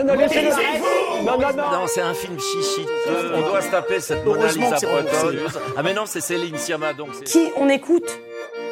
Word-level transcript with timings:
Non, 0.00 0.14
non, 0.14 0.20
laissez-le. 0.20 0.48
Non, 1.24 1.38
non, 1.38 1.48
non. 1.56 1.80
Non, 1.80 1.86
c'est 1.86 2.00
un 2.00 2.14
film 2.14 2.38
chichi. 2.38 2.86
On 3.34 3.40
doit 3.42 3.60
se 3.60 3.70
taper 3.70 4.00
cette 4.00 4.24
Mona 4.24 4.46
Lisa 4.46 4.76
bretonne. 4.76 5.40
Ah, 5.76 5.82
mais 5.82 5.92
non, 5.92 6.04
c'est 6.06 6.20
Céline 6.20 6.56
Sciamma, 6.56 6.92
donc. 6.92 7.22
Qui 7.24 7.50
on 7.56 7.68
écoute 7.68 8.18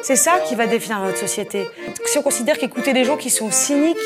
C'est 0.01 0.15
ça 0.15 0.39
qui 0.47 0.55
va 0.55 0.65
définir 0.67 0.99
notre 0.99 1.17
société. 1.17 1.69
Si 2.05 2.17
on 2.17 2.21
considère 2.21 2.57
qu'écouter 2.57 2.93
des 2.93 3.03
gens 3.03 3.17
qui 3.17 3.29
sont 3.29 3.51
cyniques, 3.51 3.97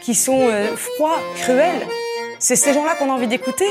qui 0.00 0.14
sont 0.14 0.48
euh, 0.48 0.66
froids, 0.76 1.20
cruels, 1.42 1.86
c'est 2.38 2.56
ces 2.56 2.72
gens-là 2.72 2.94
qu'on 2.96 3.10
a 3.10 3.14
envie 3.14 3.28
d'écouter. 3.28 3.68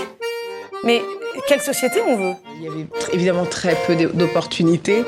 Mais 0.83 1.01
quelle 1.47 1.61
société 1.61 2.01
on 2.07 2.15
veut? 2.15 2.33
Il 2.57 2.63
y 2.63 2.67
avait 2.67 2.85
évidemment 3.13 3.45
très 3.45 3.75
peu 3.87 3.95
d'opportunités. 3.95 5.03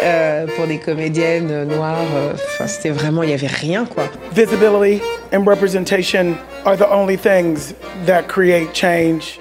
Euh, 0.00 0.46
pour 0.54 0.66
des 0.68 0.78
comédiennes 0.78 1.64
noires, 1.64 1.96
euh, 2.14 2.32
enfin 2.34 2.68
c'était 2.68 2.90
vraiment, 2.90 3.24
il 3.24 3.30
y 3.30 3.32
avait 3.32 3.48
rien 3.48 3.84
quoi. 3.84 4.04
Visibility 4.32 5.02
and 5.32 5.42
representation 5.44 6.34
are 6.64 6.76
the 6.76 6.90
only 6.90 7.16
things 7.16 7.74
that 8.06 8.24
create 8.28 8.72
change. 8.74 9.38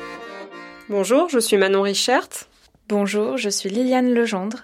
Bonjour, 0.89 1.29
je 1.29 1.39
suis 1.39 1.57
Manon 1.57 1.81
Richert. 1.81 2.47
Bonjour, 2.87 3.37
je 3.37 3.49
suis 3.49 3.69
Liliane 3.69 4.13
Legendre. 4.13 4.63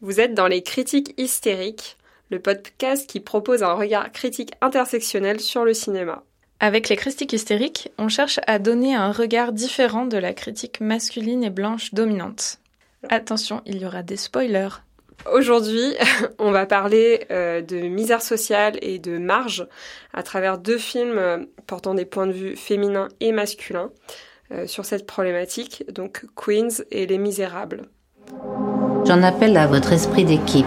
Vous 0.00 0.20
êtes 0.20 0.34
dans 0.34 0.48
les 0.48 0.62
critiques 0.62 1.14
hystériques, 1.18 1.96
le 2.30 2.40
podcast 2.40 3.08
qui 3.08 3.20
propose 3.20 3.62
un 3.62 3.74
regard 3.74 4.10
critique 4.12 4.52
intersectionnel 4.60 5.40
sur 5.40 5.64
le 5.64 5.74
cinéma. 5.74 6.22
Avec 6.60 6.88
les 6.88 6.96
critiques 6.96 7.32
hystériques, 7.32 7.90
on 7.98 8.08
cherche 8.08 8.40
à 8.46 8.58
donner 8.58 8.94
un 8.94 9.12
regard 9.12 9.52
différent 9.52 10.06
de 10.06 10.18
la 10.18 10.32
critique 10.32 10.80
masculine 10.80 11.44
et 11.44 11.50
blanche 11.50 11.94
dominante. 11.94 12.58
Attention, 13.08 13.62
il 13.66 13.78
y 13.78 13.86
aura 13.86 14.02
des 14.02 14.16
spoilers. 14.16 14.80
Aujourd'hui, 15.32 15.94
on 16.38 16.50
va 16.50 16.66
parler 16.66 17.26
euh, 17.30 17.62
de 17.62 17.76
misère 17.76 18.22
sociale 18.22 18.78
et 18.82 18.98
de 18.98 19.18
marge 19.18 19.66
à 20.12 20.22
travers 20.22 20.58
deux 20.58 20.78
films 20.78 21.18
euh, 21.18 21.38
portant 21.66 21.94
des 21.94 22.04
points 22.04 22.26
de 22.26 22.32
vue 22.32 22.56
féminins 22.56 23.08
et 23.20 23.32
masculins 23.32 23.90
euh, 24.52 24.66
sur 24.66 24.84
cette 24.84 25.06
problématique, 25.06 25.84
donc 25.90 26.26
Queens 26.36 26.84
et 26.90 27.06
Les 27.06 27.18
Misérables. 27.18 27.88
J'en 29.06 29.22
appelle 29.22 29.56
à 29.56 29.66
votre 29.66 29.92
esprit 29.92 30.24
d'équipe, 30.24 30.66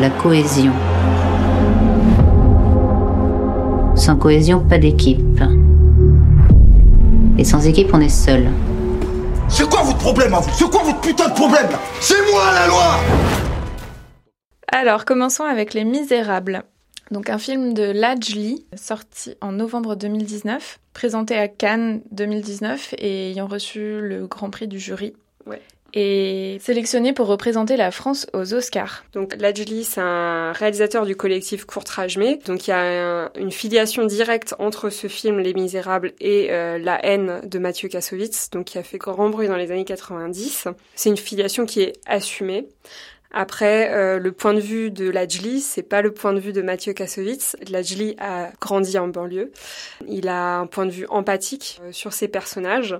la 0.00 0.10
cohésion. 0.10 0.72
Sans 3.96 4.16
cohésion, 4.16 4.60
pas 4.60 4.78
d'équipe. 4.78 5.40
Et 7.38 7.44
sans 7.44 7.66
équipe, 7.66 7.90
on 7.92 8.00
est 8.00 8.08
seul. 8.08 8.48
C'est 9.48 9.68
quoi 9.68 9.82
votre 9.82 9.98
problème 9.98 10.34
à 10.34 10.40
vous? 10.40 10.50
C'est 10.52 10.70
quoi 10.70 10.82
votre 10.82 11.00
putain 11.00 11.28
de 11.28 11.34
problème 11.34 11.68
C'est 12.00 12.20
moi 12.30 12.52
la 12.52 12.66
loi 12.66 12.96
Alors, 14.68 15.04
commençons 15.04 15.44
avec 15.44 15.72
Les 15.74 15.84
Misérables. 15.84 16.64
Donc 17.10 17.30
un 17.30 17.38
film 17.38 17.72
de 17.72 17.84
Lajli, 17.84 18.66
sorti 18.74 19.36
en 19.40 19.52
novembre 19.52 19.94
2019, 19.94 20.80
présenté 20.92 21.36
à 21.36 21.46
Cannes 21.46 22.02
2019 22.10 22.94
et 22.98 23.30
ayant 23.30 23.46
reçu 23.46 24.00
le 24.00 24.26
Grand 24.26 24.50
Prix 24.50 24.66
du 24.66 24.80
jury. 24.80 25.14
Ouais 25.46 25.62
et 25.94 26.58
sélectionné 26.60 27.12
pour 27.12 27.26
représenter 27.26 27.76
la 27.76 27.90
France 27.90 28.26
aux 28.32 28.54
Oscars. 28.54 29.04
Donc 29.12 29.34
Lajli, 29.36 29.84
c'est 29.84 30.00
un 30.00 30.52
réalisateur 30.52 31.06
du 31.06 31.16
collectif 31.16 31.64
Courtrajmé. 31.64 32.38
Donc 32.46 32.66
il 32.66 32.70
y 32.70 32.74
a 32.74 33.30
une 33.36 33.52
filiation 33.52 34.04
directe 34.04 34.54
entre 34.58 34.90
ce 34.90 35.06
film 35.06 35.38
Les 35.38 35.54
Misérables 35.54 36.12
et 36.20 36.48
euh, 36.50 36.78
La 36.78 37.04
haine 37.04 37.40
de 37.44 37.58
Mathieu 37.58 37.88
Kassovitz, 37.88 38.50
donc 38.50 38.66
qui 38.66 38.78
a 38.78 38.82
fait 38.82 38.98
grand 38.98 39.30
bruit 39.30 39.48
dans 39.48 39.56
les 39.56 39.70
années 39.70 39.84
90. 39.84 40.68
C'est 40.94 41.08
une 41.08 41.16
filiation 41.16 41.66
qui 41.66 41.82
est 41.82 41.94
assumée. 42.06 42.68
Après, 43.32 43.92
euh, 43.92 44.18
le 44.18 44.32
point 44.32 44.54
de 44.54 44.60
vue 44.60 44.90
de 44.90 45.10
Lajli, 45.10 45.60
c'est 45.60 45.82
pas 45.82 46.00
le 46.00 46.10
point 46.10 46.32
de 46.32 46.40
vue 46.40 46.54
de 46.54 46.62
Mathieu 46.62 46.94
Kassovitz. 46.94 47.56
Lajli 47.68 48.16
a 48.18 48.50
grandi 48.62 48.98
en 48.98 49.08
banlieue. 49.08 49.50
Il 50.08 50.28
a 50.28 50.60
un 50.60 50.66
point 50.66 50.86
de 50.86 50.90
vue 50.90 51.06
empathique 51.10 51.80
euh, 51.82 51.92
sur 51.92 52.14
ses 52.14 52.28
personnages 52.28 52.98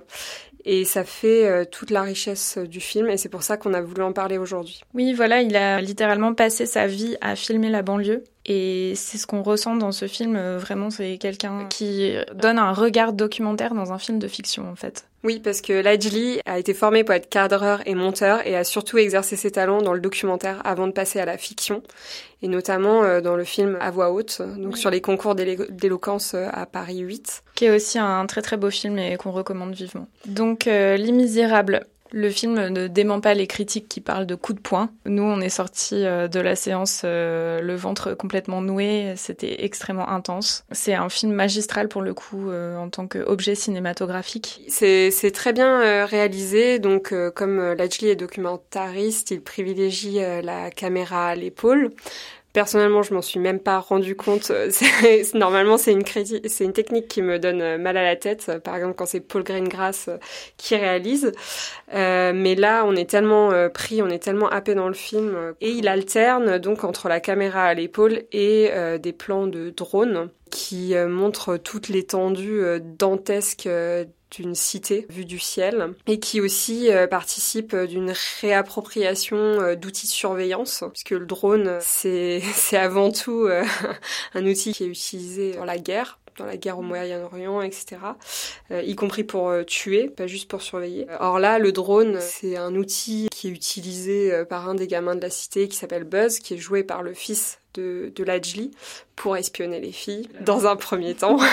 et 0.67 0.83
ça 0.83 1.05
fait 1.05 1.47
euh, 1.47 1.63
toute 1.63 1.91
la 1.91 2.01
richesse 2.01 2.57
du 2.57 2.81
film 2.81 3.09
et 3.09 3.15
c'est 3.15 3.29
pour 3.29 3.41
ça 3.41 3.55
qu'on 3.55 3.73
a 3.73 3.81
voulu 3.81 4.03
en 4.03 4.11
parler 4.11 4.37
aujourd'hui. 4.37 4.81
Oui, 4.93 5.13
voilà, 5.13 5.41
il 5.41 5.55
a 5.55 5.79
littéralement 5.79 6.33
passé 6.33 6.65
sa 6.65 6.87
vie 6.87 7.15
à 7.21 7.37
filmer 7.37 7.69
la 7.69 7.81
banlieue 7.81 8.25
et 8.47 8.93
c'est 8.95 9.17
ce 9.17 9.27
qu'on 9.27 9.43
ressent 9.43 9.75
dans 9.75 9.91
ce 9.91 10.07
film. 10.07 10.35
Euh, 10.35 10.57
vraiment, 10.57 10.89
c'est 10.89 11.17
quelqu'un 11.17 11.67
qui 11.69 12.15
donne 12.33 12.57
un 12.59 12.73
regard 12.73 13.13
documentaire 13.13 13.73
dans 13.73 13.91
un 13.91 13.99
film 13.99 14.19
de 14.19 14.27
fiction 14.27 14.69
en 14.69 14.75
fait. 14.75 15.05
Oui, 15.23 15.41
parce 15.43 15.61
que 15.61 15.73
Lajli 15.73 16.39
a 16.45 16.59
été 16.59 16.73
formé 16.73 17.03
pour 17.03 17.13
être 17.15 17.27
cadreur 17.27 17.81
et 17.85 17.95
monteur 17.95 18.45
et 18.45 18.55
a 18.55 18.63
surtout 18.63 18.97
exercé 18.97 19.35
ses 19.35 19.51
talents 19.51 19.81
dans 19.81 19.93
le 19.93 19.99
documentaire 19.99 20.61
avant 20.63 20.87
de 20.87 20.93
passer 20.93 21.19
à 21.19 21.25
la 21.25 21.37
fiction, 21.37 21.81
et 22.43 22.47
notamment 22.47 23.03
euh, 23.03 23.19
dans 23.19 23.35
le 23.35 23.43
film 23.43 23.77
À 23.81 23.89
voix 23.89 24.11
haute, 24.11 24.41
donc 24.57 24.77
sur 24.77 24.89
les 24.89 25.01
concours 25.01 25.35
d'éloquence 25.35 26.33
euh, 26.35 26.47
à 26.53 26.65
Paris 26.65 26.99
8. 26.99 27.43
Qui 27.55 27.65
est 27.65 27.75
aussi 27.75 27.97
un 27.97 28.25
très 28.27 28.41
très 28.41 28.57
beau 28.57 28.69
film 28.69 28.99
et 28.99 29.17
qu'on 29.17 29.31
recommande 29.31 29.73
vivement. 29.73 30.07
Donc 30.27 30.67
euh, 30.67 30.97
Les 30.97 31.11
Misérables, 31.11 31.85
le 32.11 32.29
film 32.29 32.67
ne 32.67 32.87
dément 32.87 33.21
pas 33.21 33.33
les 33.33 33.47
critiques 33.47 33.87
qui 33.87 34.01
parlent 34.01 34.25
de 34.25 34.35
coups 34.35 34.57
de 34.57 34.61
poing. 34.61 34.89
Nous, 35.05 35.23
on 35.23 35.39
est 35.41 35.49
sortis 35.49 36.05
euh, 36.05 36.27
de 36.27 36.39
la 36.39 36.55
séance 36.55 37.01
euh, 37.03 37.61
le 37.61 37.75
ventre 37.75 38.13
complètement 38.13 38.61
noué. 38.61 39.13
C'était 39.15 39.63
extrêmement 39.63 40.09
intense. 40.09 40.63
C'est 40.71 40.93
un 40.93 41.09
film 41.09 41.33
magistral 41.33 41.87
pour 41.87 42.01
le 42.01 42.13
coup 42.13 42.49
euh, 42.49 42.77
en 42.77 42.89
tant 42.89 43.07
qu'objet 43.07 43.55
cinématographique. 43.55 44.61
C'est 44.67 45.31
très 45.33 45.53
bien 45.53 46.05
réalisé. 46.05 46.79
Donc, 46.79 47.13
comme 47.35 47.73
Lajli 47.73 48.09
est 48.09 48.15
documentariste, 48.15 49.31
il 49.31 49.41
privilégie 49.41 50.19
la 50.43 50.71
caméra 50.71 51.29
à 51.29 51.35
l'épaule. 51.35 51.91
Personnellement, 52.57 53.03
je 53.03 53.13
m'en 53.13 53.21
suis 53.21 53.39
même 53.39 53.59
pas 53.59 53.77
rendu 53.77 54.15
compte. 54.15 54.51
Normalement, 55.35 55.77
c'est 55.77 55.91
une, 55.91 56.01
c'est 56.47 56.63
une 56.63 56.73
technique 56.73 57.07
qui 57.07 57.21
me 57.21 57.37
donne 57.37 57.61
euh, 57.61 57.77
mal 57.77 57.97
à 57.97 58.03
la 58.03 58.15
tête. 58.15 58.51
Par 58.63 58.75
exemple, 58.75 58.95
quand 58.95 59.05
c'est 59.05 59.19
Paul 59.19 59.43
Greengrass 59.43 60.07
euh, 60.07 60.17
qui 60.57 60.75
réalise. 60.75 61.33
Euh, 61.93 62.31
mais 62.33 62.55
là, 62.55 62.83
on 62.87 62.95
est 62.95 63.07
tellement 63.07 63.51
euh, 63.51 63.69
pris, 63.69 64.01
on 64.01 64.09
est 64.09 64.17
tellement 64.17 64.49
happé 64.49 64.73
dans 64.73 64.87
le 64.87 64.95
film. 64.95 65.53
Et 65.61 65.69
il 65.69 65.87
alterne 65.87 66.57
donc 66.57 66.83
entre 66.83 67.09
la 67.09 67.19
caméra 67.19 67.63
à 67.65 67.75
l'épaule 67.75 68.23
et 68.31 68.71
des 68.97 69.13
plans 69.13 69.45
de 69.45 69.69
drone 69.69 70.31
qui 70.49 70.95
montrent 70.95 71.57
toute 71.57 71.89
l'étendue 71.89 72.63
dantesque 72.81 73.67
d'une 74.31 74.55
cité 74.55 75.05
vue 75.09 75.25
du 75.25 75.39
ciel 75.39 75.93
et 76.05 76.19
qui 76.19 76.41
aussi 76.41 76.91
euh, 76.91 77.07
participe 77.07 77.75
d'une 77.75 78.13
réappropriation 78.41 79.37
euh, 79.37 79.75
d'outils 79.75 80.07
de 80.07 80.11
surveillance 80.11 80.83
puisque 80.91 81.11
le 81.11 81.25
drone 81.25 81.77
c'est 81.81 82.41
avant 82.73 83.11
tout 83.11 83.45
euh, 83.45 83.63
un 84.33 84.45
outil 84.45 84.73
qui 84.73 84.83
est 84.83 84.87
utilisé 84.87 85.53
dans 85.53 85.65
la 85.65 85.77
guerre 85.77 86.19
dans 86.37 86.45
la 86.45 86.57
guerre 86.57 86.77
au 86.77 86.83
Moyen-Orient, 86.83 87.63
etc. 87.63 87.97
y 88.69 88.95
compris 88.95 89.23
pour 89.23 89.51
tuer, 89.65 90.07
pas 90.07 90.27
juste 90.27 90.47
pour 90.47 90.61
surveiller. 90.61 91.07
Or 91.19 91.39
là, 91.39 91.57
le 91.57 91.71
drone, 91.71 92.19
c'est 92.21 92.55
un 92.57 92.75
outil 92.75 93.27
qui 93.31 93.47
est 93.47 93.49
utilisé 93.49 94.45
par 94.47 94.69
un 94.69 94.75
des 94.75 94.85
gamins 94.85 95.15
de 95.15 95.21
la 95.21 95.31
cité 95.31 95.67
qui 95.67 95.75
s'appelle 95.75 96.03
Buzz, 96.03 96.37
qui 96.37 96.53
est 96.53 96.57
joué 96.57 96.83
par 96.83 97.01
le 97.01 97.15
fils 97.15 97.57
de, 97.73 98.11
de 98.15 98.23
Lajli 98.23 98.71
pour 99.15 99.37
espionner 99.37 99.79
les 99.79 99.91
filles 99.91 100.29
dans 100.41 100.67
un 100.67 100.75
premier 100.75 101.15
temps. 101.15 101.37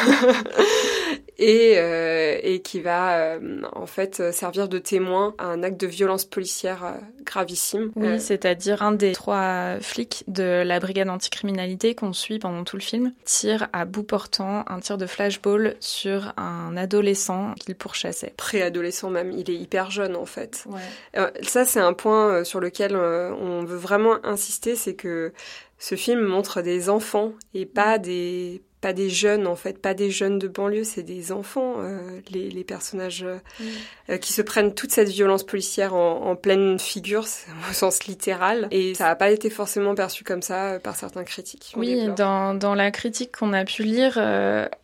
et, 1.39 1.75
euh, 1.77 2.39
et 2.43 2.61
qui 2.61 2.81
va 2.81 3.19
euh, 3.19 3.63
en 3.73 3.87
fait 3.87 4.33
servir 4.33 4.69
de 4.69 4.79
témoin 4.79 5.35
à 5.39 5.47
un 5.47 5.63
acte 5.63 5.81
de 5.81 5.87
violence 5.87 6.25
policière 6.25 6.85
euh, 6.85 6.93
gravissime. 7.25 7.91
Oui, 7.97 8.21
c'est-à-dire 8.21 8.83
un 8.83 8.93
des 8.93 9.13
trois 9.13 9.79
flics 9.81 10.25
de 10.29 10.63
la 10.65 10.79
brigade 10.79 11.09
anticriminalité 11.09 11.95
qu'on 11.95 12.13
suit 12.13 12.39
pendant 12.39 12.65
tout 12.65 12.77
le 12.77 12.83
film 12.83 13.13
tire 13.25 13.69
à 13.73 13.85
bout 13.85 14.05
portant 14.05 14.65
un 14.69 14.81
tir 14.81 14.99
de 14.99 15.07
flashball 15.07 15.77
sur 15.81 16.33
un 16.37 16.77
adolescent 16.77 17.55
qu'il 17.55 17.75
pourchassait. 17.75 18.35
Préadolescent 18.37 19.11
même, 19.11 19.33
il 19.33 19.51
est 19.51 19.57
hyper 19.57 19.91
jeune 19.91 20.17
en 20.17 20.27
fait. 20.27 20.65
Ouais. 20.69 21.33
ça 21.43 21.65
c'est 21.65 21.81
un 21.81 21.93
point 21.93 22.45
sur 22.45 22.61
lequel 22.61 22.97
on 22.97 23.65
veut 23.65 23.77
vraiment 23.77 24.17
insister, 24.25 24.77
c'est 24.77 24.95
que 24.95 25.33
ce 25.79 25.95
film 25.95 26.21
montre 26.21 26.63
des 26.63 26.89
enfants 26.89 27.33
et 27.53 27.67
pas 27.67 27.99
des 27.99 28.63
pas 28.85 28.93
des 28.93 29.09
jeunes 29.09 29.47
en 29.47 29.57
fait, 29.57 29.81
pas 29.81 29.95
des 29.95 30.11
jeunes 30.11 30.39
de 30.39 30.47
banlieue, 30.47 30.85
c'est 30.85 31.03
des 31.03 31.33
enfants, 31.33 31.77
euh, 31.79 32.21
les, 32.31 32.51
les, 32.51 32.65
personnages 32.65 33.23
euh, 33.23 33.37
mm. 33.59 33.65
euh, 34.11 34.17
qui 34.19 34.35
se 34.35 34.43
prennent 34.43 34.75
toute 34.75 34.91
cette 34.91 35.09
violence 35.09 35.43
policière 35.43 35.95
en, 35.95 36.27
en 36.27 36.37
pleine 36.37 36.79
figure, 36.79 37.25
au 37.71 37.73
sens 37.73 38.05
littéral, 38.05 38.69
et 38.71 38.93
ça 38.93 39.05
n'a 39.05 39.17
pas 39.17 39.31
été 39.31 39.49
forcément 39.49 39.95
perçu 39.95 40.23
comme 40.23 40.43
ça 40.43 40.81
par 40.81 40.97
certains 40.97 41.25
critiques. 41.25 41.73
Oui, 41.79 42.11
dans, 42.15 42.53
dans 42.53 42.75
la 42.75 42.91
critique 42.91 43.35
qu'on 43.39 43.55
a 43.55 43.65
pu 43.65 43.85
lire, 43.85 44.19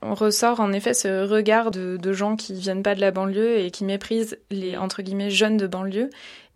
on 0.01 0.15
ressort 0.15 0.61
en 0.61 0.73
effet 0.73 0.95
ce 0.95 1.27
regard 1.29 1.71
de, 1.71 1.99
de 1.99 2.13
gens 2.15 2.37
qui 2.37 2.55
viennent 2.55 2.83
pas 2.83 2.95
de 2.95 3.03
la 3.03 3.11
banlieue 3.11 3.59
et 3.59 3.71
qui 3.71 3.85
méprisent 3.85 4.39
les 4.51 4.79
entre 4.79 5.03
guillemets 5.03 5.29
jeunes 5.29 5.59
de 5.59 5.67
banlieue 5.67 6.09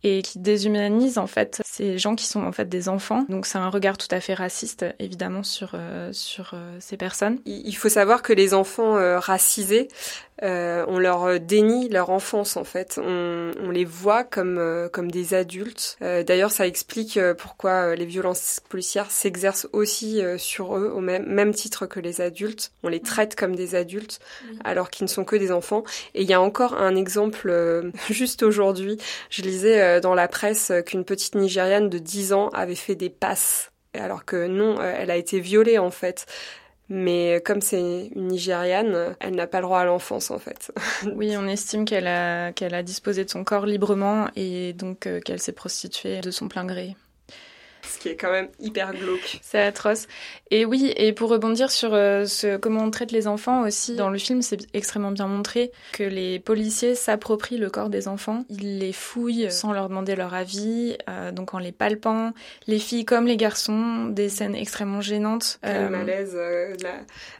et 0.04 0.20
qui 0.20 0.38
déshumanise 0.38 1.16
en 1.18 1.26
fait 1.26 1.62
ces 1.64 1.98
gens 1.98 2.14
qui 2.14 2.26
sont 2.26 2.44
en 2.44 2.52
fait 2.52 2.68
des 2.68 2.88
enfants. 2.88 3.24
Donc 3.30 3.46
c'est 3.46 3.58
un 3.58 3.70
regard 3.70 3.96
tout 3.96 4.08
à 4.10 4.20
fait 4.20 4.34
raciste 4.34 4.84
évidemment 4.98 5.42
sur 5.42 5.70
euh, 5.74 6.10
sur 6.12 6.50
euh, 6.52 6.76
ces 6.78 6.98
personnes. 6.98 7.40
Il 7.46 7.74
faut 7.74 7.88
savoir 7.88 8.22
que 8.22 8.34
les 8.34 8.52
enfants 8.52 8.96
euh, 8.96 9.18
racisés 9.18 9.88
on 10.42 10.98
leur 10.98 11.40
dénie 11.40 11.88
leur 11.88 12.10
enfance 12.10 12.58
en 12.58 12.64
fait. 12.64 13.00
On, 13.02 13.52
on 13.62 13.70
les 13.70 13.86
voit 13.86 14.24
comme 14.24 14.90
comme 14.92 15.10
des 15.10 15.32
adultes. 15.32 15.96
D'ailleurs, 16.00 16.50
ça 16.50 16.66
explique 16.66 17.18
pourquoi 17.38 17.94
les 17.94 18.04
violences 18.04 18.60
policières 18.68 19.10
s'exercent 19.10 19.66
aussi 19.72 20.20
sur 20.36 20.76
eux 20.76 20.92
au 20.94 21.00
même, 21.00 21.24
même 21.24 21.54
titre 21.54 21.86
que 21.86 21.98
les 21.98 22.20
adultes. 22.20 22.72
On 22.82 22.88
les 22.88 23.00
traite 23.00 23.36
comme 23.36 23.56
des 23.56 23.74
adultes 23.74 24.18
alors 24.64 24.90
qu'ils 24.90 25.04
ne 25.04 25.08
sont 25.08 25.24
que 25.24 25.36
des 25.36 25.50
enfants. 25.50 25.82
Et 26.14 26.20
il 26.20 26.28
y 26.28 26.34
a 26.34 26.42
encore 26.42 26.74
un 26.74 26.94
exemple 26.94 27.90
juste 28.10 28.42
aujourd'hui. 28.42 28.98
Je 29.30 29.40
lisais 29.40 29.93
dans 30.00 30.14
la 30.14 30.28
presse 30.28 30.72
qu'une 30.86 31.04
petite 31.04 31.34
Nigériane 31.34 31.88
de 31.88 31.98
10 31.98 32.32
ans 32.32 32.48
avait 32.50 32.74
fait 32.74 32.94
des 32.94 33.10
passes 33.10 33.70
alors 33.94 34.24
que 34.24 34.46
non, 34.46 34.82
elle 34.82 35.10
a 35.10 35.16
été 35.16 35.40
violée 35.40 35.78
en 35.78 35.90
fait. 35.90 36.26
Mais 36.90 37.40
comme 37.44 37.62
c'est 37.62 38.10
une 38.14 38.28
Nigériane, 38.28 39.16
elle 39.20 39.34
n'a 39.34 39.46
pas 39.46 39.58
le 39.58 39.64
droit 39.64 39.80
à 39.80 39.84
l'enfance 39.84 40.30
en 40.30 40.38
fait. 40.38 40.70
oui, 41.14 41.34
on 41.36 41.46
estime 41.46 41.86
qu'elle 41.86 42.06
a, 42.06 42.48
a 42.48 42.82
disposé 42.82 43.24
de 43.24 43.30
son 43.30 43.42
corps 43.42 43.64
librement 43.64 44.28
et 44.36 44.74
donc 44.74 45.06
euh, 45.06 45.20
qu'elle 45.20 45.40
s'est 45.40 45.52
prostituée 45.52 46.20
de 46.20 46.30
son 46.30 46.48
plein 46.48 46.66
gré 46.66 46.94
ce 47.94 47.98
qui 47.98 48.08
est 48.08 48.16
quand 48.16 48.30
même 48.30 48.48
hyper 48.60 48.92
glauque. 48.92 49.38
C'est 49.42 49.60
atroce. 49.60 50.06
Et 50.50 50.64
oui, 50.64 50.92
et 50.96 51.12
pour 51.12 51.30
rebondir 51.30 51.70
sur 51.70 51.94
euh, 51.94 52.26
ce, 52.26 52.56
comment 52.56 52.82
on 52.82 52.90
traite 52.90 53.12
les 53.12 53.26
enfants 53.26 53.62
aussi, 53.62 53.96
dans 53.96 54.10
le 54.10 54.18
film, 54.18 54.42
c'est 54.42 54.66
extrêmement 54.74 55.10
bien 55.10 55.26
montré 55.26 55.70
que 55.92 56.02
les 56.02 56.38
policiers 56.38 56.94
s'approprient 56.94 57.58
le 57.58 57.70
corps 57.70 57.88
des 57.88 58.08
enfants. 58.08 58.44
Ils 58.50 58.78
les 58.78 58.92
fouillent 58.92 59.50
sans 59.50 59.72
leur 59.72 59.88
demander 59.88 60.16
leur 60.16 60.34
avis, 60.34 60.96
euh, 61.08 61.30
donc 61.32 61.54
en 61.54 61.58
les 61.58 61.72
palpant. 61.72 62.32
Les 62.66 62.78
filles 62.78 63.04
comme 63.04 63.26
les 63.26 63.36
garçons, 63.36 64.06
des 64.06 64.28
scènes 64.28 64.54
extrêmement 64.54 65.00
gênantes. 65.00 65.60
Euh... 65.64 65.88
malaise. 65.88 66.32
Euh, 66.34 66.74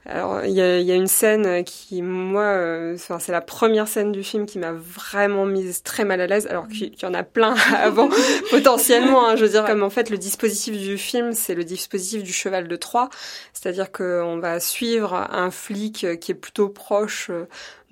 Alors, 0.07 0.45
il 0.45 0.53
y 0.53 0.62
a, 0.62 0.79
y 0.81 0.93
a, 0.93 0.95
une 0.95 1.07
scène 1.07 1.65
qui, 1.65 2.00
moi, 2.03 2.93
enfin, 2.95 3.19
c'est 3.19 3.33
la 3.33 3.41
première 3.41 3.89
scène 3.89 4.12
du 4.12 4.23
film 4.23 4.47
qui 4.47 4.59
m'a 4.59 4.73
vraiment 4.73 5.47
mise 5.47 5.83
très 5.83 6.05
mal 6.05 6.21
à 6.21 6.27
l'aise, 6.27 6.47
alors 6.47 6.69
qu'il 6.69 6.95
y 7.00 7.07
en 7.07 7.15
a 7.15 7.23
plein 7.23 7.55
avant, 7.77 8.09
potentiellement. 8.50 9.29
Hein, 9.29 9.37
je 9.37 9.45
veux 9.45 9.50
dire, 9.50 9.65
comme 9.65 9.83
en 9.83 9.91
fait 9.91 10.11
le 10.11 10.19
dispositif 10.19 10.44
du 10.49 10.99
film, 10.99 11.32
c'est 11.32 11.55
le 11.55 11.64
dispositif 11.64 12.23
du 12.23 12.32
cheval 12.32 12.69
de 12.69 12.76
Troie, 12.76 13.11
c'est-à-dire 13.52 13.91
qu'on 13.93 14.38
va 14.38 14.61
suivre 14.61 15.14
un 15.14 15.50
flic 15.50 16.06
qui 16.20 16.32
est 16.32 16.35
plutôt 16.35 16.69
proche 16.69 17.31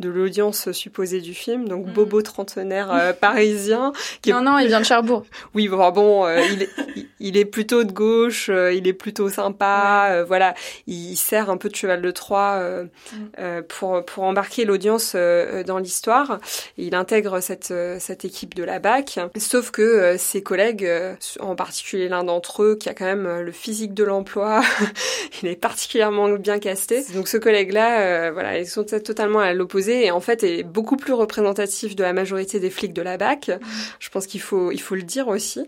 de 0.02 0.10
l'audience 0.10 0.72
supposée 0.72 1.20
du 1.20 1.32
film, 1.32 1.68
donc 1.68 1.86
mm. 1.86 1.92
Bobo 1.92 2.20
trentenaire 2.20 2.92
euh, 2.92 3.12
parisien. 3.18 3.92
Qui 4.20 4.30
non, 4.32 4.42
non, 4.42 4.58
il 4.58 4.66
vient 4.66 4.80
de 4.80 4.84
Cherbourg. 4.84 5.24
oui, 5.54 5.68
bon, 5.68 5.90
bon 5.92 6.26
euh, 6.26 6.40
il, 6.52 6.62
est, 6.62 6.70
il, 7.20 7.36
est 7.36 7.44
plutôt 7.44 7.84
de 7.84 7.92
gauche, 7.92 8.50
euh, 8.50 8.74
il 8.74 8.86
est 8.86 8.92
plutôt 8.92 9.30
sympa, 9.30 10.24
voilà, 10.26 10.54
il, 10.86 11.16
sert 11.16 11.48
un 11.50 11.56
peu 11.56 11.68
de 11.68 11.76
cheval 11.76 12.02
de 12.02 12.10
Troie 12.10 12.60
mm. 12.60 13.62
pour, 13.68 14.04
pour 14.04 14.24
embarquer 14.24 14.64
l'audience 14.64 15.14
dans 15.14 15.78
l'histoire. 15.78 16.40
Il 16.76 16.94
intègre 16.94 17.40
cette, 17.40 17.72
cette 17.98 18.24
équipe 18.24 18.54
de 18.54 18.64
la 18.64 18.80
BAC, 18.80 19.20
sauf 19.38 19.70
que 19.70 20.16
ses 20.18 20.42
collègues, 20.42 20.88
en 21.38 21.54
particulier 21.54 22.08
l'un 22.08 22.24
d'entre 22.24 22.64
eux, 22.64 22.76
qui 22.76 22.88
a 22.88 22.94
quand 22.94 23.04
même 23.04 23.40
le 23.40 23.52
physique 23.52 23.94
de 23.94 24.02
l'emploi, 24.02 24.62
il 25.42 25.48
est 25.48 25.56
particulièrement 25.56 26.28
bien 26.30 26.58
casté. 26.58 27.04
Donc 27.14 27.28
ce 27.28 27.36
collègue-là, 27.36 28.32
voilà, 28.32 28.58
ils 28.58 28.66
sont 28.66 28.84
totalement 28.84 29.38
à 29.38 29.52
l'opposé 29.52 29.91
et 30.00 30.10
en 30.10 30.20
fait 30.20 30.42
est 30.42 30.62
beaucoup 30.62 30.96
plus 30.96 31.12
représentatif 31.12 31.96
de 31.96 32.02
la 32.02 32.12
majorité 32.12 32.60
des 32.60 32.70
flics 32.70 32.92
de 32.92 33.02
la 33.02 33.16
BAC. 33.16 33.50
Je 33.98 34.08
pense 34.10 34.26
qu'il 34.26 34.40
faut, 34.40 34.72
il 34.72 34.80
faut 34.80 34.94
le 34.94 35.02
dire 35.02 35.28
aussi. 35.28 35.66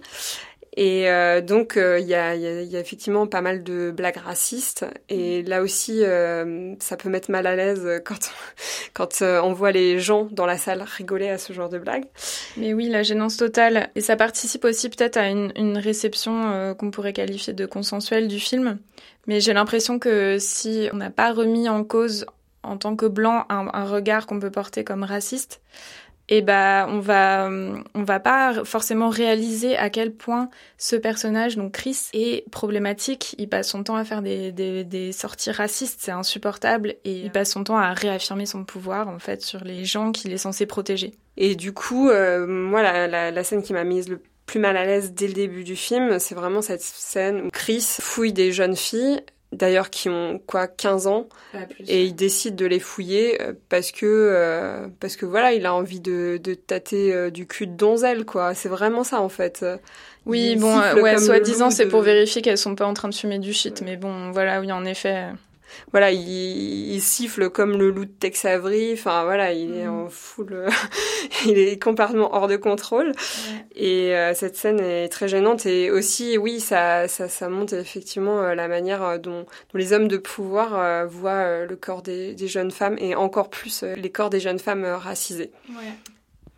Et 0.77 1.09
euh, 1.09 1.41
donc 1.41 1.77
euh, 1.77 2.01
il 2.01 2.07
y, 2.07 2.15
a, 2.15 2.35
y, 2.35 2.47
a, 2.47 2.63
y, 2.63 2.77
a, 2.77 2.81
effectivement 2.81 3.29
pas 3.29 3.41
mal 3.41 3.63
de 3.63 3.93
blagues 3.93 4.17
racistes 4.17 4.85
et 5.09 5.45
là 5.45 5.63
aussi 5.63 6.03
euh, 6.03 6.75
ça 6.81 6.97
peut 6.97 7.09
mettre 7.09 7.31
mal 7.31 7.47
à 7.47 7.55
l'aise 7.55 8.03
quand 8.05 8.33
quand 8.93 9.23
on 9.23 9.53
voit 9.53 9.71
les 9.71 10.01
gens 10.01 10.27
dans 10.33 10.47
la 10.47 10.59
salle 10.59 10.83
rigoler 10.83 11.29
à 11.29 11.39
ce 11.39 11.53
genre 11.53 11.69
de 11.69 11.79
blagues. 11.79 12.07
Mais 12.57 12.75
oui, 12.75 12.89
la 12.89 13.05
gênance 13.05 13.37
totale 13.37 13.91
et 13.95 14.01
ça 14.01 14.17
participe 14.17 14.65
aussi 14.65 14.89
peut-être 14.89 15.17
à 15.17 15.29
une, 15.29 15.53
une 15.55 15.79
réception 15.79 16.75
qu'on 16.77 16.91
pourrait 16.91 17.13
qualifier 17.13 17.53
de 17.53 17.67
consensuelle 17.67 18.27
du 18.27 18.41
film. 18.41 18.79
Mais 19.27 19.41
j'ai 19.41 19.53
l'impression 19.53 19.99
que 19.99 20.39
si 20.41 20.89
on 20.93 20.97
n'a 20.97 21.11
pas 21.11 21.33
remis 21.33 21.69
en 21.69 21.85
cause 21.85 22.27
en 22.65 22.77
tant 22.77 22.97
que 22.97 23.07
blanc 23.07 23.45
un, 23.49 23.85
regard 23.85 24.27
qu'on 24.27 24.41
peut 24.41 24.51
porter 24.51 24.85
comme 24.85 25.03
raciste, 25.03 25.61
et 26.31 26.39
eh 26.39 26.43
ben 26.43 26.87
on 26.89 27.01
va 27.01 27.51
on 27.95 28.03
va 28.03 28.19
pas 28.19 28.65
forcément 28.65 29.11
réaliser 29.11 29.77
à 29.77 29.91
quel 29.91 30.11
point 30.11 30.49
ce 30.79 30.97
personnage 30.97 31.57
donc 31.57 31.73
Chris 31.73 31.99
est 32.15 32.49
problématique. 32.51 33.35
Il 33.37 33.51
passe 33.51 33.69
son 33.69 33.85
temps 33.85 33.97
à 33.97 34.05
faire 34.05 34.23
des 34.23 35.11
sorties 35.13 35.51
racistes, 35.51 36.01
c'est 36.01 36.13
insupportable 36.13 36.95
et 37.05 37.13
il 37.13 37.31
passe 37.31 37.51
son 37.51 37.65
temps 37.65 37.77
à 37.77 37.93
réaffirmer 37.93 38.47
son 38.47 38.65
pouvoir 38.65 39.09
en 39.09 39.19
fait 39.19 39.43
sur 39.43 39.65
les 39.65 39.85
gens 39.85 40.13
qu'il 40.13 40.33
est 40.33 40.39
censé 40.39 40.65
protéger. 40.65 41.13
Et 41.37 41.57
du 41.57 41.75
coup, 41.75 42.09
euh, 42.09 42.47
moi 42.47 42.83
la, 42.83 43.07
la, 43.07 43.31
la 43.31 43.45
scène 43.45 43.63
qui 43.63 43.75
m'a 43.75 43.85
mise 43.85 44.09
le 44.09 44.23
plus 44.47 44.61
mal 44.61 44.77
à 44.77 44.85
l'aise 44.85 45.13
dès 45.13 45.27
le 45.27 45.33
début 45.33 45.65
du 45.65 45.77
film, 45.77 46.19
c'est 46.19 46.35
vraiment 46.35 46.63
cette 46.63 46.83
scène 46.83 47.47
où 47.47 47.51
Chris 47.51 47.85
fouille 48.01 48.33
des 48.33 48.53
jeunes 48.53 48.77
filles 48.77 49.21
d'ailleurs 49.55 49.91
qui 49.91 50.09
ont 50.09 50.41
quoi 50.47 50.67
15 50.67 51.07
ans. 51.07 51.29
Et 51.87 52.05
il 52.05 52.15
décide 52.15 52.57
de 52.57 52.67
les 52.67 52.81
fouiller 52.81 53.41
euh, 53.41 53.53
parce 53.69 53.93
que 53.93 54.07
euh, 54.07 54.87
parce 55.01 55.17
que 55.17 55.27
voilà 55.27 55.53
il 55.53 55.67
a 55.67 55.75
envie 55.75 56.01
de, 56.01 56.39
de 56.43 56.55
tâter 56.55 57.15
euh, 57.15 57.31
du 57.31 57.47
cul 57.47 57.67
de 57.67 57.77
donzelle 57.77 58.25
quoi. 58.25 58.55
C'est 58.55 58.69
vraiment 58.69 59.05
ça 59.05 59.21
en 59.21 59.29
fait. 59.29 59.65
Oui 60.27 60.57
bon 60.57 60.79
ouais 61.01 61.19
soi-disant 61.19 61.71
c'est 61.71 61.87
pour 61.87 62.03
vérifier 62.03 62.43
qu'elles 62.43 62.59
sont 62.59 62.75
pas 62.75 62.87
en 62.87 62.95
train 62.95 63.09
de 63.09 63.15
fumer 63.15 63.39
du 63.39 63.53
shit 63.53 63.83
mais 63.83 63.97
bon 63.97 64.31
voilà 64.31 64.61
oui 64.61 64.73
en 64.73 64.85
effet 64.85 65.27
voilà, 65.93 66.11
il, 66.11 66.95
il, 66.95 67.01
siffle 67.01 67.51
comme 67.51 67.77
le 67.77 67.91
loup 67.91 68.05
de 68.05 68.11
Tex 68.11 68.45
Avery. 68.45 68.93
Enfin 68.93 69.25
voilà, 69.25 69.53
il 69.53 69.75
est 69.75 69.87
en 69.87 70.09
full, 70.09 70.67
il 71.47 71.59
est 71.59 71.83
complètement 71.83 72.35
hors 72.35 72.49
de 72.49 72.57
contrôle. 72.57 73.13
Et 73.75 74.15
euh, 74.15 74.35
cette 74.35 74.57
scène 74.57 74.81
est 74.81 75.09
très 75.09 75.29
gênante. 75.29 75.67
Et 75.67 75.91
aussi, 75.91 76.39
oui, 76.39 76.61
ça, 76.61 77.09
ça, 77.09 77.29
ça 77.29 77.49
montre 77.49 77.75
effectivement 77.75 78.41
euh, 78.41 78.55
la 78.55 78.69
manière 78.69 79.03
euh, 79.03 79.19
dont, 79.19 79.43
dont, 79.43 79.79
les 79.79 79.93
hommes 79.93 80.09
de 80.09 80.17
pouvoir 80.17 81.07
voient 81.07 81.65
le 81.65 81.77
corps 81.77 82.03
des, 82.03 82.35
des, 82.35 82.49
jeunes 82.49 82.71
femmes 82.71 82.97
et 82.99 83.15
encore 83.15 83.51
plus 83.51 83.83
les 83.83 84.11
corps 84.11 84.31
des 84.31 84.41
jeunes 84.41 84.59
femmes 84.59 84.85
racisées. 84.85 85.51
Ouais 85.71 85.93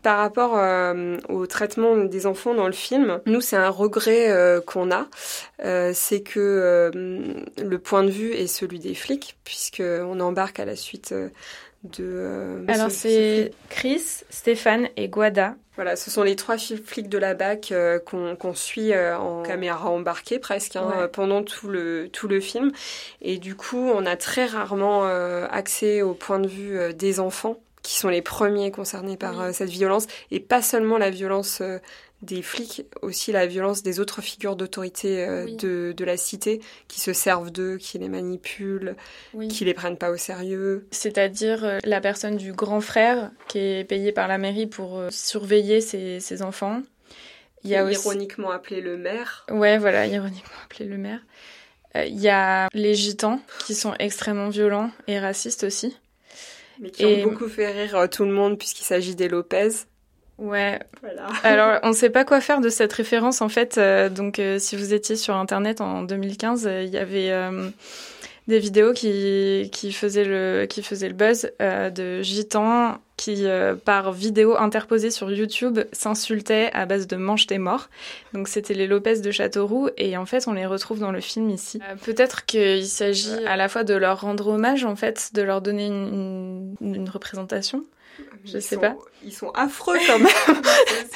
par 0.07 0.19
rapport 0.19 0.53
euh, 0.55 1.17
au 1.27 1.47
traitement 1.47 1.97
des 1.97 2.27
enfants 2.27 2.53
dans 2.53 2.67
le 2.67 2.71
film, 2.71 3.19
nous 3.25 3.41
c'est 3.41 3.57
un 3.57 3.67
regret 3.67 4.31
euh, 4.31 4.61
qu'on 4.61 4.89
a, 4.89 5.07
euh, 5.65 5.91
c'est 5.93 6.21
que 6.21 6.89
le 7.57 7.77
point 7.79 8.05
de 8.05 8.09
vue 8.09 8.31
est 8.31 8.47
celui 8.47 8.79
des 8.79 8.93
flics, 8.93 9.35
puisque 9.43 9.83
on 9.83 10.21
embarque 10.21 10.61
à 10.61 10.65
la 10.65 10.77
suite 10.77 11.13
de. 11.83 12.63
Alors 12.69 12.89
c'est 12.89 13.51
Chris, 13.67 14.23
Stéphane 14.29 14.87
et 14.95 15.09
Guada. 15.09 15.55
Voilà, 15.75 15.97
ce 15.97 16.09
sont 16.09 16.23
les 16.23 16.37
trois 16.37 16.57
flics 16.57 17.09
de 17.09 17.17
la 17.17 17.33
BAC 17.33 17.73
qu'on 18.05 18.55
suit 18.55 18.97
en 18.97 19.43
caméra 19.43 19.89
embarquée 19.89 20.39
presque 20.39 20.77
hein, 20.77 21.09
pendant 21.11 21.43
tout 21.43 21.67
le 21.67 22.07
tout 22.13 22.29
le 22.29 22.39
film, 22.39 22.71
et 23.21 23.39
du 23.39 23.55
coup 23.55 23.91
on 23.93 24.05
a 24.05 24.15
très 24.15 24.45
rarement 24.45 25.03
accès 25.51 26.01
au 26.01 26.13
point 26.13 26.39
de 26.39 26.47
vue 26.47 26.93
des 26.93 27.19
enfants 27.19 27.59
qui 27.87 27.95
sont 27.95 28.09
les 28.09 28.21
premiers 28.21 28.69
concernés 28.69 29.15
par 29.15 29.39
euh, 29.39 29.51
cette 29.53 29.69
violence, 29.69 30.07
et 30.29 30.41
pas 30.41 30.61
seulement 30.61 30.97
la 30.97 31.09
violence 31.09 31.59
euh, 31.61 31.77
des 32.21 32.41
flics, 32.41 32.85
aussi 33.01 33.31
la 33.31 33.47
violence 33.47 33.81
des 33.81 34.01
autres 34.01 34.21
figures 34.21 34.57
d'autorité 34.57 35.25
euh, 35.25 35.45
de, 35.55 35.93
de, 35.95 36.03
la 36.03 36.17
cité 36.17 36.59
qui 36.89 36.99
se 36.99 37.13
servent 37.13 37.49
d'eux, 37.49 37.77
qui 37.77 37.97
les 37.97 38.09
manipulent, 38.09 38.97
qui 39.47 39.63
les 39.63 39.73
prennent 39.73 39.95
pas 39.95 40.11
au 40.11 40.17
sérieux. 40.17 40.85
C'est-à-dire 40.91 41.79
la 41.85 42.01
personne 42.01 42.35
du 42.35 42.51
grand 42.51 42.81
frère 42.81 43.31
qui 43.47 43.59
est 43.59 43.85
payé 43.85 44.11
par 44.11 44.27
la 44.27 44.37
mairie 44.37 44.67
pour 44.67 45.01
surveiller 45.09 45.79
ses, 45.79 46.19
ses, 46.19 46.41
enfants. 46.41 46.81
Il 47.63 47.69
y 47.69 47.75
a 47.77 47.89
ironiquement 47.89 48.51
appelé 48.51 48.81
le 48.81 48.97
maire. 48.97 49.45
Ouais, 49.49 49.77
voilà, 49.77 50.07
ironiquement 50.07 50.57
appelé 50.65 50.89
le 50.89 50.97
maire. 50.97 51.21
Il 51.95 52.19
y 52.19 52.27
a 52.27 52.67
les 52.73 52.95
gitans 52.95 53.39
qui 53.65 53.75
sont 53.75 53.93
extrêmement 53.97 54.49
violents 54.49 54.91
et 55.07 55.19
racistes 55.19 55.63
aussi. 55.63 55.95
Mais 56.79 56.89
qui 56.89 57.05
ont 57.05 57.23
beaucoup 57.23 57.47
fait 57.47 57.71
rire 57.71 57.95
euh, 57.95 58.07
tout 58.07 58.25
le 58.25 58.31
monde 58.31 58.57
puisqu'il 58.57 58.83
s'agit 58.83 59.15
des 59.15 59.27
Lopez. 59.27 59.69
Ouais. 60.37 60.79
Voilà. 61.01 61.27
Alors, 61.43 61.79
on 61.83 61.89
ne 61.89 61.93
sait 61.93 62.09
pas 62.09 62.23
quoi 62.23 62.41
faire 62.41 62.61
de 62.61 62.69
cette 62.69 62.93
référence 62.93 63.41
en 63.41 63.49
fait. 63.49 63.77
Euh, 63.77 64.09
donc, 64.09 64.39
euh, 64.39 64.59
si 64.59 64.75
vous 64.75 64.93
étiez 64.93 65.15
sur 65.15 65.35
Internet 65.35 65.81
en 65.81 66.03
2015, 66.03 66.69
il 66.83 66.89
y 66.89 66.97
avait 66.97 67.31
des 68.47 68.59
vidéos 68.59 68.93
qui, 68.93 69.69
qui, 69.71 69.91
faisaient 69.91 70.23
le, 70.23 70.65
qui 70.69 70.81
faisaient 70.81 71.09
le 71.09 71.13
buzz 71.13 71.51
euh, 71.61 71.89
de 71.89 72.21
gitans 72.21 72.97
qui, 73.17 73.45
euh, 73.45 73.75
par 73.75 74.13
vidéo 74.13 74.55
interposée 74.57 75.11
sur 75.11 75.31
YouTube, 75.31 75.79
s'insultaient 75.91 76.69
à 76.73 76.85
base 76.85 77.07
de 77.07 77.17
mange 77.17 77.47
tes 77.47 77.57
morts. 77.57 77.89
Donc 78.33 78.47
c'était 78.47 78.73
les 78.73 78.87
Lopez 78.87 79.19
de 79.19 79.31
Châteauroux 79.31 79.89
et 79.97 80.15
en 80.17 80.25
fait 80.25 80.47
on 80.47 80.53
les 80.53 80.65
retrouve 80.65 80.99
dans 80.99 81.11
le 81.11 81.19
film 81.19 81.49
ici. 81.49 81.79
Euh, 81.89 81.95
Peut-être 82.05 82.45
qu'il 82.45 82.85
s'agit 82.85 83.45
à 83.45 83.57
la 83.57 83.67
fois 83.67 83.83
de 83.83 83.95
leur 83.95 84.21
rendre 84.21 84.47
hommage 84.47 84.85
en 84.85 84.95
fait, 84.95 85.31
de 85.33 85.41
leur 85.41 85.61
donner 85.61 85.87
une, 85.87 86.75
une, 86.79 86.95
une 86.95 87.09
représentation 87.09 87.83
Je 88.45 88.59
sais 88.59 88.77
pas. 88.77 88.95
Ils 89.25 89.33
sont 89.33 89.49
affreux 89.49 89.97
quand 90.07 90.19
même. 90.19 90.27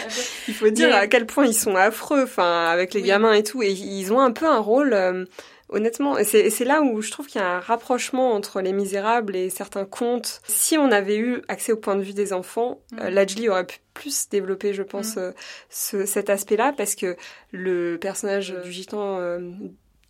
Il 0.49 0.53
faut 0.53 0.69
dire 0.69 0.93
à 0.93 1.07
quel 1.07 1.25
point 1.25 1.45
ils 1.45 1.53
sont 1.53 1.75
affreux, 1.75 2.23
enfin 2.23 2.65
avec 2.65 2.93
les 2.93 3.03
gamins 3.03 3.33
et 3.33 3.43
tout, 3.43 3.61
et 3.63 3.71
ils 3.71 4.11
ont 4.11 4.19
un 4.19 4.31
peu 4.31 4.47
un 4.47 4.59
rôle. 4.59 5.27
Euh, 5.71 5.75
honnêtement, 5.75 6.17
et 6.17 6.23
c'est 6.23 6.65
là 6.65 6.81
où 6.81 7.01
je 7.01 7.11
trouve 7.11 7.27
qu'il 7.27 7.41
y 7.41 7.43
a 7.43 7.57
un 7.57 7.59
rapprochement 7.59 8.33
entre 8.33 8.61
Les 8.61 8.73
Misérables 8.73 9.35
et 9.35 9.49
certains 9.49 9.85
contes. 9.85 10.41
Si 10.47 10.77
on 10.77 10.91
avait 10.91 11.17
eu 11.17 11.41
accès 11.47 11.71
au 11.71 11.77
point 11.77 11.95
de 11.95 12.01
vue 12.01 12.13
des 12.13 12.33
enfants, 12.33 12.81
mm. 12.91 13.07
Lajli 13.07 13.49
aurait 13.49 13.65
pu 13.65 13.79
plus 13.93 14.29
développer, 14.29 14.73
je 14.73 14.83
pense, 14.83 15.15
mm. 15.17 15.33
ce, 15.69 16.05
cet 16.05 16.29
aspect-là, 16.29 16.73
parce 16.75 16.95
que 16.95 17.15
le 17.51 17.97
personnage 17.97 18.53
du 18.63 18.71
gitan 18.71 19.19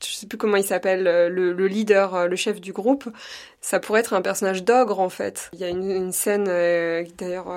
je 0.06 0.14
sais 0.14 0.28
plus 0.28 0.38
comment 0.38 0.58
il 0.58 0.64
s'appelle, 0.64 1.08
euh, 1.08 1.30
le, 1.30 1.54
le, 1.54 1.68
leader, 1.68 2.16
euh, 2.16 2.28
le 2.28 2.36
chef 2.36 2.60
du 2.62 2.74
groupe, 2.74 3.08
ça 3.60 3.80
pourrait 3.80 4.00
être 4.00 4.14
un 4.14 4.22
personnage 4.22 4.64
d'ogre 4.64 5.00
en 5.00 5.10
fait. 5.10 5.50
Il 5.54 5.60
y 5.60 5.64
a 5.64 5.70
une, 5.70 5.90
une 5.90 6.12
scène 6.12 6.48
euh, 6.48 7.04
d'ailleurs 7.18 7.48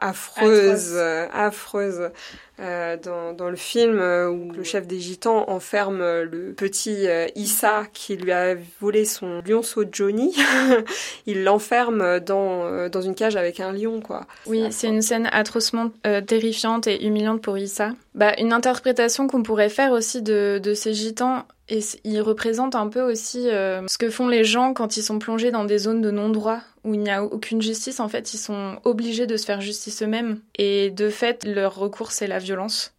affreuse, 0.00 0.96
affreuse 1.32 2.10
dans, 2.58 3.32
dans, 3.32 3.48
le 3.48 3.56
film 3.56 3.98
où 3.98 4.52
le 4.52 4.62
chef 4.62 4.86
des 4.86 5.00
gitans 5.00 5.48
enferme 5.48 6.00
le 6.00 6.52
petit 6.54 7.06
Issa 7.34 7.84
qui 7.92 8.16
lui 8.16 8.32
a 8.32 8.54
volé 8.80 9.06
son 9.06 9.40
lionceau 9.46 9.84
Johnny. 9.90 10.36
il 11.26 11.44
l'enferme 11.44 12.20
dans, 12.20 12.88
dans 12.88 13.00
une 13.00 13.14
cage 13.14 13.36
avec 13.36 13.60
un 13.60 13.72
lion 13.72 14.00
quoi. 14.00 14.26
Oui, 14.46 14.66
c'est 14.70 14.88
une 14.88 15.02
scène 15.02 15.28
atrocement 15.32 15.90
terrifiante 16.26 16.86
et 16.86 17.04
humiliante 17.06 17.42
pour 17.42 17.56
Issa. 17.56 17.92
Bah, 18.14 18.34
une 18.38 18.52
interprétation 18.52 19.26
qu'on 19.26 19.42
pourrait 19.42 19.68
faire 19.68 19.92
aussi 19.92 20.20
de, 20.20 20.60
de 20.62 20.74
ces 20.74 20.92
gitans 20.94 21.46
et 21.70 21.80
il 22.02 22.20
représente 22.20 22.74
un 22.74 22.88
peu 22.88 23.00
aussi 23.00 23.48
euh, 23.48 23.86
ce 23.86 23.96
que 23.96 24.10
font 24.10 24.26
les 24.26 24.42
gens 24.42 24.74
quand 24.74 24.96
ils 24.96 25.02
sont 25.02 25.20
plongés 25.20 25.52
dans 25.52 25.64
des 25.64 25.78
zones 25.78 26.00
de 26.00 26.10
non-droit, 26.10 26.60
où 26.82 26.94
il 26.94 27.00
n'y 27.00 27.10
a 27.10 27.22
aucune 27.22 27.62
justice. 27.62 28.00
En 28.00 28.08
fait, 28.08 28.34
ils 28.34 28.38
sont 28.38 28.80
obligés 28.82 29.26
de 29.28 29.36
se 29.36 29.46
faire 29.46 29.60
justice 29.60 30.02
eux-mêmes. 30.02 30.40
Et 30.56 30.90
de 30.90 31.08
fait, 31.08 31.44
leur 31.44 31.76
recours, 31.76 32.10
c'est 32.10 32.26
la 32.26 32.40
violence. 32.40 32.92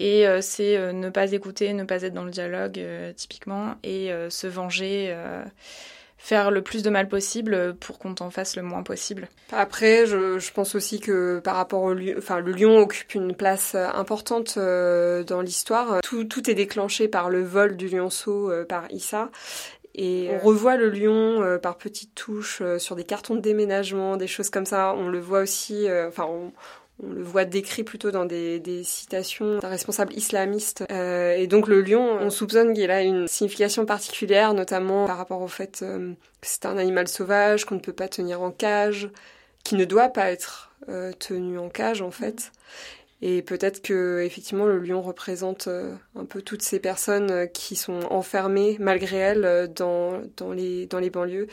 Et 0.00 0.26
euh, 0.26 0.40
c'est 0.42 0.76
euh, 0.76 0.92
ne 0.92 1.08
pas 1.08 1.32
écouter, 1.32 1.72
ne 1.72 1.84
pas 1.84 2.02
être 2.02 2.14
dans 2.14 2.24
le 2.24 2.32
dialogue, 2.32 2.80
typiquement, 3.14 3.76
et 3.84 4.10
se 4.28 4.46
venger 4.48 5.14
faire 6.18 6.50
le 6.50 6.62
plus 6.62 6.82
de 6.82 6.90
mal 6.90 7.08
possible 7.08 7.76
pour 7.78 7.98
qu'on 7.98 8.14
t'en 8.14 8.30
fasse 8.30 8.56
le 8.56 8.62
moins 8.62 8.82
possible. 8.82 9.28
Après, 9.52 10.06
je, 10.06 10.52
pense 10.52 10.74
aussi 10.74 11.00
que 11.00 11.40
par 11.40 11.56
rapport 11.56 11.82
au 11.82 11.92
lion, 11.92 12.14
enfin 12.18 12.40
le 12.40 12.52
lion 12.52 12.78
occupe 12.78 13.14
une 13.14 13.34
place 13.34 13.74
importante 13.74 14.54
euh, 14.56 15.22
dans 15.22 15.40
l'histoire. 15.40 16.00
Tout, 16.02 16.50
est 16.50 16.54
déclenché 16.54 17.08
par 17.08 17.30
le 17.30 17.42
vol 17.42 17.76
du 17.76 17.88
lionceau 17.88 18.50
euh, 18.50 18.64
par 18.64 18.90
Issa. 18.90 19.30
Et 19.94 20.28
on 20.30 20.38
revoit 20.38 20.76
le 20.76 20.90
lion 20.90 21.42
euh, 21.42 21.58
par 21.58 21.78
petites 21.78 22.14
touches 22.14 22.62
sur 22.78 22.96
des 22.96 23.04
cartons 23.04 23.34
de 23.34 23.40
déménagement, 23.40 24.16
des 24.16 24.26
choses 24.26 24.50
comme 24.50 24.66
ça. 24.66 24.94
On 24.96 25.08
le 25.08 25.20
voit 25.20 25.40
aussi, 25.40 25.86
enfin, 26.08 26.26
on, 26.28 26.52
on 27.02 27.10
le 27.10 27.22
voit 27.22 27.44
décrit 27.44 27.84
plutôt 27.84 28.10
dans 28.10 28.24
des, 28.24 28.82
citations 28.84 29.58
d'un 29.58 29.68
responsable 29.68 30.14
islamiste. 30.14 30.84
Euh, 30.90 31.34
et 31.34 31.46
donc 31.46 31.68
le 31.68 31.82
lion, 31.82 32.18
on 32.20 32.30
soupçonne 32.30 32.72
qu'il 32.72 32.90
a 32.90 33.02
une 33.02 33.28
signification 33.28 33.84
particulière, 33.84 34.54
notamment 34.54 35.06
par 35.06 35.18
rapport 35.18 35.42
au 35.42 35.48
fait 35.48 35.80
euh, 35.82 36.12
que 36.40 36.46
c'est 36.46 36.66
un 36.66 36.78
animal 36.78 37.08
sauvage, 37.08 37.64
qu'on 37.64 37.74
ne 37.74 37.80
peut 37.80 37.92
pas 37.92 38.08
tenir 38.08 38.40
en 38.40 38.50
cage, 38.50 39.10
qui 39.62 39.74
ne 39.74 39.84
doit 39.84 40.08
pas 40.08 40.30
être 40.30 40.72
euh, 40.88 41.12
tenu 41.12 41.58
en 41.58 41.68
cage 41.68 42.00
en 42.00 42.10
fait. 42.10 42.52
Et 43.22 43.42
peut-être 43.42 43.82
que 43.82 44.22
effectivement 44.24 44.66
le 44.66 44.78
lion 44.78 45.00
représente 45.00 45.68
un 45.68 46.24
peu 46.26 46.42
toutes 46.42 46.60
ces 46.60 46.78
personnes 46.78 47.48
qui 47.54 47.74
sont 47.74 48.00
enfermées 48.10 48.76
malgré 48.78 49.16
elles 49.16 49.72
dans, 49.74 50.20
dans, 50.36 50.52
les, 50.52 50.84
dans 50.84 50.98
les 50.98 51.08
banlieues 51.08 51.46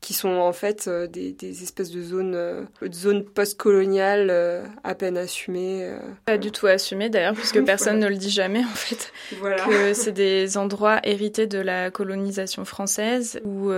qui 0.00 0.14
sont 0.14 0.28
en 0.28 0.52
fait 0.52 0.86
euh, 0.86 1.06
des, 1.08 1.32
des, 1.32 1.62
espèces 1.62 1.90
de 1.90 2.00
zones, 2.02 2.34
euh, 2.34 2.62
de 2.80 2.94
zones 2.94 3.24
post-coloniales 3.24 4.28
euh, 4.30 4.64
à 4.84 4.94
peine 4.94 5.16
assumées. 5.16 5.92
Pas 6.24 6.38
du 6.38 6.52
tout 6.52 6.66
assumées 6.66 7.10
d'ailleurs, 7.10 7.34
puisque 7.34 7.62
personne 7.64 7.98
ne 7.98 8.06
le 8.06 8.16
dit 8.16 8.30
jamais 8.30 8.64
en 8.64 8.74
fait. 8.74 9.12
Voilà. 9.40 9.64
Que 9.64 9.94
c'est 9.94 10.12
des 10.12 10.56
endroits 10.56 11.00
hérités 11.02 11.46
de 11.46 11.58
la 11.58 11.90
colonisation 11.90 12.64
française, 12.64 13.40
où 13.44 13.70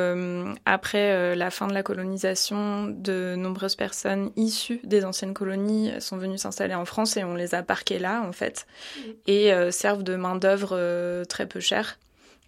après 0.67 1.35
la 1.35 1.51
fin 1.51 1.67
de 1.67 1.75
la 1.75 1.83
colonisation, 1.83 2.87
de 2.87 3.35
nombreuses 3.37 3.77
personnes 3.77 4.31
issues 4.37 4.81
des 4.85 5.05
anciennes 5.05 5.35
colonies 5.35 5.93
sont 6.01 6.19
venues 6.19 6.39
s'installer 6.39 6.75
en 6.75 6.85
France 6.85 7.17
et 7.17 7.25
on 7.25 7.35
les 7.35 7.55
a 7.55 7.63
parquées 7.63 7.99
là 7.99 8.23
en 8.27 8.33
fait, 8.33 8.67
mm. 8.97 9.01
et 9.27 9.53
servent 9.71 10.03
de 10.03 10.17
main-d'œuvre 10.17 11.25
très 11.25 11.47
peu 11.47 11.61
chère. 11.61 11.99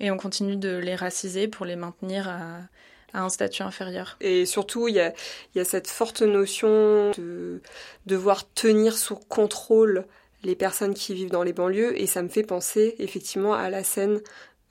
Et 0.00 0.10
on 0.10 0.16
continue 0.16 0.56
de 0.56 0.76
les 0.76 0.94
raciser 0.94 1.48
pour 1.48 1.64
les 1.64 1.76
maintenir 1.76 2.28
à 2.28 2.60
à 3.12 3.22
un 3.22 3.28
statut 3.28 3.62
inférieur. 3.62 4.16
Et 4.20 4.46
surtout, 4.46 4.88
il 4.88 4.94
y 4.94 5.00
a, 5.00 5.12
y 5.54 5.60
a, 5.60 5.64
cette 5.64 5.88
forte 5.88 6.22
notion 6.22 7.10
de 7.16 7.60
devoir 8.06 8.50
tenir 8.52 8.96
sous 8.96 9.16
contrôle 9.16 10.06
les 10.44 10.56
personnes 10.56 10.94
qui 10.94 11.14
vivent 11.14 11.30
dans 11.30 11.42
les 11.42 11.52
banlieues, 11.52 12.00
et 12.00 12.06
ça 12.06 12.22
me 12.22 12.28
fait 12.28 12.42
penser 12.42 12.96
effectivement 12.98 13.54
à 13.54 13.70
la 13.70 13.84
scène 13.84 14.20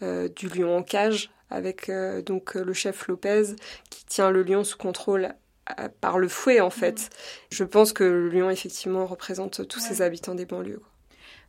euh, 0.03 0.27
du 0.27 0.47
lion 0.49 0.77
en 0.77 0.83
cage 0.83 1.29
avec 1.51 1.89
euh, 1.89 2.23
donc 2.23 2.55
le 2.55 2.73
chef 2.73 3.07
Lopez 3.07 3.55
qui 3.91 4.03
tient 4.05 4.31
le 4.31 4.41
lion 4.41 4.63
sous 4.63 4.77
contrôle 4.77 5.35
euh, 5.79 5.89
par 5.99 6.17
le 6.17 6.27
fouet 6.27 6.59
en 6.59 6.71
fait. 6.71 6.95
Mm. 6.95 7.07
Je 7.51 7.63
pense 7.63 7.93
que 7.93 8.03
le 8.03 8.29
lion 8.29 8.49
effectivement 8.49 9.05
représente 9.05 9.67
tous 9.67 9.79
ces 9.79 10.01
habitants 10.01 10.33
des 10.33 10.45
banlieues. 10.45 10.81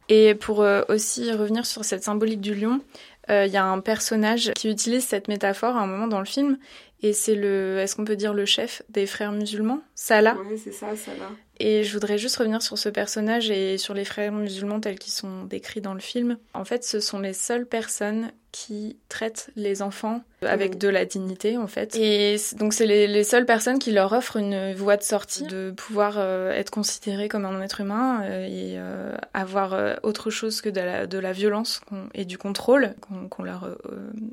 Et 0.09 0.35
pour 0.35 0.67
aussi 0.89 1.33
revenir 1.33 1.65
sur 1.65 1.85
cette 1.85 2.03
symbolique 2.03 2.41
du 2.41 2.55
lion, 2.55 2.81
il 3.29 3.33
euh, 3.33 3.47
y 3.47 3.57
a 3.57 3.65
un 3.65 3.81
personnage 3.81 4.53
qui 4.55 4.69
utilise 4.69 5.05
cette 5.05 5.29
métaphore 5.29 5.77
à 5.77 5.81
un 5.81 5.87
moment 5.87 6.09
dans 6.09 6.19
le 6.19 6.25
film, 6.25 6.59
et 7.03 7.13
c'est 7.13 7.35
le, 7.35 7.79
est-ce 7.79 7.97
qu'on 7.97 8.05
peut 8.05 8.17
dire 8.17 8.33
le 8.33 8.45
chef 8.45 8.83
des 8.89 9.07
frères 9.07 9.33
musulmans, 9.33 9.83
Salah. 9.97 10.37
Oui, 10.49 10.57
c'est 10.63 10.73
ça, 10.73 10.95
Salah. 10.95 11.31
Et 11.59 11.85
je 11.85 11.93
voudrais 11.93 12.19
juste 12.19 12.37
revenir 12.37 12.63
sur 12.63 12.79
ce 12.79 12.89
personnage 12.89 13.51
et 13.51 13.77
sur 13.79 13.95
les 13.95 14.05
frères 14.05 14.33
musulmans 14.33 14.81
tels 14.81 14.99
qu'ils 14.99 15.13
sont 15.13 15.45
décrits 15.45 15.81
dans 15.81 15.95
le 15.95 16.01
film. 16.01 16.39
En 16.55 16.65
fait, 16.65 16.85
ce 16.85 17.01
sont 17.01 17.21
les 17.21 17.33
seules 17.33 17.67
personnes 17.67 18.33
qui 18.53 18.99
traitent 19.09 19.51
les 19.57 19.81
enfants 19.83 20.23
avec 20.43 20.79
de 20.79 20.89
la 20.89 21.05
dignité, 21.05 21.57
en 21.57 21.67
fait. 21.67 21.97
Et 21.97 22.37
donc, 22.57 22.73
c'est 22.73 22.87
les, 22.87 23.25
seules 23.25 23.47
personnes 23.47 23.79
qui 23.79 23.93
leur 23.93 24.13
offrent 24.13 24.37
une 24.37 24.73
voie 24.75 24.97
de 24.97 25.03
sortie, 25.03 25.45
de 25.45 25.73
pouvoir 25.77 26.15
euh, 26.19 26.53
être 26.53 26.71
considérés 26.71 27.29
comme 27.29 27.45
un 27.45 27.61
être 27.63 27.81
humain 27.81 28.23
euh, 28.25 28.45
et 28.45 28.75
euh, 28.77 29.15
avoir 29.33 30.01
autre 30.03 30.31
chose 30.31 30.61
que 30.61 30.69
de 30.69 30.81
la, 30.81 31.07
de 31.07 31.19
la 31.19 31.33
violence 31.33 31.81
et 32.15 32.25
du 32.25 32.39
contrôle 32.39 32.95
qu'on 33.31 33.43
leur 33.43 33.77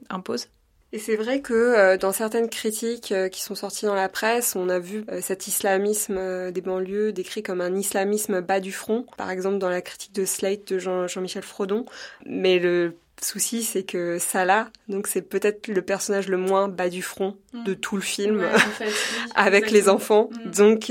impose. 0.09 0.47
Et 0.91 0.97
c'est 0.97 1.15
vrai 1.17 1.41
que 1.41 1.53
euh, 1.53 1.97
dans 1.97 2.11
certaines 2.11 2.49
critiques 2.49 3.11
euh, 3.11 3.29
qui 3.29 3.43
sont 3.43 3.53
sorties 3.53 3.85
dans 3.85 3.93
la 3.93 4.09
presse, 4.09 4.55
on 4.55 4.69
a 4.69 4.79
vu 4.79 5.05
euh, 5.11 5.21
cet 5.21 5.47
islamisme 5.47 6.51
des 6.51 6.61
banlieues 6.61 7.13
décrit 7.13 7.43
comme 7.43 7.61
un 7.61 7.75
islamisme 7.75 8.41
bas 8.41 8.59
du 8.59 8.71
front, 8.71 9.05
par 9.15 9.29
exemple 9.29 9.59
dans 9.59 9.69
la 9.69 9.81
critique 9.81 10.13
de 10.15 10.25
Slate 10.25 10.67
de 10.73 10.79
Jean- 10.79 11.07
Jean-Michel 11.07 11.43
Frodon. 11.43 11.85
Mais 12.25 12.57
le 12.57 12.95
souci, 13.25 13.63
c'est 13.63 13.83
que 13.83 14.17
Salah, 14.19 14.69
donc 14.87 15.07
c'est 15.07 15.21
peut-être 15.21 15.67
le 15.67 15.81
personnage 15.81 16.27
le 16.27 16.37
moins 16.37 16.67
bas 16.67 16.89
du 16.89 17.01
front 17.01 17.37
mm. 17.53 17.63
de 17.63 17.73
tout 17.73 17.95
le 17.95 18.01
film, 18.01 18.45
avec 19.35 19.71
les 19.71 19.89
enfants. 19.89 20.29
Mm. 20.31 20.51
Donc 20.51 20.83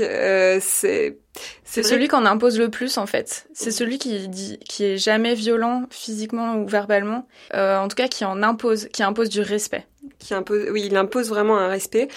c'est 0.61 1.17
c'est 1.63 1.83
celui 1.83 2.07
qu'on 2.07 2.25
impose 2.25 2.57
le 2.57 2.69
plus 2.69 2.97
en 2.97 3.05
fait. 3.05 3.47
C'est 3.53 3.71
celui 3.71 3.97
qui 3.97 4.27
dit, 4.27 4.59
qui 4.59 4.85
est 4.85 4.97
jamais 4.97 5.35
violent 5.35 5.83
physiquement 5.89 6.55
ou 6.55 6.67
verbalement, 6.67 7.27
euh, 7.53 7.77
en 7.77 7.87
tout 7.87 7.95
cas 7.95 8.07
qui 8.07 8.25
en 8.25 8.41
impose, 8.43 8.87
qui 8.91 9.03
impose 9.03 9.29
du 9.29 9.41
respect. 9.41 9.85
Qui 10.17 10.33
impose, 10.33 10.67
oui, 10.71 10.83
il 10.85 10.97
impose 10.97 11.29
vraiment 11.29 11.57
un 11.57 11.67
respect. 11.67 12.07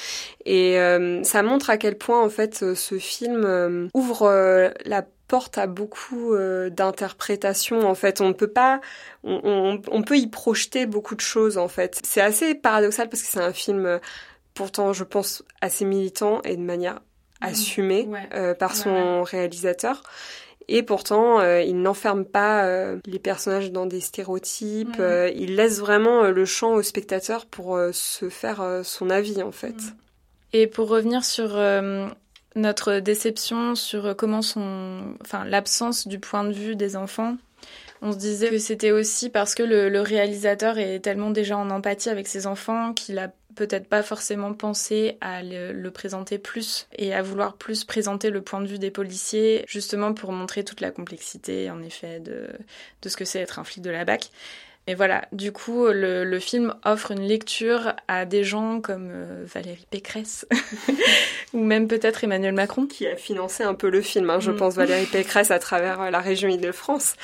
Et 0.45 0.78
euh, 0.78 1.23
ça 1.23 1.42
montre 1.42 1.71
à 1.71 1.76
quel 1.76 1.99
point 1.99 2.23
en 2.23 2.28
fait 2.28 2.62
euh, 2.62 2.75
ce 2.75 2.99
film 2.99 3.90
ouvre 3.95 4.73
la 4.85 5.04
porte 5.32 5.56
à 5.56 5.66
beaucoup 5.66 6.36
d'interprétations. 6.70 7.88
En 7.88 7.94
fait, 7.94 8.20
on 8.20 8.34
peut 8.34 8.52
pas, 8.52 8.82
on, 9.24 9.80
on, 9.90 10.02
peut 10.02 10.18
y 10.18 10.26
projeter 10.26 10.84
beaucoup 10.84 11.14
de 11.14 11.22
choses 11.22 11.56
en 11.56 11.68
fait. 11.68 11.98
C'est 12.04 12.20
assez 12.20 12.54
paradoxal 12.54 13.08
parce 13.08 13.22
que 13.22 13.28
c'est 13.28 13.40
un 13.40 13.54
film 13.54 13.98
pourtant, 14.54 14.92
je 14.92 15.04
pense, 15.04 15.42
assez 15.60 15.84
militant 15.84 16.42
et 16.42 16.56
de 16.56 16.62
manière 16.62 17.00
assumé 17.40 18.08
euh, 18.34 18.54
par 18.54 18.76
son 18.76 19.22
réalisateur. 19.22 20.02
Et 20.68 20.82
pourtant, 20.82 21.40
euh, 21.40 21.60
il 21.60 21.82
n'enferme 21.82 22.24
pas 22.24 22.64
euh, 22.64 22.98
les 23.04 23.18
personnages 23.18 23.72
dans 23.72 23.86
des 23.86 24.00
stéréotypes. 24.00 25.02
il 25.34 25.56
laisse 25.56 25.80
vraiment 25.80 26.22
le 26.22 26.44
champ 26.44 26.74
au 26.74 26.82
spectateur 26.82 27.46
pour 27.46 27.78
se 27.92 28.28
faire 28.28 28.80
son 28.84 29.10
avis, 29.10 29.42
en 29.42 29.52
fait. 29.52 29.74
Et 30.52 30.66
pour 30.66 30.88
revenir 30.88 31.24
sur 31.24 31.56
notre 32.54 32.99
déception 32.99 33.75
sur 33.75 34.14
comment 34.16 34.42
son, 34.42 35.16
enfin, 35.23 35.44
l'absence 35.44 36.06
du 36.06 36.18
point 36.18 36.44
de 36.44 36.52
vue 36.52 36.76
des 36.76 36.97
enfants, 36.97 37.37
on 38.02 38.12
se 38.12 38.18
disait 38.18 38.50
que 38.50 38.59
c'était 38.59 38.90
aussi 38.90 39.30
parce 39.30 39.54
que 39.54 39.62
le, 39.62 39.88
le, 39.88 40.00
réalisateur 40.00 40.78
est 40.78 40.99
tellement 41.00 41.30
déjà 41.30 41.56
en 41.56 41.71
empathie 41.71 42.09
avec 42.09 42.26
ses 42.26 42.49
enfants 42.49 42.92
qu'il 42.92 43.18
a 43.18 43.32
peut-être 43.54 43.87
pas 43.87 44.02
forcément 44.02 44.52
penser 44.54 45.18
à 45.21 45.42
le, 45.42 45.90
présenter 45.90 46.38
plus 46.38 46.88
et 46.97 47.14
à 47.14 47.23
vouloir 47.23 47.56
plus 47.56 47.85
présenter 47.85 48.30
le 48.30 48.42
point 48.42 48.61
de 48.61 48.66
vue 48.66 48.78
des 48.78 48.90
policiers, 48.90 49.64
justement 49.68 50.14
pour 50.14 50.32
montrer 50.32 50.64
toute 50.64 50.80
la 50.80 50.90
complexité, 50.90 51.71
en 51.71 51.82
effet, 51.82 52.21
de, 52.21 52.49
de 53.02 53.09
ce 53.09 53.16
que 53.16 53.25
c'est 53.25 53.40
être 53.40 53.59
un 53.59 53.64
flic 53.64 53.82
de 53.82 53.90
la 53.90 54.04
BAC. 54.04 54.30
Et 54.88 54.94
voilà, 54.96 55.26
du 55.30 55.52
coup, 55.52 55.86
le, 55.86 56.24
le, 56.24 56.38
film 56.40 56.74
offre 56.84 57.12
une 57.12 57.22
lecture 57.22 57.94
à 58.08 58.24
des 58.24 58.42
gens 58.42 58.80
comme 58.80 59.10
euh, 59.12 59.44
Valérie 59.46 59.86
Pécresse, 59.88 60.44
ou 61.52 61.62
même 61.62 61.86
peut-être 61.86 62.24
Emmanuel 62.24 62.52
Macron. 62.52 62.86
Qui 62.86 63.06
a 63.06 63.14
financé 63.14 63.62
un 63.62 63.74
peu 63.74 63.90
le 63.90 64.00
film, 64.00 64.28
hein, 64.28 64.40
je 64.40 64.50
mm. 64.50 64.56
pense, 64.56 64.74
Valérie 64.74 65.06
Pécresse 65.06 65.52
à 65.52 65.60
travers 65.60 66.00
euh, 66.00 66.10
la 66.10 66.18
région 66.18 66.48
Île-de-France. 66.48 67.14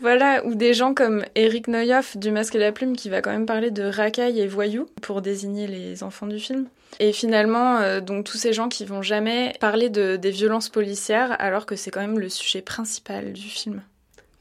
Voilà, 0.00 0.44
ou 0.44 0.54
des 0.54 0.74
gens 0.74 0.94
comme 0.94 1.24
Eric 1.34 1.68
Neuhoff 1.68 2.16
du 2.16 2.30
Masque 2.30 2.54
et 2.54 2.58
la 2.58 2.70
Plume 2.70 2.94
qui 2.94 3.08
va 3.08 3.22
quand 3.22 3.30
même 3.30 3.46
parler 3.46 3.70
de 3.70 3.82
racailles 3.84 4.40
et 4.40 4.46
voyous 4.46 4.86
pour 5.00 5.22
désigner 5.22 5.66
les 5.66 6.02
enfants 6.02 6.26
du 6.26 6.38
film. 6.38 6.68
Et 7.00 7.12
finalement, 7.12 7.78
euh, 7.78 8.00
donc 8.00 8.24
tous 8.24 8.36
ces 8.36 8.52
gens 8.52 8.68
qui 8.68 8.84
vont 8.84 9.02
jamais 9.02 9.54
parler 9.58 9.88
de, 9.88 10.16
des 10.16 10.30
violences 10.30 10.68
policières 10.68 11.34
alors 11.40 11.66
que 11.66 11.76
c'est 11.76 11.90
quand 11.90 12.00
même 12.00 12.18
le 12.18 12.28
sujet 12.28 12.62
principal 12.62 13.32
du 13.32 13.48
film. 13.48 13.82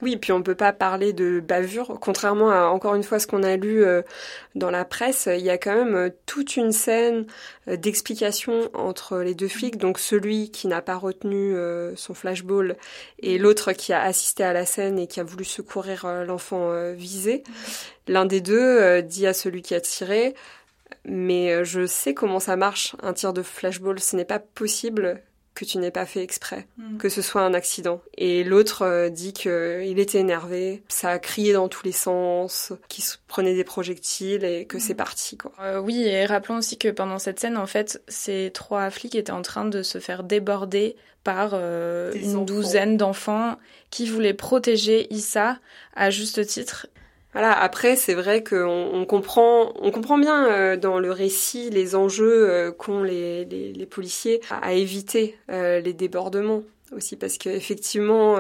Oui, 0.01 0.17
puis 0.17 0.33
on 0.33 0.43
peut 0.43 0.55
pas 0.55 0.73
parler 0.73 1.13
de 1.13 1.39
bavure, 1.39 1.97
contrairement 2.01 2.51
à 2.51 2.65
encore 2.65 2.95
une 2.95 3.03
fois 3.03 3.17
ce 3.17 3.27
qu'on 3.27 3.43
a 3.43 3.55
lu 3.55 3.81
euh, 3.83 4.01
dans 4.53 4.69
la 4.69 4.83
presse. 4.83 5.29
Il 5.31 5.43
y 5.43 5.49
a 5.49 5.57
quand 5.57 5.73
même 5.73 5.95
euh, 5.95 6.09
toute 6.25 6.57
une 6.57 6.73
scène 6.73 7.25
euh, 7.69 7.77
d'explication 7.77 8.69
entre 8.73 9.19
les 9.19 9.35
deux 9.35 9.47
flics, 9.47 9.77
donc 9.77 9.97
celui 9.97 10.51
qui 10.51 10.67
n'a 10.67 10.81
pas 10.81 10.97
retenu 10.97 11.55
son 11.95 12.13
flashball 12.13 12.75
et 13.19 13.37
l'autre 13.37 13.71
qui 13.71 13.93
a 13.93 14.01
assisté 14.01 14.43
à 14.43 14.51
la 14.51 14.65
scène 14.65 14.99
et 14.99 15.07
qui 15.07 15.19
a 15.19 15.23
voulu 15.23 15.45
secourir 15.45 16.05
l'enfant 16.25 16.73
visé. 16.93 17.43
L'un 18.07 18.25
des 18.25 18.41
deux 18.41 19.01
dit 19.01 19.27
à 19.27 19.33
celui 19.33 19.61
qui 19.61 19.75
a 19.75 19.81
tiré 19.81 20.35
mais 21.05 21.63
je 21.63 21.85
sais 21.85 22.13
comment 22.13 22.39
ça 22.39 22.55
marche, 22.55 22.95
un 23.01 23.13
tir 23.13 23.33
de 23.33 23.43
flashball. 23.43 23.99
Ce 23.99 24.15
n'est 24.15 24.25
pas 24.25 24.39
possible 24.39 25.21
que 25.55 25.65
tu 25.65 25.77
n'aies 25.77 25.91
pas 25.91 26.05
fait 26.05 26.21
exprès, 26.21 26.67
mm. 26.77 26.97
que 26.97 27.09
ce 27.09 27.21
soit 27.21 27.41
un 27.41 27.53
accident. 27.53 28.01
Et 28.17 28.43
l'autre 28.43 28.83
euh, 28.83 29.09
dit 29.09 29.33
qu'il 29.33 29.97
était 29.99 30.19
énervé, 30.19 30.83
ça 30.89 31.09
a 31.09 31.19
crié 31.19 31.53
dans 31.53 31.69
tous 31.69 31.85
les 31.85 31.93
sens, 31.93 32.73
qu'il 32.89 33.03
prenait 33.27 33.55
des 33.55 33.63
projectiles 33.63 34.43
et 34.43 34.65
que 34.65 34.77
c'est 34.77 34.93
mm. 34.93 34.97
parti. 34.97 35.37
Quoi. 35.37 35.53
Euh, 35.61 35.79
oui, 35.79 36.03
et 36.03 36.25
rappelons 36.25 36.57
aussi 36.57 36.77
que 36.77 36.89
pendant 36.89 37.17
cette 37.17 37.39
scène, 37.39 37.57
en 37.57 37.65
fait, 37.65 38.03
ces 38.07 38.51
trois 38.53 38.89
flics 38.89 39.15
étaient 39.15 39.31
en 39.31 39.41
train 39.41 39.65
de 39.65 39.81
se 39.81 39.97
faire 39.99 40.23
déborder 40.23 40.97
par 41.23 41.51
euh, 41.53 42.13
une 42.13 42.45
douzaine 42.45 42.97
d'enfants 42.97 43.57
qui 43.89 44.07
voulaient 44.07 44.35
protéger 44.35 45.11
Issa 45.11 45.57
à 45.95 46.11
juste 46.11 46.45
titre. 46.45 46.87
Voilà, 47.35 47.51
après, 47.51 47.97
c'est 47.97 48.13
vrai 48.13 48.45
qu'on 48.45 48.91
on 48.93 49.03
comprend, 49.03 49.73
on 49.81 49.91
comprend 49.91 50.17
bien 50.17 50.47
euh, 50.47 50.77
dans 50.77 50.99
le 50.99 51.11
récit 51.11 51.69
les 51.69 51.93
enjeux 51.93 52.49
euh, 52.49 52.71
qu'ont 52.71 53.03
les, 53.03 53.85
policiers 53.91 54.39
à, 54.49 54.71
éviter 54.71 55.37
euh, 55.51 55.81
les 55.81 55.91
débordements 55.91 56.63
aussi 56.95 57.17
parce 57.17 57.37
qu'effectivement 57.37 58.37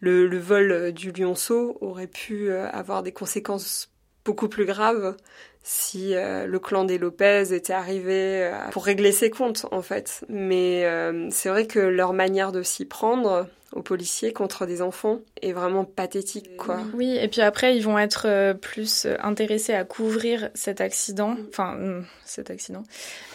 le, 0.00 0.26
le, 0.26 0.38
vol 0.38 0.90
du 0.92 1.12
lionceau 1.12 1.78
aurait 1.80 2.08
pu 2.08 2.50
avoir 2.50 3.04
des 3.04 3.12
conséquences 3.12 3.90
beaucoup 4.24 4.48
plus 4.48 4.64
graves 4.64 5.16
si 5.62 6.14
le 6.14 6.58
clan 6.58 6.84
des 6.84 6.98
Lopez 6.98 7.54
était 7.54 7.72
arrivé 7.74 8.50
pour 8.72 8.84
régler 8.84 9.12
ses 9.12 9.30
comptes 9.30 9.66
en 9.70 9.82
fait. 9.82 10.24
Mais 10.28 10.84
c'est 11.30 11.50
vrai 11.50 11.66
que 11.66 11.78
leur 11.78 12.14
manière 12.14 12.52
de 12.52 12.62
s'y 12.62 12.86
prendre 12.86 13.46
aux 13.74 13.82
policiers 13.82 14.32
contre 14.32 14.66
des 14.66 14.80
enfants 14.82 15.18
est 15.42 15.52
vraiment 15.52 15.84
pathétique, 15.84 16.56
quoi. 16.56 16.78
Oui, 16.94 17.16
et 17.20 17.28
puis 17.28 17.40
après, 17.40 17.76
ils 17.76 17.82
vont 17.82 17.98
être 17.98 18.26
euh, 18.26 18.54
plus 18.54 19.04
euh, 19.04 19.16
intéressés 19.20 19.74
à 19.74 19.84
couvrir 19.84 20.50
cet 20.54 20.80
accident, 20.80 21.36
enfin, 21.48 21.74
hmm, 21.74 22.06
cet 22.24 22.50
accident, 22.50 22.84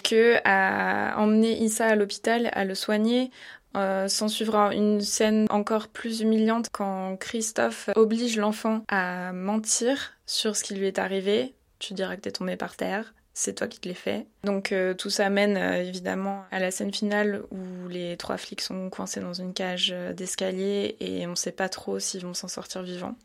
que 0.03 0.35
à 0.45 1.19
emmener 1.19 1.61
Issa 1.61 1.87
à 1.87 1.95
l'hôpital, 1.95 2.49
à 2.53 2.65
le 2.65 2.75
soigner. 2.75 3.31
Euh, 3.77 4.07
S'en 4.07 4.27
suivra 4.27 4.73
une 4.73 4.99
scène 4.99 5.45
encore 5.51 5.89
plus 5.89 6.21
humiliante 6.21 6.69
quand 6.71 7.17
Christophe 7.17 7.91
oblige 7.95 8.35
l'enfant 8.37 8.83
à 8.87 9.31
mentir 9.31 10.13
sur 10.25 10.55
ce 10.55 10.63
qui 10.63 10.73
lui 10.73 10.87
est 10.87 10.97
arrivé. 10.97 11.53
Tu 11.77 11.93
diras 11.93 12.15
que 12.15 12.21
t'es 12.21 12.31
tombé 12.31 12.55
par 12.55 12.75
terre 12.75 13.13
c'est 13.33 13.53
toi 13.53 13.67
qui 13.67 13.79
te 13.79 13.87
l'es 13.87 13.93
fait. 13.95 14.25
Donc 14.43 14.71
euh, 14.71 14.93
tout 14.93 15.09
ça 15.09 15.29
mène 15.29 15.57
euh, 15.57 15.83
évidemment 15.83 16.43
à 16.51 16.59
la 16.59 16.71
scène 16.71 16.93
finale 16.93 17.43
où 17.51 17.87
les 17.87 18.17
trois 18.17 18.37
flics 18.37 18.61
sont 18.61 18.89
coincés 18.89 19.21
dans 19.21 19.33
une 19.33 19.53
cage 19.53 19.91
euh, 19.93 20.13
d'escalier 20.13 20.97
et 20.99 21.25
on 21.25 21.31
ne 21.31 21.35
sait 21.35 21.51
pas 21.51 21.69
trop 21.69 21.99
s'ils 21.99 22.25
vont 22.25 22.33
s'en 22.33 22.47
sortir 22.47 22.81
vivants. 22.81 23.15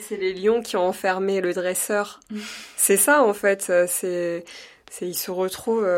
C'est 0.00 0.16
les 0.16 0.32
lions 0.32 0.62
qui 0.62 0.76
ont 0.76 0.86
enfermé 0.86 1.40
le 1.40 1.52
dresseur. 1.52 2.20
c'est 2.76 2.96
ça 2.96 3.22
en 3.22 3.34
fait, 3.34 3.72
c'est 3.88 4.44
ils 5.02 5.14
se 5.14 5.30
retrouvent 5.30 5.88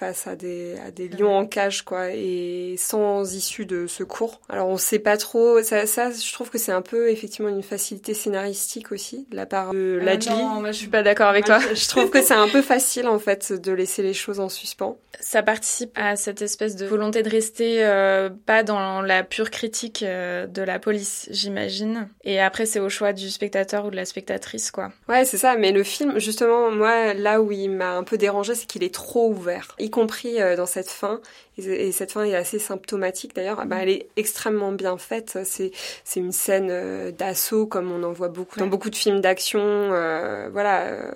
face 0.00 0.26
à 0.26 0.34
des, 0.34 0.76
à 0.86 0.90
des 0.90 1.08
lions 1.08 1.36
en 1.36 1.46
cage, 1.46 1.82
quoi, 1.82 2.08
et 2.10 2.74
sans 2.78 3.34
issue 3.34 3.66
de 3.66 3.86
secours. 3.86 4.40
Alors 4.48 4.66
on 4.68 4.78
sait 4.78 4.98
pas 4.98 5.18
trop, 5.18 5.62
ça, 5.62 5.84
ça 5.84 6.10
je 6.10 6.32
trouve 6.32 6.48
que 6.48 6.56
c'est 6.56 6.72
un 6.72 6.80
peu 6.80 7.10
effectivement 7.10 7.50
une 7.50 7.62
facilité 7.62 8.14
scénaristique 8.14 8.92
aussi 8.92 9.26
de 9.30 9.36
la 9.36 9.44
part 9.44 9.72
de 9.72 10.00
euh. 10.02 10.16
Non, 10.30 10.60
moi 10.60 10.72
je 10.72 10.78
suis 10.78 10.88
pas 10.88 11.02
d'accord 11.02 11.28
avec 11.28 11.44
toi. 11.44 11.58
Je 11.74 11.88
trouve 11.88 12.08
que 12.08 12.22
c'est 12.22 12.34
un 12.34 12.48
peu 12.48 12.62
facile 12.62 13.08
en 13.08 13.18
fait 13.18 13.52
de 13.52 13.72
laisser 13.72 14.02
les 14.02 14.14
choses 14.14 14.40
en 14.40 14.48
suspens. 14.48 14.96
Ça 15.20 15.42
participe 15.42 15.92
à 15.96 16.16
cette 16.16 16.40
espèce 16.40 16.76
de 16.76 16.86
volonté 16.86 17.22
de 17.22 17.28
rester 17.28 17.84
euh, 17.84 18.30
pas 18.46 18.62
dans 18.62 19.02
la 19.02 19.22
pure 19.22 19.50
critique 19.50 20.02
euh, 20.02 20.46
de 20.46 20.62
la 20.62 20.78
police, 20.78 21.28
j'imagine. 21.30 22.08
Et 22.24 22.40
après 22.40 22.64
c'est 22.64 22.80
au 22.80 22.88
choix 22.88 23.12
du 23.12 23.28
spectateur 23.28 23.84
ou 23.84 23.90
de 23.90 23.96
la 23.96 24.06
spectatrice, 24.06 24.70
quoi. 24.70 24.92
Ouais, 25.10 25.26
c'est 25.26 25.36
ça. 25.36 25.56
Mais 25.56 25.72
le 25.72 25.82
film, 25.82 26.18
justement, 26.18 26.70
moi 26.70 27.12
là 27.12 27.42
où 27.42 27.52
il 27.52 27.68
m'a 27.68 27.92
un 27.92 28.02
peu 28.02 28.16
dérangé, 28.16 28.54
c'est 28.54 28.66
qu'il 28.66 28.82
est 28.82 28.94
trop 28.94 29.28
ouvert 29.28 29.76
y 29.90 29.92
compris 29.92 30.40
euh, 30.40 30.56
dans 30.56 30.66
cette 30.66 30.88
fin. 30.88 31.20
Et, 31.58 31.92
cette 31.92 32.12
fin 32.12 32.24
est 32.24 32.36
assez 32.36 32.58
symptomatique 32.58 33.34
d'ailleurs. 33.34 33.66
Bah, 33.66 33.78
elle 33.80 33.88
est 33.88 34.08
extrêmement 34.16 34.72
bien 34.72 34.96
faite. 34.96 35.38
C'est 35.44 35.72
c'est 36.04 36.20
une 36.20 36.32
scène 36.32 36.68
euh, 36.70 37.10
d'assaut 37.10 37.66
comme 37.66 37.90
on 37.90 38.02
en 38.04 38.12
voit 38.12 38.28
beaucoup 38.28 38.58
dans 38.58 38.68
beaucoup 38.68 38.90
de 38.90 38.96
films 38.96 39.20
d'action. 39.20 39.60
Euh, 39.60 40.48
voilà. 40.50 41.12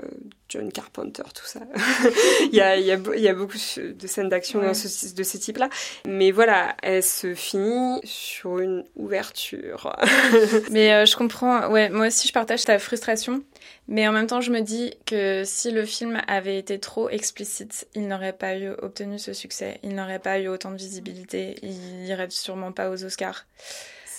John 0.54 0.70
Carpenter, 0.70 1.24
tout 1.34 1.46
ça. 1.46 1.60
il, 2.42 2.54
y 2.54 2.60
a, 2.60 2.76
il, 2.76 2.86
y 2.86 2.92
a, 2.92 2.98
il 3.16 3.20
y 3.20 3.28
a 3.28 3.34
beaucoup 3.34 3.56
de 3.56 4.06
scènes 4.06 4.28
d'action 4.28 4.60
de 4.60 4.72
ce 4.72 5.36
type-là. 5.36 5.68
Mais 6.06 6.30
voilà, 6.30 6.76
elle 6.80 7.02
se 7.02 7.34
finit 7.34 8.00
sur 8.04 8.60
une 8.60 8.84
ouverture. 8.94 9.96
Mais 10.70 11.06
je 11.06 11.16
comprends, 11.16 11.68
ouais, 11.70 11.88
moi 11.88 12.06
aussi 12.06 12.28
je 12.28 12.32
partage 12.32 12.64
ta 12.64 12.78
frustration. 12.78 13.42
Mais 13.88 14.06
en 14.06 14.12
même 14.12 14.28
temps, 14.28 14.40
je 14.40 14.52
me 14.52 14.60
dis 14.60 14.94
que 15.06 15.42
si 15.44 15.72
le 15.72 15.84
film 15.84 16.22
avait 16.28 16.56
été 16.56 16.78
trop 16.78 17.08
explicite, 17.10 17.88
il 17.96 18.06
n'aurait 18.06 18.32
pas 18.32 18.56
eu 18.56 18.70
obtenu 18.80 19.18
ce 19.18 19.32
succès. 19.32 19.80
Il 19.82 19.96
n'aurait 19.96 20.20
pas 20.20 20.38
eu 20.38 20.46
autant 20.46 20.70
de 20.70 20.76
visibilité. 20.76 21.56
Il 21.62 22.04
n'irait 22.04 22.30
sûrement 22.30 22.70
pas 22.70 22.90
aux 22.90 23.04
Oscars. 23.04 23.44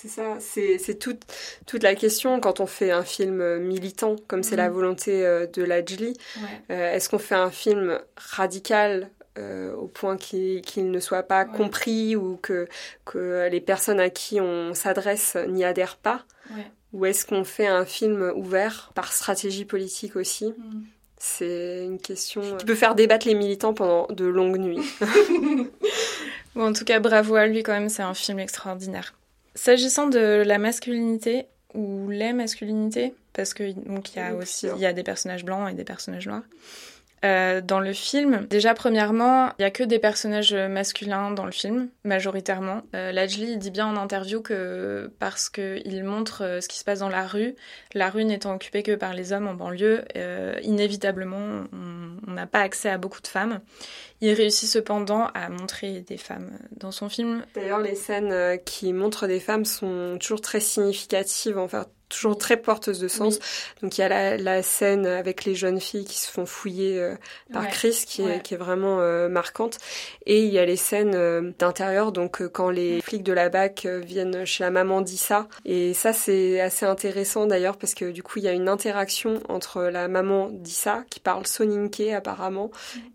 C'est 0.06 0.20
ça, 0.20 0.78
c'est 0.78 0.98
toute, 0.98 1.22
toute 1.66 1.82
la 1.82 1.94
question 1.94 2.40
quand 2.40 2.60
on 2.60 2.66
fait 2.66 2.90
un 2.90 3.02
film 3.02 3.58
militant, 3.58 4.16
comme 4.28 4.42
c'est 4.42 4.56
la 4.56 4.68
mm. 4.68 4.72
volonté 4.72 5.26
euh, 5.26 5.46
de 5.46 5.62
Lajli. 5.62 6.16
Euh, 6.70 6.92
est-ce 6.92 7.08
qu'on 7.08 7.18
fait 7.18 7.34
un 7.34 7.50
film 7.50 7.98
radical 8.16 9.10
euh, 9.38 9.74
au 9.74 9.86
point 9.86 10.16
qu'il 10.16 10.90
ne 10.90 11.00
soit 11.00 11.24
pas 11.24 11.44
compris 11.44 12.16
ou 12.16 12.36
que, 12.36 12.68
que 13.04 13.48
les 13.50 13.60
personnes 13.60 14.00
à 14.00 14.10
qui 14.10 14.40
on 14.40 14.74
s'adresse 14.74 15.36
n'y 15.48 15.64
adhèrent 15.64 15.96
pas? 15.96 16.24
Ou 16.92 17.04
est-ce 17.06 17.26
qu'on 17.26 17.44
fait 17.44 17.66
un 17.66 17.84
film 17.84 18.32
ouvert 18.36 18.92
par 18.94 19.12
stratégie 19.12 19.64
politique 19.64 20.16
aussi? 20.16 20.46
Mm. 20.46 20.82
C'est 21.18 21.84
une 21.84 21.98
question 21.98 22.56
qui 22.58 22.66
peut 22.66 22.74
faire 22.74 22.94
débattre 22.94 23.26
les 23.26 23.34
militants 23.34 23.72
pendant 23.72 24.06
de 24.08 24.26
longues 24.26 24.58
nuits. 24.58 24.86
en 26.54 26.72
tout 26.74 26.84
cas, 26.84 27.00
bravo 27.00 27.36
à 27.36 27.46
lui 27.46 27.62
quand 27.62 27.72
même, 27.72 27.88
c'est 27.88 28.02
un 28.02 28.14
film 28.14 28.38
extraordinaire. 28.38 29.14
S'agissant 29.56 30.06
de 30.06 30.42
la 30.46 30.58
masculinité 30.58 31.46
ou 31.74 32.08
les 32.10 32.32
masculinités, 32.32 33.14
parce 33.32 33.54
que 33.54 33.72
donc 33.72 34.14
il 34.14 34.18
y 34.18 34.20
a 34.20 34.34
aussi 34.34 34.68
il 34.76 34.80
y 34.80 34.86
a 34.86 34.92
des 34.92 35.02
personnages 35.02 35.44
blancs 35.44 35.68
et 35.70 35.74
des 35.74 35.84
personnages 35.84 36.26
noirs. 36.28 36.44
Euh, 37.24 37.60
dans 37.60 37.80
le 37.80 37.92
film, 37.92 38.46
déjà 38.48 38.74
premièrement, 38.74 39.50
il 39.58 39.62
y 39.62 39.64
a 39.64 39.70
que 39.70 39.82
des 39.82 39.98
personnages 39.98 40.54
masculins 40.54 41.30
dans 41.30 41.46
le 41.46 41.52
film, 41.52 41.88
majoritairement. 42.04 42.82
Euh, 42.94 43.10
Lajli 43.10 43.56
dit 43.56 43.70
bien 43.70 43.86
en 43.86 43.96
interview 43.96 44.42
que 44.42 45.10
parce 45.18 45.48
qu'il 45.48 46.04
montre 46.04 46.44
euh, 46.44 46.60
ce 46.60 46.68
qui 46.68 46.78
se 46.78 46.84
passe 46.84 47.00
dans 47.00 47.08
la 47.08 47.26
rue, 47.26 47.54
la 47.94 48.10
rue 48.10 48.24
n'étant 48.24 48.54
occupée 48.54 48.82
que 48.82 48.94
par 48.94 49.14
les 49.14 49.32
hommes 49.32 49.48
en 49.48 49.54
banlieue, 49.54 50.04
euh, 50.16 50.58
inévitablement, 50.62 51.64
on 52.26 52.30
n'a 52.30 52.46
pas 52.46 52.60
accès 52.60 52.90
à 52.90 52.98
beaucoup 52.98 53.22
de 53.22 53.26
femmes. 53.26 53.60
Il 54.20 54.32
réussit 54.32 54.68
cependant 54.68 55.28
à 55.34 55.48
montrer 55.48 56.00
des 56.00 56.16
femmes 56.16 56.58
dans 56.72 56.90
son 56.90 57.08
film. 57.08 57.44
D'ailleurs, 57.54 57.80
les 57.80 57.94
scènes 57.94 58.58
qui 58.64 58.92
montrent 58.92 59.26
des 59.26 59.40
femmes 59.40 59.64
sont 59.64 60.16
toujours 60.20 60.40
très 60.40 60.60
significatives. 60.60 61.58
Enfin, 61.58 61.86
toujours 62.08 62.38
très 62.38 62.56
porteuse 62.56 63.00
de 63.00 63.08
sens. 63.08 63.38
Donc 63.82 63.98
il 63.98 64.00
y 64.00 64.04
a 64.04 64.08
la, 64.08 64.36
la, 64.36 64.62
scène 64.62 65.06
avec 65.06 65.44
les 65.44 65.54
jeunes 65.54 65.80
filles 65.80 66.04
qui 66.04 66.18
se 66.18 66.30
font 66.30 66.46
fouiller 66.46 67.00
euh, 67.00 67.14
par 67.52 67.68
Chris 67.68 68.04
qui, 68.06 68.22
est, 68.22 68.42
qui 68.42 68.54
est 68.54 68.58
vraiment 68.58 69.00
euh, 69.00 69.28
marquante. 69.28 69.78
Et 70.24 70.44
il 70.44 70.52
y 70.52 70.58
a 70.58 70.64
les 70.64 70.76
scènes 70.76 71.14
euh, 71.14 71.52
d'intérieur, 71.58 72.12
donc 72.12 72.46
quand 72.48 72.70
les 72.70 73.00
flics 73.00 73.22
de 73.22 73.32
la 73.32 73.48
BAC 73.48 73.86
viennent 73.86 74.44
chez 74.44 74.64
la 74.64 74.70
maman 74.70 75.00
d'Issa. 75.00 75.48
Et 75.64 75.94
ça 75.94 76.12
c'est 76.12 76.60
assez 76.60 76.86
intéressant 76.86 77.46
d'ailleurs 77.46 77.76
parce 77.76 77.94
que 77.94 78.10
du 78.10 78.22
coup 78.22 78.38
il 78.38 78.44
y 78.44 78.48
a 78.48 78.52
une 78.52 78.68
interaction 78.68 79.40
entre 79.48 79.82
la 79.82 80.08
maman 80.08 80.48
d'Issa 80.50 81.04
qui 81.10 81.20
parle 81.20 81.46
soninke 81.46 82.00
apparemment 82.14 82.70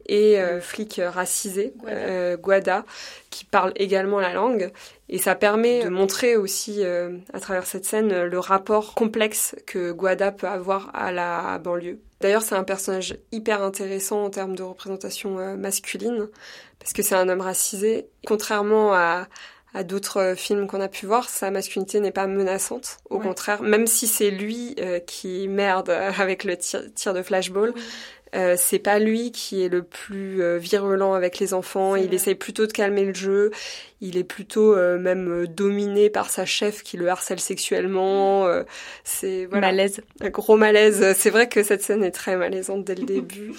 et 0.08 0.38
flic 0.60 1.00
racisé, 1.04 1.74
Guada. 1.84 2.36
Guada, 2.38 2.86
qui 3.30 3.46
parle 3.46 3.72
également 3.78 4.20
la 4.20 4.34
langue. 4.34 4.72
Et 5.14 5.18
ça 5.18 5.36
permet 5.36 5.84
de 5.84 5.90
montrer 5.90 6.38
aussi, 6.38 6.78
euh, 6.86 7.18
à 7.34 7.42
travers 7.42 7.66
cette 7.66 7.84
scène, 7.84 8.24
le 8.24 8.40
rapport 8.40 8.96
complexe 8.96 9.56
que 9.66 9.92
Guada 9.92 10.32
peut 10.32 10.48
avoir 10.48 10.90
à 10.94 11.12
la 11.12 11.60
banlieue. 11.60 12.00
D'ailleurs, 12.22 12.44
c'est 12.44 12.56
un 12.56 12.64
personnage 12.64 13.18
hyper 13.34 13.62
intéressant 13.62 14.24
en 14.24 14.30
termes 14.30 14.56
de 14.56 14.64
représentation 14.64 15.38
euh, 15.38 15.58
masculine, 15.58 16.30
parce 16.80 16.94
que 16.94 17.02
c'est 17.02 17.16
un 17.16 17.28
homme 17.28 17.42
racisé. 17.42 18.08
Contrairement 18.26 18.94
à, 18.94 19.28
à 19.74 19.84
d'autres 19.84 20.34
films 20.38 20.66
qu'on 20.66 20.80
a 20.80 20.88
pu 20.88 21.08
voir, 21.08 21.28
sa 21.28 21.52
masculinité 21.52 22.00
n'est 22.00 22.12
pas 22.12 22.28
menaçante. 22.28 22.98
Au 23.10 23.20
contraire, 23.20 23.62
même 23.64 23.88
si 23.88 24.08
c'est 24.08 24.32
lui 24.32 24.76
euh, 24.80 25.00
qui 25.00 25.50
merde 25.50 25.90
avec 25.90 26.46
le 26.46 26.56
tir, 26.56 26.84
tir 26.96 27.14
de 27.14 27.22
flashball, 27.22 27.74
euh, 28.34 28.56
c'est 28.58 28.80
pas 28.80 29.00
lui 29.00 29.32
qui 29.32 29.64
est 29.64 29.70
le 29.70 29.84
plus 29.84 30.42
euh, 30.42 30.58
virulent 30.58 31.14
avec 31.14 31.40
les 31.40 31.54
enfants. 31.54 31.96
Il 31.96 32.14
essaye 32.14 32.36
plutôt 32.36 32.66
de 32.66 32.72
calmer 32.72 33.04
le 33.04 33.14
jeu. 33.14 33.52
Il 34.00 34.18
est 34.18 34.24
plutôt 34.24 34.76
euh, 34.76 34.98
même 34.98 35.48
dominé 35.48 36.10
par 36.10 36.30
sa 36.30 36.46
chef 36.46 36.84
qui 36.84 36.98
le 36.98 37.10
harcèle 37.10 37.40
sexuellement. 37.40 38.48
c'est 39.04 39.46
voilà, 39.46 39.68
malaise, 39.68 40.02
un 40.22 40.30
gros 40.30 40.58
malaise. 40.58 41.14
C'est 41.18 41.30
vrai 41.30 41.50
que 41.50 41.64
cette 41.64 41.82
scène 41.82 42.04
est 42.04 42.12
très 42.12 42.38
malaisante 42.38 42.86
dès 42.86 42.96
le 42.96 43.04
début. 43.06 43.54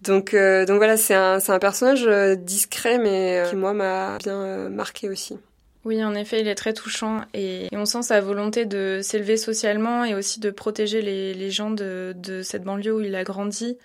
Donc, 0.00 0.34
donc 0.34 0.76
voilà, 0.78 0.96
c'est 0.96 1.14
un, 1.14 1.40
c'est 1.40 1.52
un 1.52 1.58
personnage 1.58 2.06
discret, 2.38 2.96
mais 2.98 3.42
qui 3.50 3.56
moi 3.56 3.74
m'a 3.74 4.16
bien 4.18 4.70
marqué 4.70 5.10
aussi. 5.10 5.38
Oui, 5.84 6.04
en 6.04 6.14
effet, 6.14 6.40
il 6.40 6.48
est 6.48 6.54
très 6.54 6.74
touchant 6.74 7.22
et, 7.32 7.68
on 7.72 7.86
sent 7.86 8.02
sa 8.02 8.20
volonté 8.20 8.66
de 8.66 9.00
s'élever 9.02 9.36
socialement 9.36 10.04
et 10.04 10.14
aussi 10.14 10.38
de 10.38 10.50
protéger 10.50 11.00
les, 11.00 11.50
gens 11.50 11.70
de, 11.70 12.14
cette 12.42 12.64
banlieue 12.64 12.94
où 12.94 13.00
il 13.00 13.14
a 13.14 13.24
grandi. 13.24 13.78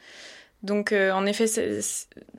Donc, 0.61 0.91
euh, 0.91 1.11
en 1.11 1.25
effet, 1.25 1.45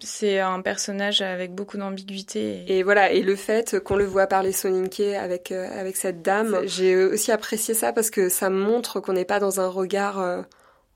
c'est 0.00 0.40
un 0.40 0.60
personnage 0.60 1.22
avec 1.22 1.54
beaucoup 1.54 1.78
d'ambiguïté. 1.78 2.64
Et... 2.66 2.82
voilà, 2.82 3.12
et 3.12 3.22
le 3.22 3.36
fait 3.36 3.78
qu'on 3.78 3.96
le 3.96 4.04
voit 4.04 4.26
parler 4.26 4.52
soninké 4.52 5.16
avec 5.16 5.52
euh, 5.52 5.68
avec 5.78 5.96
cette 5.96 6.22
dame, 6.22 6.58
j'ai 6.64 6.96
aussi 6.96 7.30
apprécié 7.30 7.72
ça 7.72 7.92
parce 7.92 8.10
que 8.10 8.28
ça 8.28 8.50
montre 8.50 9.00
qu'on 9.00 9.12
n'est 9.12 9.24
pas 9.24 9.38
dans 9.38 9.60
un 9.60 9.68
regard 9.68 10.18
euh, 10.20 10.42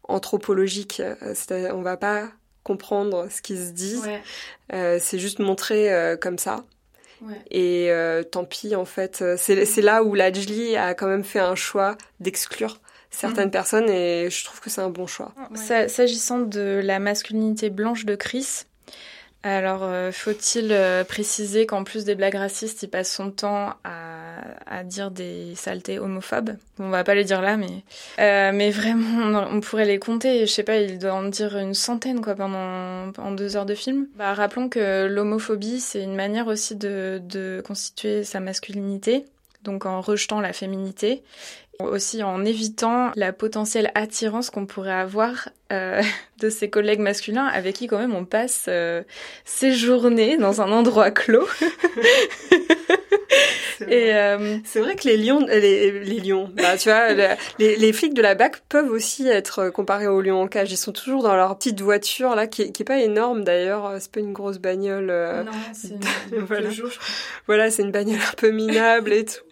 anthropologique. 0.09 1.01
on 1.73 1.83
va 1.83 1.97
pas 1.97 2.29
comprendre 2.65 3.29
ce 3.31 3.41
qui 3.41 3.57
se 3.57 3.71
dit. 3.71 4.01
c'est 4.71 5.19
juste 5.19 5.39
montré 5.39 6.17
comme 6.21 6.37
ça. 6.37 6.65
Et 7.51 7.91
euh, 7.91 8.23
tant 8.23 8.45
pis, 8.45 8.75
en 8.75 8.85
fait, 8.85 9.21
euh, 9.23 9.37
c'est 9.39 9.83
là 9.83 10.03
où 10.03 10.15
Lajli 10.15 10.77
a 10.77 10.95
quand 10.95 11.07
même 11.07 11.25
fait 11.25 11.41
un 11.41 11.55
choix 11.55 11.97
d'exclure 12.21 12.81
certaines 13.11 13.47
mhm. 13.47 13.51
personnes 13.51 13.91
et 13.91 14.31
je 14.31 14.45
trouve 14.45 14.61
que 14.61 14.71
c'est 14.71 14.81
un 14.81 14.89
bon 14.89 15.07
choix. 15.07 15.35
S'agissant 15.55 16.39
de 16.39 16.81
la 16.83 16.99
masculinité 16.99 17.69
blanche 17.71 18.05
de 18.05 18.15
Chris, 18.15 18.65
alors, 19.43 19.85
euh, 19.85 20.13
faut-il 20.13 20.71
euh, 20.71 21.03
préciser 21.03 21.65
qu'en 21.65 21.83
plus 21.83 22.05
des 22.05 22.15
blagues 22.15 22.35
racistes, 22.35 22.83
il 22.83 22.89
passe 22.89 23.11
son 23.11 23.31
temps 23.31 23.75
à, 23.85 24.85
dire 24.85 25.11
des 25.11 25.55
saletés 25.57 25.99
homophobes? 25.99 26.57
On 26.79 26.89
va 26.89 27.05
pas 27.05 27.15
les 27.15 27.25
dire 27.25 27.43
là, 27.43 27.57
mais 27.57 27.85
euh, 28.19 28.51
mais 28.53 28.71
vraiment, 28.71 29.47
on, 29.51 29.61
pourrait 29.61 29.85
les 29.85 29.99
compter. 29.99 30.47
Je 30.47 30.53
sais 30.53 30.63
pas, 30.63 30.77
il 30.77 30.99
doit 30.99 31.15
en 31.15 31.23
dire 31.25 31.57
une 31.57 31.75
centaine 31.75 32.21
quoi 32.23 32.35
pendant, 32.35 33.13
pendant 33.13 33.33
deux 33.33 33.57
heures 33.57 33.67
de 33.67 33.75
film. 33.75 34.09
Bah, 34.17 34.35
rappelons 34.35 34.69
que 34.69 35.07
l'homophobie, 35.07 35.81
c'est 35.81 36.03
une 36.03 36.15
manière 36.15 36.47
aussi 36.47 36.77
de, 36.77 37.21
de 37.25 37.63
constituer 37.67 38.25
sa 38.25 38.41
masculinité, 38.41 39.27
donc 39.63 39.87
en 39.87 40.01
rejetant 40.01 40.41
la 40.41 40.53
féminité 40.53 41.23
aussi 41.79 42.23
en 42.23 42.45
évitant 42.45 43.11
la 43.17 43.33
potentielle 43.33 43.91
attirance 43.95 44.51
qu'on 44.51 44.67
pourrait 44.67 44.93
avoir 44.93 45.49
euh, 45.73 46.03
de 46.41 46.51
ses 46.51 46.69
collègues 46.71 47.01
masculins 47.01 47.45
avec 47.45 47.77
qui 47.77 47.87
quand 47.87 47.99
même 47.99 48.15
on 48.15 48.25
passe 48.25 48.65
euh, 48.69 49.03
ses 49.45 49.73
journées 49.73 50.37
dans 50.37 50.63
un 50.63 50.73
endroit 50.73 51.11
clos. 51.11 51.49
Euh, 53.89 54.59
c'est 54.65 54.81
vrai 54.81 54.95
que 54.95 55.09
les 55.09 55.17
lions, 55.17 55.41
les, 55.47 56.05
les 56.05 56.21
lions, 56.21 56.51
bah, 56.55 56.77
tu 56.77 56.91
vois, 56.91 57.15
les, 57.59 57.77
les, 57.77 57.93
flics 57.95 58.13
de 58.13 58.21
la 58.21 58.35
BAC 58.35 58.61
peuvent 58.69 58.91
aussi 58.91 59.27
être 59.27 59.71
comparés 59.71 60.07
aux 60.07 60.21
lions 60.21 60.43
en 60.43 60.49
cage. 60.49 60.71
Ils 60.71 60.77
sont 60.77 60.93
toujours 60.93 61.23
dans 61.23 61.35
leur 61.35 61.57
petite 61.57 61.81
voiture 61.81 62.35
là, 62.35 62.47
qui, 62.47 62.73
qui 62.73 62.83
est 62.83 62.85
pas 62.85 62.99
énorme 62.99 63.43
d'ailleurs. 63.43 63.95
C'est 63.99 64.13
pas 64.13 64.21
une 64.21 64.35
grosse 64.35 64.59
bagnole. 64.59 65.07
non, 65.07 65.51
c'est 65.73 65.89
une 66.33 66.45
voilà. 66.45 66.69
voilà, 67.47 67.71
c'est 67.71 67.83
une 67.83 67.91
bagnole 67.91 68.21
un 68.21 68.35
peu 68.37 68.51
minable 68.51 69.15
et 69.15 69.25
tout. 69.25 69.45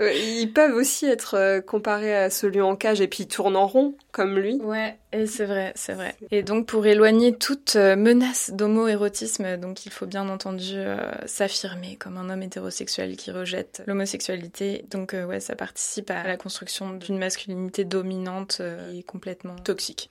Ils 0.00 0.50
peuvent 0.52 0.74
aussi 0.74 1.06
être 1.06 1.60
comparés 1.60 2.16
à 2.16 2.30
ce 2.30 2.48
lion 2.48 2.70
en 2.70 2.76
cage 2.76 3.00
et 3.00 3.06
puis 3.06 3.22
ils 3.22 3.28
tournent 3.28 3.56
en 3.56 3.68
rond 3.68 3.94
comme 4.18 4.36
lui. 4.36 4.56
Ouais, 4.56 4.98
et 5.12 5.26
c'est 5.26 5.44
vrai, 5.44 5.72
c'est 5.76 5.92
vrai. 5.92 6.16
Et 6.32 6.42
donc 6.42 6.66
pour 6.66 6.84
éloigner 6.86 7.36
toute 7.36 7.76
euh, 7.76 7.94
menace 7.94 8.50
d'homo-érotisme, 8.52 9.56
donc 9.58 9.86
il 9.86 9.92
faut 9.92 10.06
bien 10.06 10.28
entendu 10.28 10.72
euh, 10.74 10.98
s'affirmer 11.26 11.94
comme 11.94 12.16
un 12.16 12.28
homme 12.28 12.42
hétérosexuel 12.42 13.16
qui 13.16 13.30
rejette 13.30 13.84
l'homosexualité. 13.86 14.84
Donc 14.90 15.14
euh, 15.14 15.24
ouais, 15.24 15.38
ça 15.38 15.54
participe 15.54 16.10
à 16.10 16.24
la 16.24 16.36
construction 16.36 16.94
d'une 16.94 17.16
masculinité 17.16 17.84
dominante 17.84 18.60
et 18.92 19.04
complètement 19.04 19.54
toxique. 19.54 20.10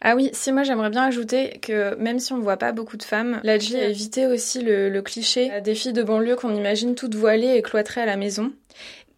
Ah 0.00 0.16
oui, 0.16 0.30
si 0.32 0.50
moi 0.50 0.62
j'aimerais 0.62 0.90
bien 0.90 1.04
ajouter 1.04 1.58
que 1.60 1.94
même 1.96 2.18
si 2.18 2.32
on 2.32 2.38
voit 2.38 2.56
pas 2.56 2.72
beaucoup 2.72 2.96
de 2.96 3.02
femmes, 3.02 3.40
Ladji 3.44 3.76
a 3.76 3.86
évité 3.86 4.26
aussi 4.26 4.62
le, 4.62 4.88
le 4.88 5.02
cliché 5.02 5.60
des 5.60 5.74
filles 5.74 5.92
de 5.92 6.02
banlieue 6.02 6.36
qu'on 6.36 6.54
imagine 6.54 6.94
toutes 6.94 7.14
voilées 7.14 7.54
et 7.54 7.60
cloîtrées 7.60 8.00
à 8.00 8.06
la 8.06 8.16
maison. 8.16 8.52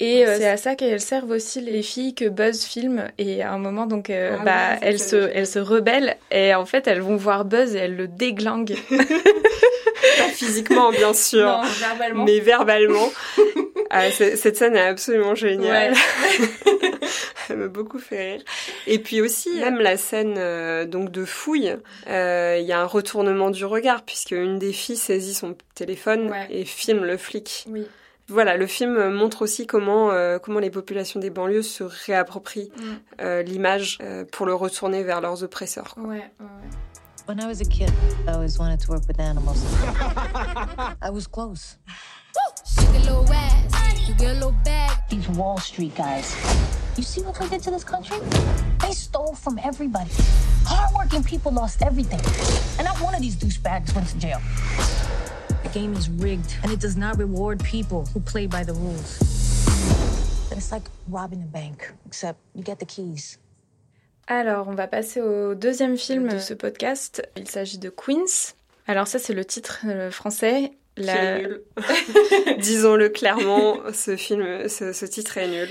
Et 0.01 0.25
euh, 0.25 0.37
c'est 0.37 0.49
à 0.49 0.57
ça 0.57 0.77
qu'elles 0.77 1.01
servent 1.01 1.31
aussi 1.31 1.61
les 1.61 1.83
filles 1.83 2.15
que 2.15 2.29
Buzz 2.29 2.65
filme. 2.65 3.09
Et 3.19 3.43
à 3.43 3.53
un 3.53 3.59
moment, 3.59 3.87
donc, 3.87 4.11
euh, 4.11 4.37
ah 4.39 4.45
bah, 4.45 4.79
elles, 4.81 5.01
se, 5.01 5.17
elles 5.35 5.47
se 5.47 5.59
rebellent. 5.59 6.17
Et 6.31 6.55
en 6.55 6.67
fait, 6.67 6.87
elles 6.87 7.01
vont 7.01 7.17
voir 7.17 7.45
Buzz 7.45 7.75
et 7.75 7.79
elles 7.79 7.97
le 7.97 8.07
déglinguent. 8.07 8.77
Pas 8.91 10.29
physiquement, 10.33 10.91
bien 10.93 11.13
sûr. 11.13 11.47
Non, 11.47 11.63
verbalement. 11.63 12.25
Mais 12.25 12.39
verbalement. 12.39 13.11
ah, 13.91 14.11
cette 14.13 14.57
scène 14.57 14.77
est 14.77 14.87
absolument 14.87 15.35
géniale. 15.35 15.93
Ouais. 15.93 16.79
Elle 17.51 17.57
m'a 17.57 17.69
beaucoup 17.69 17.99
fait 17.99 18.33
rire. 18.33 18.43
Et 18.87 18.99
puis 18.99 19.23
aussi, 19.23 19.59
même 19.59 19.79
la 19.79 19.97
scène 19.97 20.35
euh, 20.37 20.85
donc 20.85 21.11
de 21.11 21.25
fouille, 21.25 21.75
il 22.07 22.65
y 22.65 22.73
a 22.73 22.81
un 22.81 22.85
retournement 22.85 23.51
du 23.51 23.65
regard 23.65 24.03
puisque 24.03 24.33
une 24.33 24.59
des 24.59 24.73
filles 24.73 24.99
saisit 24.99 25.35
son 25.35 25.57
téléphone 25.75 26.31
et 26.51 26.65
filme 26.65 27.05
le 27.05 27.17
flic. 27.17 27.65
Oui. 27.69 27.87
Voilà, 28.31 28.59
le 28.59 28.67
film 28.67 29.09
montre 29.09 29.41
aussi 29.41 29.67
comment, 29.67 30.11
euh, 30.11 30.39
comment 30.39 30.59
les 30.59 30.71
populations 30.71 31.19
des 31.19 31.31
banlieues 31.31 31.63
se 31.63 31.83
réapproprient 31.83 32.71
mm. 32.77 32.83
euh, 33.23 33.43
l'image 33.43 33.99
euh, 34.03 34.25
pour 34.31 34.45
le 34.45 34.55
retourner 34.55 35.03
vers 35.03 35.23
leurs 35.23 35.43
oppresseurs. 35.43 35.95
Quoi. 35.95 36.03
Ouais, 36.03 36.31
ouais. 36.41 36.47
When 37.27 37.41
I 37.41 37.47
was 37.47 37.61
a 37.61 37.65
kid, 37.65 37.91
I 38.27 38.33
always 38.33 38.59
wanted 38.59 38.81
to 38.81 38.93
work 38.93 39.03
with 39.09 39.19
animals. 39.21 39.63
I 41.03 41.11
was 41.11 41.27
close. 41.27 41.79
These 45.11 45.29
Wall 45.31 45.59
Street 45.59 45.95
guys. 45.95 46.35
You 46.97 47.03
see 47.03 47.23
what 47.23 47.35
they 47.35 47.49
did 47.49 47.63
to 47.63 47.71
this 47.71 47.85
country? 47.85 48.19
They 48.81 48.93
stole 48.93 49.35
from 49.35 49.59
everybody. 49.63 50.11
Hardworking 50.65 51.23
people 51.23 51.53
lost 51.53 51.83
everything. 51.83 52.21
And 52.79 52.87
not 52.87 53.01
one 53.01 53.15
of 53.15 53.21
these 53.21 53.37
douchebags 53.37 53.95
went 53.95 54.09
to 54.09 54.19
jail. 54.19 54.41
The 55.79 55.83
game 55.83 55.95
is 55.95 56.09
rigged, 56.09 56.57
and 56.65 56.73
it 56.73 56.81
does 56.81 56.97
not 56.97 57.19
reward 57.19 57.63
people 57.63 58.05
who 58.13 58.19
play 58.19 58.49
by 58.49 58.65
the 58.65 58.73
rules. 58.73 59.21
It's 60.51 60.73
like 60.73 60.83
robbing 61.09 61.41
a 61.41 61.47
bank, 61.47 61.93
except 62.05 62.41
you 62.57 62.65
get 62.65 62.81
the 62.81 62.85
keys. 62.85 63.39
Alors, 64.27 64.67
on 64.67 64.75
va 64.75 64.89
passer 64.89 65.21
au 65.21 65.55
deuxième 65.55 65.97
film 65.97 66.27
de 66.27 66.41
ce 66.41 66.53
podcast. 66.53 67.23
Il 67.37 67.49
s'agit 67.49 67.79
de 67.79 67.91
Queens. 67.91 68.55
Alors 68.89 69.07
ça, 69.07 69.21
c'est 69.21 69.35
le 69.35 69.45
titre 69.45 69.83
euh, 69.87 70.11
français. 70.11 70.73
La... 70.97 71.39
nul. 71.39 71.63
Disons-le 72.59 73.09
clairement, 73.09 73.77
ce 73.93 74.17
film, 74.17 74.69
ce, 74.69 74.93
ce, 74.93 75.07
titre 75.07 75.39
est 75.39 75.47
nul. 75.47 75.69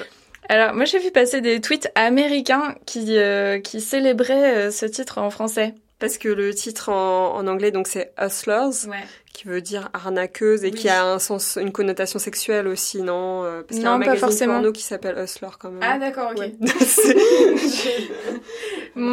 Alors, 0.47 0.73
moi, 0.73 0.85
j'ai 0.85 0.99
vu 0.99 1.11
passer 1.11 1.41
des 1.41 1.59
tweets 1.59 1.91
américains 1.95 2.75
qui, 2.85 3.17
euh, 3.17 3.59
qui 3.59 3.81
célébraient 3.81 4.67
euh, 4.67 4.71
ce 4.71 4.85
titre 4.85 5.17
en 5.17 5.29
français. 5.29 5.75
Parce 5.99 6.17
que 6.17 6.29
le 6.29 6.53
titre 6.53 6.89
en, 6.89 7.35
en 7.35 7.47
anglais, 7.47 7.71
donc 7.71 7.87
c'est 7.87 8.13
Hustlers, 8.19 8.87
ouais 8.89 9.03
qui 9.37 9.47
veut 9.47 9.61
dire 9.61 9.89
arnaqueuse 9.93 10.63
et 10.63 10.71
qui 10.71 10.89
a 10.89 11.05
un 11.05 11.19
sens, 11.19 11.59
une 11.61 11.71
connotation 11.71 12.17
sexuelle 12.17 12.67
aussi, 12.67 13.03
non 13.03 13.43
euh, 13.43 13.61
Parce 13.61 13.75
qu'il 13.77 13.83
y 13.83 13.85
a 13.85 13.91
un 13.91 13.99
magazine 13.99 14.19
forcément. 14.19 14.53
porno 14.53 14.71
qui 14.71 14.81
s'appelle 14.81 15.15
Hustler 15.15 15.49
quand 15.59 15.69
même. 15.69 15.83
Ah 15.83 15.99
d'accord, 15.99 16.31
ok. 16.35 16.43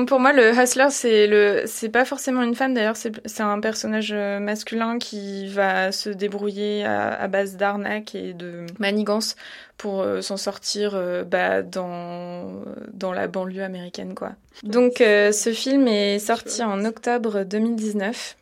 pour 0.06 0.20
moi, 0.20 0.32
le 0.32 0.52
Hustler, 0.52 0.88
c'est 0.90 1.26
le, 1.26 1.62
c'est 1.66 1.88
pas 1.88 2.04
forcément 2.04 2.42
une 2.42 2.54
femme 2.54 2.74
d'ailleurs, 2.74 2.96
c'est, 2.96 3.40
un 3.40 3.60
personnage 3.60 4.12
euh, 4.12 4.40
masculin 4.40 4.98
qui 4.98 5.46
va 5.48 5.92
se 5.92 6.10
débrouiller 6.10 6.84
à, 6.84 7.12
à 7.12 7.28
base 7.28 7.56
d'arnaque 7.56 8.14
et 8.14 8.32
de 8.32 8.66
manigance 8.78 9.36
pour 9.76 10.00
euh, 10.00 10.20
s'en 10.20 10.36
sortir 10.36 11.00
bah, 11.26 11.62
dans, 11.62 12.62
dans 12.92 13.12
la 13.12 13.28
banlieue 13.28 13.62
américaine, 13.62 14.14
quoi. 14.14 14.32
Donc, 14.62 14.94
ce 14.98 15.52
film 15.52 15.88
est 15.88 16.18
sorti 16.18 16.62
en 16.62 16.84
octobre 16.84 17.44
2019. 17.44 18.36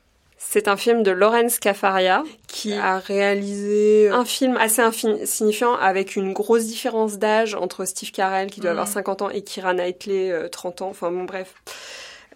C'est 0.44 0.68
un 0.68 0.76
film 0.76 1.02
de 1.02 1.10
Lawrence 1.10 1.58
Cafaria 1.58 2.24
qui 2.46 2.74
a 2.74 2.98
réalisé 2.98 4.10
un 4.10 4.26
film 4.26 4.58
assez 4.58 4.82
insignifiant 4.82 5.74
avec 5.76 6.14
une 6.14 6.34
grosse 6.34 6.66
différence 6.66 7.18
d'âge 7.18 7.54
entre 7.54 7.86
Steve 7.86 8.10
Carell 8.10 8.50
qui 8.50 8.60
doit 8.60 8.72
avoir 8.72 8.86
50 8.86 9.20
mm. 9.20 9.24
ans 9.24 9.30
et 9.30 9.42
Kira 9.42 9.72
Knightley 9.72 10.50
30 10.50 10.82
euh, 10.82 10.84
ans. 10.84 10.88
Enfin 10.90 11.10
bon 11.10 11.24
bref, 11.24 11.54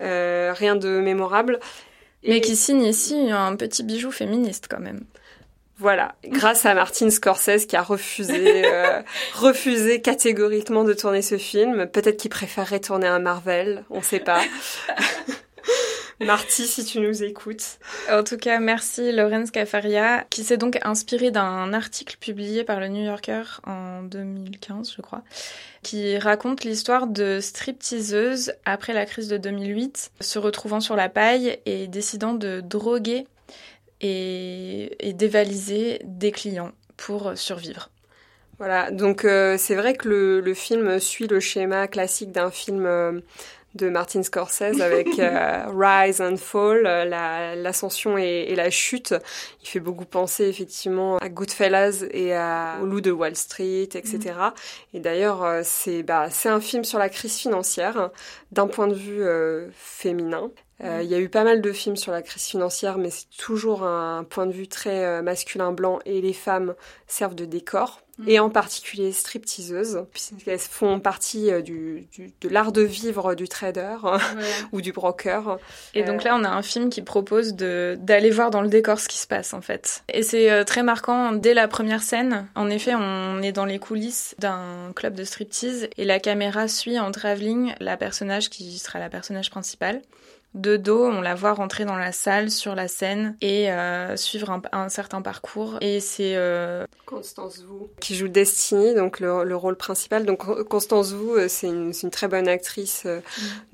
euh, 0.00 0.54
rien 0.56 0.76
de 0.76 1.00
mémorable. 1.00 1.60
Mais 2.26 2.40
qui 2.40 2.56
signe 2.56 2.84
ici 2.84 3.30
un 3.30 3.54
petit 3.54 3.82
bijou 3.82 4.10
féministe 4.10 4.66
quand 4.70 4.80
même. 4.80 5.04
Voilà, 5.78 6.14
grâce 6.24 6.64
à 6.64 6.72
Martin 6.72 7.10
Scorsese 7.10 7.66
qui 7.66 7.76
a 7.76 7.82
refusé, 7.82 8.64
euh, 8.64 9.02
refusé 9.34 10.00
catégoriquement 10.00 10.84
de 10.84 10.94
tourner 10.94 11.20
ce 11.20 11.36
film. 11.36 11.86
Peut-être 11.86 12.16
qu'il 12.16 12.30
préférerait 12.30 12.80
tourner 12.80 13.08
un 13.08 13.18
Marvel, 13.18 13.84
on 13.90 14.00
sait 14.00 14.20
pas. 14.20 14.40
Marty, 16.20 16.66
si 16.66 16.84
tu 16.84 17.00
nous 17.00 17.22
écoutes. 17.22 17.78
En 18.10 18.24
tout 18.24 18.38
cas, 18.38 18.58
merci 18.58 19.12
Lorenz 19.12 19.50
Cafaria, 19.50 20.24
qui 20.30 20.44
s'est 20.44 20.56
donc 20.56 20.78
inspiré 20.82 21.30
d'un 21.30 21.74
article 21.74 22.16
publié 22.18 22.64
par 22.64 22.80
le 22.80 22.88
New 22.88 23.04
Yorker 23.04 23.42
en 23.66 24.02
2015, 24.02 24.94
je 24.96 25.02
crois, 25.02 25.22
qui 25.82 26.16
raconte 26.16 26.64
l'histoire 26.64 27.06
de 27.06 27.40
stripteaseuses 27.40 28.54
après 28.64 28.94
la 28.94 29.04
crise 29.04 29.28
de 29.28 29.36
2008, 29.36 30.12
se 30.20 30.38
retrouvant 30.38 30.80
sur 30.80 30.96
la 30.96 31.10
paille 31.10 31.58
et 31.66 31.86
décidant 31.86 32.32
de 32.32 32.62
droguer 32.62 33.26
et, 34.00 34.96
dévaliser 35.14 36.00
des 36.04 36.32
clients 36.32 36.72
pour 36.96 37.36
survivre. 37.36 37.90
Voilà, 38.58 38.90
donc 38.90 39.26
euh, 39.26 39.56
c'est 39.58 39.74
vrai 39.74 39.92
que 39.92 40.08
le, 40.08 40.40
le, 40.40 40.54
film 40.54 40.98
suit 40.98 41.26
le 41.26 41.40
schéma 41.40 41.88
classique 41.88 42.32
d'un 42.32 42.50
film 42.50 42.86
euh, 42.86 43.20
de 43.76 43.88
Martin 43.88 44.22
Scorsese 44.22 44.80
avec 44.80 45.06
euh, 45.18 45.66
Rise 45.68 46.20
and 46.20 46.36
Fall, 46.36 46.86
euh, 46.86 47.54
l'ascension 47.54 48.18
et, 48.18 48.54
la 48.56 48.70
chute. 48.70 49.14
Il 49.62 49.68
fait 49.68 49.80
beaucoup 49.80 50.04
penser 50.04 50.44
effectivement 50.44 51.18
à 51.18 51.28
Goodfellas 51.28 52.04
et 52.10 52.34
à, 52.34 52.78
au 52.82 52.86
Loup 52.86 53.00
de 53.00 53.10
Wall 53.10 53.36
Street, 53.36 53.88
etc. 53.94 54.18
Mm. 54.18 54.96
Et 54.96 55.00
d'ailleurs, 55.00 55.44
euh, 55.44 55.60
c'est 55.64 56.02
bah, 56.02 56.28
c'est 56.30 56.48
un 56.48 56.60
film 56.60 56.84
sur 56.84 56.98
la 56.98 57.08
crise 57.08 57.36
financière 57.36 58.10
d'un 58.52 58.66
point 58.66 58.88
de 58.88 58.94
vue 58.94 59.24
féminin. 59.74 60.50
Euh, 60.84 61.00
il 61.02 61.08
y 61.08 61.14
a 61.14 61.18
eu 61.18 61.28
pas 61.28 61.44
mal 61.44 61.62
de 61.62 61.72
films 61.72 61.96
sur 61.96 62.12
la 62.12 62.22
crise 62.22 62.44
financière, 62.44 62.98
mais 62.98 63.10
c'est 63.10 63.30
toujours 63.38 63.82
un 63.84 64.24
point 64.24 64.46
de 64.46 64.52
vue 64.52 64.68
très 64.68 65.04
euh, 65.04 65.22
masculin 65.22 65.72
blanc 65.72 66.00
et 66.04 66.20
les 66.20 66.34
femmes 66.34 66.74
servent 67.06 67.34
de 67.34 67.46
décor. 67.46 68.02
Mm. 68.18 68.28
Et 68.28 68.38
en 68.38 68.48
particulier 68.48 69.12
stripteaseuses, 69.12 70.06
puisqu'elles 70.10 70.58
font 70.58 71.00
partie 71.00 71.50
euh, 71.50 71.60
du, 71.60 72.08
du, 72.12 72.32
de 72.40 72.48
l'art 72.48 72.72
de 72.72 72.80
vivre 72.80 73.34
du 73.34 73.46
trader 73.46 73.96
ou 74.72 74.80
du 74.80 74.92
broker. 74.92 75.58
Et 75.94 76.02
donc 76.02 76.24
là, 76.24 76.36
on 76.38 76.44
a 76.44 76.48
un 76.48 76.62
film 76.62 76.88
qui 76.88 77.02
propose 77.02 77.54
d'aller 77.54 78.30
voir 78.30 78.50
dans 78.50 78.62
le 78.62 78.68
décor 78.68 79.00
ce 79.00 79.08
qui 79.08 79.18
se 79.18 79.26
passe 79.26 79.52
en 79.52 79.60
fait. 79.60 80.02
Et 80.12 80.22
c'est 80.22 80.64
très 80.64 80.82
marquant 80.82 81.32
dès 81.32 81.52
la 81.52 81.68
première 81.68 82.02
scène. 82.02 82.48
En 82.54 82.70
effet, 82.70 82.94
on 82.94 83.42
est 83.42 83.52
dans 83.52 83.66
les 83.66 83.78
coulisses 83.78 84.34
d'un 84.38 84.92
club 84.94 85.14
de 85.14 85.24
striptease 85.24 85.88
et 85.98 86.04
la 86.04 86.18
caméra 86.18 86.68
suit 86.68 86.98
en 86.98 87.10
travelling 87.12 87.74
la 87.80 87.98
personnage 87.98 88.48
qui 88.48 88.78
sera 88.78 88.98
la 88.98 89.10
personnage 89.10 89.50
principale 89.50 90.00
de 90.56 90.78
dos, 90.78 91.04
on 91.04 91.20
la 91.20 91.34
voit 91.34 91.52
rentrer 91.52 91.84
dans 91.84 91.96
la 91.96 92.12
salle, 92.12 92.50
sur 92.50 92.74
la 92.74 92.88
scène 92.88 93.36
et 93.42 93.70
euh, 93.70 94.16
suivre 94.16 94.60
un, 94.72 94.88
certain 94.88 95.20
parcours. 95.20 95.76
Et 95.82 96.00
c'est 96.00 96.34
euh, 96.34 96.86
Constance 97.04 97.58
Wu 97.68 97.88
qui 98.00 98.16
joue 98.16 98.28
Destiny, 98.28 98.94
donc 98.94 99.20
le, 99.20 99.54
rôle 99.54 99.76
principal. 99.76 100.24
Donc 100.24 100.44
Constance 100.68 101.12
Wu, 101.12 101.38
euh, 101.38 101.48
c'est 101.48 101.68
une, 101.68 101.92
très 102.10 102.26
bonne 102.26 102.48
actrice 102.48 103.04
mm. 103.04 103.20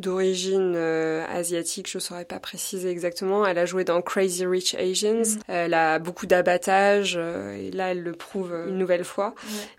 d'origine 0.00 0.76
asiatique. 0.76 1.88
Je 1.88 1.98
ne 1.98 2.00
saurais 2.00 2.24
pas 2.24 2.40
préciser 2.40 2.90
exactement. 2.90 3.46
Elle 3.46 3.58
a 3.58 3.66
joué 3.66 3.84
dans 3.84 4.02
Crazy 4.02 4.44
Rich 4.44 4.74
Asians. 4.74 5.22
Mm. 5.22 5.40
Elle 5.48 5.74
a 5.74 6.00
beaucoup 6.00 6.26
d'abattage 6.26 7.16
et 7.16 7.70
là, 7.70 7.92
elle 7.92 8.02
le 8.02 8.12
prouve 8.12 8.52
une 8.68 8.78
nouvelle 8.78 9.04
fois. 9.04 9.34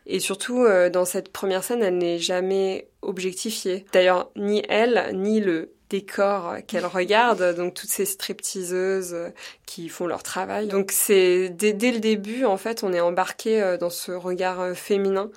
Et 0.06 0.20
surtout, 0.20 0.66
dans 0.92 1.06
cette 1.06 1.34
première 1.34 1.63
scène, 1.63 1.84
elle 1.84 1.98
n'est 1.98 2.20
jamais 2.20 2.88
objectifiée. 3.02 3.86
D'ailleurs, 3.92 4.32
ni 4.38 4.63
elle, 4.70 5.10
ni 5.13 5.42
le 5.42 5.74
décors 5.93 6.56
qu'elle 6.65 6.88
regarde, 6.88 7.56
donc 7.56 7.75
toutes 7.75 7.89
ces 7.91 8.06
stripteaseuses 8.06 9.13
euh, 9.13 9.29
qui 9.67 9.89
font 9.89 10.08
leur 10.08 10.23
travail. 10.23 10.67
Donc 10.67 10.91
c'est 10.91 11.49
dès, 11.49 11.91
le 11.91 11.99
début, 11.99 12.45
en 12.45 12.58
fait, 12.58 12.84
on 12.84 12.91
est 12.93 12.99
embarqué 12.99 13.62
euh, 13.62 13.77
dans 13.77 13.91
ce 13.91 14.12
regard 14.12 14.60
euh, 14.60 14.73
féminin. 14.73 15.29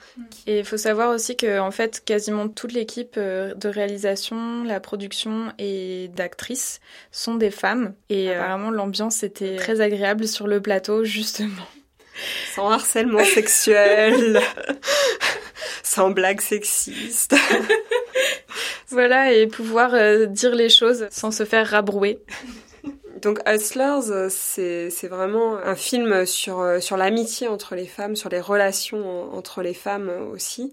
Et 0.46 0.60
il 0.60 0.64
faut 0.64 0.78
savoir 0.78 1.10
aussi 1.14 1.36
que, 1.36 1.58
en 1.60 1.70
fait, 1.70 2.02
quasiment 2.02 2.48
toute 2.48 2.72
l'équipe 2.72 3.18
de 3.18 3.68
réalisation, 3.68 4.64
la 4.64 4.80
production 4.80 5.52
et 5.58 6.08
d'actrices 6.16 6.80
sont 7.12 7.34
des 7.34 7.50
femmes. 7.50 7.92
Et 8.08 8.32
ah 8.32 8.44
apparemment, 8.44 8.70
l'ambiance 8.70 9.22
était 9.22 9.56
très 9.56 9.82
agréable 9.82 10.26
sur 10.26 10.46
le 10.46 10.62
plateau, 10.62 11.04
justement. 11.04 11.66
Sans 12.54 12.70
harcèlement 12.70 13.24
sexuel, 13.24 14.40
sans 15.82 16.08
blagues 16.10 16.40
sexistes. 16.40 17.36
voilà, 18.90 19.32
et 19.32 19.46
pouvoir 19.46 19.94
euh, 19.94 20.26
dire 20.26 20.54
les 20.54 20.68
choses 20.68 21.06
sans 21.10 21.30
se 21.30 21.44
faire 21.44 21.66
rabrouer. 21.66 22.20
Donc 23.22 23.40
Hustlers, 23.48 24.10
euh, 24.10 24.28
c'est, 24.30 25.08
vraiment 25.08 25.56
un 25.56 25.74
film 25.74 26.26
sur, 26.26 26.60
euh, 26.60 26.80
sur 26.80 26.96
l'amitié 26.96 27.48
entre 27.48 27.74
les 27.74 27.86
femmes, 27.86 28.14
sur 28.14 28.28
les 28.28 28.40
relations 28.40 29.34
entre 29.34 29.62
les 29.62 29.74
femmes 29.74 30.10
aussi. 30.30 30.70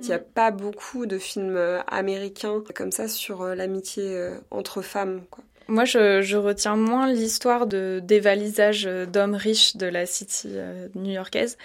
il 0.00 0.06
n'y 0.06 0.14
a 0.14 0.18
pas 0.18 0.50
beaucoup 0.50 1.06
de 1.06 1.18
films 1.18 1.58
américains 1.86 2.62
comme 2.74 2.92
ça 2.92 3.08
sur 3.08 3.44
l'amitié 3.44 4.30
entre 4.50 4.80
femmes. 4.80 5.22
Quoi. 5.30 5.44
Moi, 5.68 5.84
je, 5.84 6.36
retiens 6.36 6.76
moins 6.76 7.10
l'histoire 7.10 7.66
de 7.66 8.00
dévalisage 8.02 8.84
d'hommes 8.84 9.34
riches 9.34 9.76
de 9.76 9.86
la 9.86 10.06
city 10.06 10.48
euh, 10.50 10.88
new-yorkaise 10.94 11.56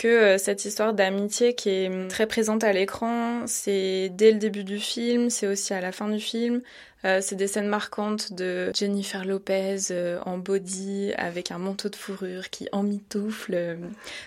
que 0.00 0.08
euh, 0.08 0.38
cette 0.38 0.64
histoire 0.64 0.94
d'amitié 0.94 1.54
qui 1.54 1.68
est 1.68 2.08
très 2.08 2.26
présente 2.26 2.64
à 2.64 2.72
l'écran. 2.72 3.42
C'est 3.46 4.10
dès 4.14 4.32
le 4.32 4.38
début 4.38 4.64
du 4.64 4.78
film, 4.78 5.28
c'est 5.28 5.46
aussi 5.46 5.74
à 5.74 5.82
la 5.82 5.92
fin 5.92 6.08
du 6.08 6.18
film. 6.18 6.62
Euh, 7.06 7.20
c'est 7.22 7.36
des 7.36 7.46
scènes 7.46 7.68
marquantes 7.68 8.34
de 8.34 8.70
Jennifer 8.74 9.24
Lopez 9.24 9.78
euh, 9.90 10.18
en 10.26 10.36
body 10.36 11.14
avec 11.16 11.50
un 11.50 11.56
manteau 11.56 11.88
de 11.88 11.96
fourrure 11.96 12.50
qui 12.50 12.68
emmitoufle 12.72 13.54
euh, 13.54 13.76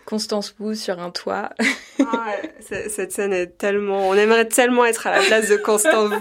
Constance 0.06 0.56
Wu 0.60 0.76
sur 0.76 1.00
un 1.00 1.12
toit. 1.12 1.52
ah 2.00 2.34
cette 2.62 3.12
scène 3.12 3.32
est 3.32 3.58
tellement... 3.60 4.10
On 4.10 4.16
aimerait 4.16 4.48
tellement 4.48 4.86
être 4.86 5.06
à 5.06 5.12
la 5.12 5.22
place 5.22 5.50
de 5.50 5.58
Constance 5.58 6.14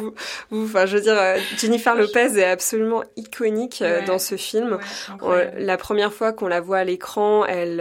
Wu. 0.50 0.64
Enfin, 0.64 0.84
je 0.84 0.96
veux 0.96 1.02
dire, 1.02 1.16
Jennifer 1.56 1.94
Lopez 1.94 2.38
est 2.38 2.44
absolument 2.44 3.02
iconique 3.16 3.82
dans 4.06 4.18
ce 4.18 4.36
film. 4.36 4.78
la 5.56 5.76
première 5.78 6.12
fois 6.12 6.32
qu'on 6.32 6.48
la 6.48 6.60
voit 6.60 6.78
à 6.78 6.84
l'écran, 6.84 7.46
elle, 7.46 7.80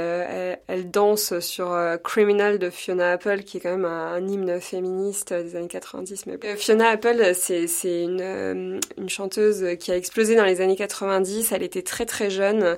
elle, 0.67 0.91
danse 0.91 1.39
sur 1.39 1.60
Criminal 2.03 2.59
de 2.59 2.69
Fiona 2.69 3.13
Apple, 3.13 3.43
qui 3.43 3.57
est 3.57 3.59
quand 3.59 3.71
même 3.71 3.85
un, 3.85 4.25
hymne 4.27 4.59
féministe 4.59 5.33
des 5.33 5.55
années 5.55 5.67
90. 5.67 6.25
Mais 6.25 6.37
Fiona 6.55 6.89
Apple, 6.89 7.33
c'est 7.35 7.67
euh, 7.85 8.79
une 8.97 9.09
chanteuse 9.09 9.77
qui 9.79 9.91
a 9.91 9.97
explosé 9.97 10.35
dans 10.35 10.45
les 10.45 10.61
années 10.61 10.75
90. 10.75 11.51
Elle 11.51 11.63
était 11.63 11.81
très 11.81 12.05
très 12.05 12.29
jeune. 12.29 12.77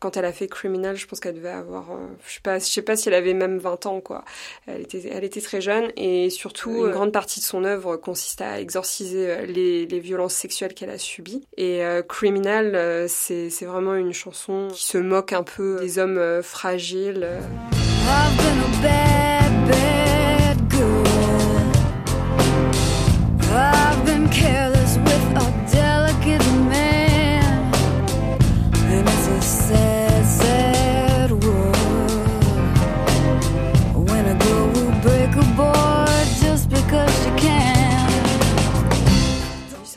Quand 0.00 0.16
elle 0.16 0.24
a 0.24 0.32
fait 0.32 0.48
Criminal, 0.48 0.96
je 0.96 1.06
pense 1.06 1.20
qu'elle 1.20 1.34
devait 1.34 1.48
avoir, 1.48 1.92
euh, 1.92 1.96
je 2.26 2.34
sais 2.34 2.40
pas, 2.40 2.58
je 2.58 2.64
sais 2.64 2.82
pas 2.82 2.96
si 2.96 3.08
elle 3.08 3.14
avait 3.14 3.34
même 3.34 3.58
20 3.58 3.86
ans 3.86 4.00
quoi. 4.00 4.24
Elle 4.66 4.82
était, 4.82 5.10
elle 5.12 5.24
était 5.24 5.40
très 5.40 5.60
jeune 5.60 5.90
et 5.96 6.30
surtout 6.30 6.86
une 6.86 6.90
grande 6.90 7.12
partie 7.12 7.40
de 7.40 7.44
son 7.44 7.64
œuvre 7.64 7.96
consiste 7.96 8.40
à 8.40 8.60
exorciser 8.60 9.30
euh, 9.30 9.46
les, 9.46 9.86
les 9.86 10.00
violences 10.00 10.34
sexuelles 10.34 10.74
qu'elle 10.74 10.90
a 10.90 10.98
subies. 10.98 11.46
Et 11.56 11.82
Criminal, 12.08 13.08
c'est 13.08 13.50
c'est 13.50 13.64
vraiment 13.64 13.94
une 13.94 14.12
chanson 14.12 14.68
qui 14.72 14.84
se 14.84 14.98
moque 14.98 15.32
un 15.32 15.42
peu 15.42 15.78
des 15.80 15.98
hommes 15.98 16.42
fragiles. 16.42 17.28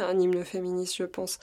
Un 0.04 0.20
hymne 0.20 0.44
féministe, 0.44 0.96
je 0.98 1.04
pense. 1.04 1.40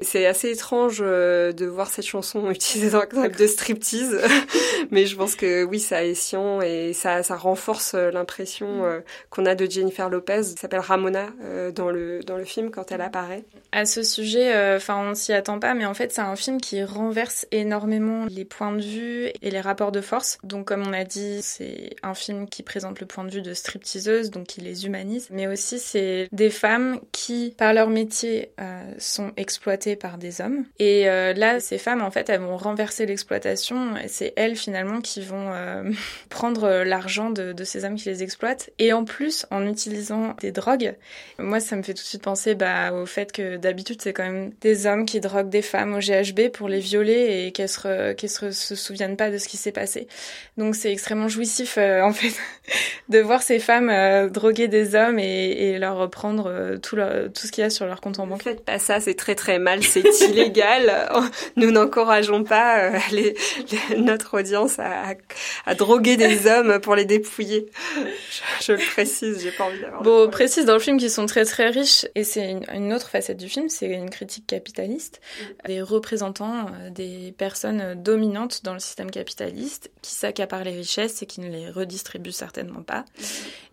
C'est 0.00 0.26
assez 0.26 0.50
étrange 0.50 0.98
euh, 1.00 1.52
de 1.52 1.66
voir 1.66 1.88
cette 1.88 2.06
chanson 2.06 2.50
utilisée 2.50 2.90
dans 2.90 3.00
un 3.00 3.06
club 3.06 3.36
de 3.36 3.46
striptease, 3.46 4.20
mais 4.90 5.06
je 5.06 5.16
pense 5.16 5.36
que 5.36 5.64
oui, 5.64 5.80
ça 5.80 6.04
est 6.04 6.14
sciant 6.14 6.60
et 6.60 6.92
ça, 6.92 7.22
ça 7.22 7.36
renforce 7.36 7.94
euh, 7.94 8.10
l'impression 8.10 8.82
mm. 8.82 8.84
euh, 8.84 9.00
qu'on 9.30 9.46
a 9.46 9.54
de 9.54 9.70
Jennifer 9.70 10.08
Lopez, 10.08 10.42
qui 10.54 10.60
s'appelle 10.60 10.80
Ramona 10.80 11.28
dans 11.74 11.90
le 11.90 12.20
dans 12.20 12.36
le 12.36 12.44
film 12.44 12.70
quand 12.70 12.92
elle 12.92 13.00
apparaît. 13.00 13.44
À 13.72 13.84
ce 13.84 14.02
sujet, 14.02 14.76
enfin 14.76 15.10
on 15.10 15.14
s'y 15.14 15.32
attend 15.32 15.58
pas, 15.58 15.74
mais 15.74 15.86
en 15.86 15.94
fait 15.94 16.12
c'est 16.12 16.20
un 16.20 16.36
film 16.36 16.60
qui 16.60 16.82
renverse 16.82 17.46
énormément 17.50 18.26
les 18.28 18.44
points 18.44 18.72
de 18.72 18.82
vue 18.82 19.26
et 19.42 19.50
les 19.50 19.60
rapports 19.60 19.92
de 19.92 20.00
force. 20.00 20.38
Donc 20.44 20.66
comme 20.66 20.86
on 20.86 20.92
a 20.92 21.04
dit, 21.04 21.40
c'est 21.42 21.96
un 22.02 22.14
film 22.14 22.48
qui 22.48 22.62
présente 22.62 23.00
le 23.00 23.06
point 23.06 23.24
de 23.24 23.30
vue 23.30 23.42
de 23.42 23.54
stripteaseuses, 23.54 24.30
donc 24.30 24.46
qui 24.46 24.60
les 24.60 24.86
humanise, 24.86 25.28
mais 25.30 25.46
aussi 25.46 25.78
c'est 25.78 26.28
des 26.32 26.50
femmes 26.50 27.00
qui, 27.12 27.54
par 27.56 27.72
leur 27.72 27.89
métier, 27.90 28.50
euh, 28.60 28.82
sont 28.98 29.32
exploitées 29.36 29.96
par 29.96 30.18
des 30.18 30.40
hommes. 30.40 30.64
Et 30.78 31.04
là, 31.04 31.60
ces 31.60 31.78
femmes, 31.78 32.02
en 32.02 32.10
fait, 32.10 32.28
elles 32.28 32.40
vont 32.40 32.56
renverser 32.56 33.06
l'exploitation. 33.06 33.96
Et 33.96 34.08
c'est 34.08 34.32
elles, 34.36 34.56
finalement, 34.56 35.00
qui 35.00 35.20
vont 35.20 35.52
prendre 36.28 36.82
l'argent 36.84 37.30
de, 37.30 37.54
ces 37.64 37.84
hommes 37.84 37.96
qui 37.96 38.08
les 38.08 38.22
exploitent. 38.22 38.70
Et 38.78 38.92
en 38.92 39.04
plus, 39.04 39.46
en 39.50 39.66
utilisant 39.66 40.34
des 40.40 40.52
drogues. 40.52 40.94
Moi, 41.38 41.60
ça 41.60 41.76
me 41.76 41.82
fait 41.82 41.94
tout 41.94 42.02
de 42.02 42.08
suite 42.08 42.22
penser 42.22 42.54
bah, 42.54 42.92
au 42.92 43.06
fait 43.06 43.32
que 43.32 43.56
d'habitude, 43.56 44.00
c'est 44.02 44.12
quand 44.12 44.24
même 44.24 44.52
des 44.60 44.86
hommes 44.86 45.06
qui 45.06 45.20
droguent 45.20 45.50
des 45.50 45.62
femmes 45.62 45.94
au 45.94 45.98
GHB 45.98 46.50
pour 46.52 46.68
les 46.68 46.80
violer 46.80 47.46
et 47.46 47.52
qu'elles 47.52 47.68
se, 47.68 48.12
qu'elles 48.12 48.30
se, 48.30 48.74
souviennent 48.74 49.16
pas 49.16 49.30
de 49.30 49.38
ce 49.38 49.48
qui 49.48 49.56
s'est 49.56 49.72
passé. 49.72 50.08
Donc 50.56 50.74
c'est 50.74 50.92
extrêmement 50.92 51.28
jouissif, 51.28 51.78
en 52.02 52.12
fait, 52.12 52.34
de 53.08 53.18
voir 53.18 53.42
ces 53.42 53.58
femmes 53.58 53.90
droguer 54.30 54.68
des 54.68 54.94
hommes 54.94 55.18
et, 55.18 55.78
leur 55.78 55.90
leur, 55.90 56.10
tout 56.82 56.96
ce 56.96 57.52
qu'il 57.52 57.62
y 57.62 57.64
a 57.64 57.70
sur 57.70 57.79
leur 57.86 58.00
compte 58.00 58.18
en 58.18 58.26
banque. 58.26 58.42
Faites 58.42 58.64
pas 58.64 58.78
ça, 58.78 59.00
c'est 59.00 59.14
très 59.14 59.34
très 59.34 59.58
mal, 59.58 59.82
c'est 59.82 60.02
illégal. 60.28 61.10
Nous 61.56 61.70
n'encourageons 61.70 62.44
pas 62.44 62.78
euh, 62.78 62.98
les, 63.12 63.36
les, 63.90 63.96
notre 63.96 64.38
audience 64.38 64.78
à, 64.78 65.14
à, 65.66 65.74
droguer 65.74 66.16
des 66.16 66.46
hommes 66.50 66.80
pour 66.80 66.94
les 66.94 67.04
dépouiller. 67.04 67.66
Je, 67.96 68.64
je 68.64 68.72
le 68.72 68.78
précise, 68.78 69.42
j'ai 69.42 69.52
pas 69.52 69.64
envie 69.64 69.80
d'avoir. 69.80 70.02
Bon, 70.02 70.26
on 70.26 70.30
précise 70.30 70.64
dans 70.64 70.74
le 70.74 70.80
film 70.80 70.98
qu'ils 70.98 71.10
sont 71.10 71.26
très 71.26 71.44
très 71.44 71.70
riches 71.70 72.06
et 72.14 72.24
c'est 72.24 72.50
une, 72.50 72.64
une, 72.72 72.92
autre 72.92 73.08
facette 73.08 73.36
du 73.36 73.48
film, 73.48 73.68
c'est 73.68 73.86
une 73.86 74.10
critique 74.10 74.46
capitaliste, 74.46 75.20
des 75.66 75.82
représentants, 75.82 76.66
euh, 76.66 76.90
des 76.90 77.34
personnes 77.36 77.94
dominantes 78.02 78.64
dans 78.64 78.74
le 78.74 78.80
système 78.80 79.10
capitaliste 79.10 79.90
qui 80.02 80.14
s'accaparent 80.14 80.64
les 80.64 80.76
richesses 80.76 81.22
et 81.22 81.26
qui 81.26 81.40
ne 81.40 81.48
les 81.48 81.70
redistribuent 81.70 82.32
certainement 82.32 82.82
pas. 82.82 83.04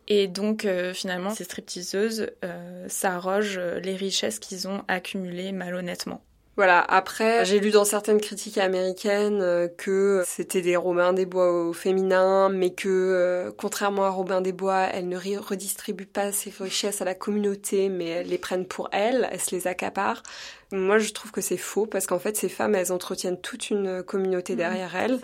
Et 0.08 0.28
donc, 0.28 0.66
euh, 0.66 0.94
finalement, 0.94 1.32
ces 1.32 1.44
stripteaseuses 1.44 2.32
euh, 2.44 2.86
s'arrogent 2.88 3.60
les 3.60 3.96
richesses 3.96 4.40
qu'ils 4.40 4.68
ont 4.68 4.84
accumulées 4.88 5.52
malhonnêtement. 5.52 6.22
Voilà, 6.58 6.84
après, 6.90 7.46
j'ai 7.46 7.60
lu 7.60 7.70
dans 7.70 7.86
certaines 7.86 8.20
critiques 8.20 8.58
américaines 8.58 9.42
euh, 9.44 9.68
que 9.68 10.24
c'était 10.26 10.64
des 10.64 10.76
Robins 10.76 11.14
des 11.14 11.28
Bois 11.28 11.52
au 11.52 11.72
féminin, 11.72 12.50
mais 12.50 12.72
que, 12.72 12.90
euh, 12.90 13.52
contrairement 13.56 14.06
à 14.06 14.10
Robin 14.10 14.42
des 14.42 14.54
Bois, 14.54 14.88
elles 14.92 15.08
ne 15.08 15.18
redistribuent 15.18 16.08
pas 16.08 16.32
ces 16.32 16.52
richesses 16.60 17.00
à 17.00 17.06
la 17.06 17.14
communauté, 17.14 17.90
mais 17.90 18.08
elles 18.08 18.28
les 18.30 18.40
prennent 18.40 18.66
pour 18.66 18.90
elles, 18.92 19.30
elles 19.32 19.40
se 19.40 19.56
les 19.56 19.68
accaparent. 19.68 20.24
Moi, 20.72 20.98
je 20.98 21.14
trouve 21.14 21.32
que 21.32 21.40
c'est 21.40 21.58
faux 21.58 21.86
parce 21.86 22.08
qu'en 22.08 22.20
fait, 22.20 22.36
ces 22.36 22.50
femmes, 22.50 22.76
elles 22.76 22.92
entretiennent 22.92 23.40
toute 23.40 23.70
une 23.70 24.04
communauté 24.04 24.54
mmh, 24.54 24.58
derrière 24.58 24.96
elles. 24.96 25.20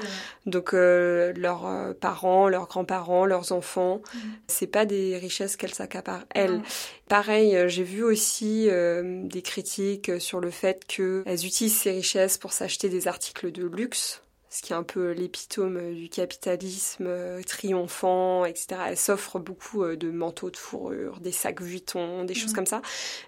Donc, 0.45 0.73
euh, 0.73 1.33
leurs 1.35 1.67
euh, 1.67 1.93
parents, 1.93 2.47
leurs 2.47 2.67
grands-parents, 2.67 3.25
leurs 3.25 3.51
enfants, 3.51 4.01
mmh. 4.01 4.19
c'est 4.47 4.67
pas 4.67 4.85
des 4.85 5.17
richesses 5.17 5.57
qu'elles 5.57 5.73
s'accaparent 5.73 6.25
elles. 6.33 6.59
Mmh. 6.59 6.63
Pareil, 7.09 7.55
euh, 7.55 7.67
j'ai 7.67 7.83
vu 7.83 8.03
aussi 8.03 8.67
euh, 8.69 9.21
des 9.25 9.41
critiques 9.41 10.21
sur 10.21 10.39
le 10.39 10.49
fait 10.49 10.85
qu'elles 10.85 11.45
utilisent 11.45 11.77
ces 11.77 11.91
richesses 11.91 12.37
pour 12.37 12.53
s'acheter 12.53 12.87
des 12.87 13.07
articles 13.07 13.51
de 13.51 13.65
luxe 13.65 14.22
ce 14.53 14.61
qui 14.61 14.71
est 14.71 14.75
un 14.75 14.83
peu 14.83 15.11
l'épitome 15.13 15.95
du 15.95 16.09
capitalisme 16.09 17.07
euh, 17.07 17.41
triomphant, 17.41 18.45
etc. 18.45 18.67
Elle 18.89 18.97
s'offre 18.97 19.39
beaucoup 19.39 19.83
euh, 19.83 19.95
de 19.95 20.11
manteaux 20.11 20.51
de 20.51 20.57
fourrure, 20.57 21.19
des 21.21 21.31
sacs 21.31 21.59
Vuitton, 21.59 22.23
des 22.23 22.35
choses 22.35 22.51
mmh. 22.51 22.55
comme 22.55 22.65
ça. 22.67 22.83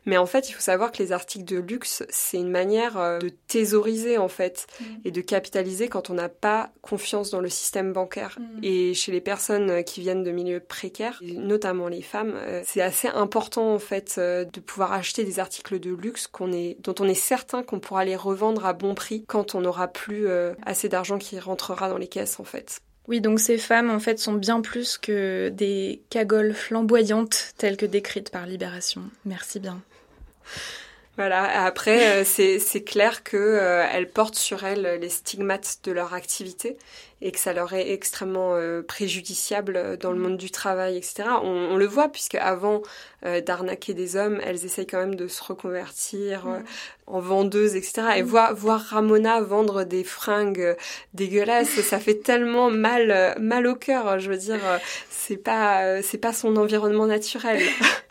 Mais 0.06 0.18
en 0.18 0.28
fait, 0.28 0.50
il 0.50 0.54
faut 0.54 0.62
savoir 0.62 0.92
que 0.92 1.02
les 1.02 1.12
articles 1.12 1.46
de 1.46 1.58
luxe, 1.58 2.04
c'est 2.10 2.38
une 2.38 2.52
manière 2.52 3.00
euh, 3.00 3.18
de 3.18 3.30
thésauriser 3.30 4.20
en 4.20 4.28
fait 4.28 4.68
mmh. 4.80 4.84
et 5.06 5.12
de 5.12 5.22
capitaliser 5.22 5.88
quand 5.88 6.12
on 6.12 6.14
n'a 6.14 6.30
pas 6.30 6.70
confiance 6.84 7.32
dans 7.32 7.42
le 7.42 7.50
système 7.50 7.92
bancaire. 7.92 8.38
Mmh. 8.40 8.60
Et 8.62 8.94
chez 8.94 9.12
les 9.12 9.22
personnes 9.22 9.84
qui 9.84 10.02
viennent 10.02 10.24
de 10.24 10.32
milieux 10.32 10.60
précaires, 10.60 11.20
notamment 11.24 11.88
les 11.88 12.04
femmes, 12.04 12.36
c'est 12.66 12.82
assez 12.82 13.08
important 13.08 13.74
en 13.74 13.80
fait 13.80 14.20
de 14.20 14.60
pouvoir 14.60 14.94
acheter 14.94 15.24
des 15.24 15.40
articles 15.40 15.80
de 15.80 15.92
luxe 15.92 16.28
qu'on 16.28 16.52
est, 16.52 16.78
dont 16.82 16.94
on 17.00 17.08
est 17.08 17.16
certain 17.16 17.64
qu'on 17.64 17.80
pourra 17.80 18.06
les 18.06 18.16
revendre 18.16 18.66
à 18.68 18.74
bon 18.74 18.94
prix 18.94 19.26
quand 19.28 19.56
on 19.56 19.62
n'aura 19.62 19.88
plus 19.88 20.28
assez 20.64 20.88
d'argent 20.88 21.15
qui 21.18 21.40
rentrera 21.40 21.90
dans 21.90 21.98
les 21.98 22.08
caisses 22.08 22.40
en 22.40 22.44
fait. 22.44 22.80
Oui, 23.08 23.22
donc 23.22 23.40
ces 23.40 23.58
femmes 23.58 23.92
en 23.92 24.00
fait 24.00 24.20
sont 24.20 24.34
bien 24.34 24.62
plus 24.62 24.98
que 24.98 25.50
des 25.50 26.02
cagoles 26.10 26.54
flamboyantes 26.54 27.54
telles 27.58 27.78
que 27.78 27.86
décrites 27.86 28.32
par 28.32 28.48
Libération. 28.48 29.04
Merci 29.26 29.60
bien. 29.60 29.82
Voilà. 31.18 31.64
Après, 31.64 32.24
euh, 32.24 32.24
c'est 32.26 32.84
clair 32.84 33.24
que 33.24 33.38
euh, 33.38 33.88
elles 33.92 34.10
portent 34.10 34.36
sur 34.36 34.66
elles 34.66 35.00
les 35.00 35.10
stigmates 35.10 35.80
de 35.84 35.92
leur 35.92 36.14
activité 36.14 36.78
et 37.22 37.32
que 37.32 37.40
ça 37.40 37.54
leur 37.54 37.74
est 37.74 37.92
extrêmement 37.92 38.56
euh, 38.56 38.82
préjudiciable 38.82 39.98
dans 40.00 40.12
le 40.12 40.20
monde 40.20 40.38
du 40.38 40.52
travail, 40.52 40.98
etc. 40.98 41.24
On, 41.42 41.70
on 41.72 41.78
le 41.78 41.86
voit 41.86 42.10
puisque 42.10 42.36
avant 42.36 42.82
d'arnaquer 43.44 43.96
des 43.96 44.18
hommes, 44.18 44.40
elles 44.44 44.66
essayent 44.66 44.86
quand 44.86 45.00
même 45.00 45.16
de 45.16 45.28
se 45.28 45.44
reconvertir 45.44 46.46
en 47.08 47.20
vendeuses, 47.20 47.76
etc. 47.76 48.04
Et 48.18 48.22
voir, 48.22 48.54
voir 48.54 48.80
Ramona 48.80 49.42
vendre 49.42 49.84
des 49.84 50.04
fringues 50.04 50.76
dégueulasses, 51.16 51.82
ça 51.82 52.00
fait 52.00 52.22
tellement 52.22 52.70
mal, 52.70 53.36
mal 53.40 53.66
au 53.66 53.74
cœur. 53.74 54.20
Je 54.20 54.30
veux 54.30 54.38
dire, 54.38 54.60
c'est 55.10 55.38
pas, 55.38 56.04
c'est 56.04 56.20
pas 56.20 56.34
son 56.34 56.56
environnement 56.56 57.08
naturel. 57.08 57.64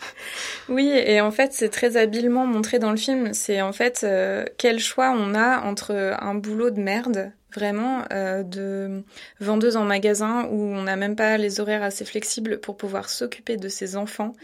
Oui, 0.68 0.88
et 0.88 1.20
en 1.20 1.30
fait, 1.30 1.52
c'est 1.52 1.68
très 1.68 1.96
habilement 1.96 2.46
montré 2.46 2.78
dans 2.78 2.90
le 2.90 2.96
film. 2.96 3.34
C'est 3.34 3.60
en 3.62 3.72
fait 3.72 4.00
euh, 4.04 4.44
quel 4.58 4.78
choix 4.78 5.10
on 5.10 5.34
a 5.34 5.60
entre 5.62 5.92
un 6.20 6.34
boulot 6.34 6.70
de 6.70 6.80
merde 6.80 7.32
vraiment 7.54 8.04
euh, 8.12 8.42
de 8.42 9.02
vendeuse 9.40 9.76
en 9.76 9.84
magasin 9.84 10.48
où 10.50 10.60
on 10.60 10.82
n'a 10.82 10.96
même 10.96 11.16
pas 11.16 11.38
les 11.38 11.60
horaires 11.60 11.82
assez 11.82 12.04
flexibles 12.04 12.58
pour 12.58 12.76
pouvoir 12.76 13.08
s'occuper 13.08 13.56
de 13.56 13.68
ses 13.68 13.96
enfants 13.96 14.34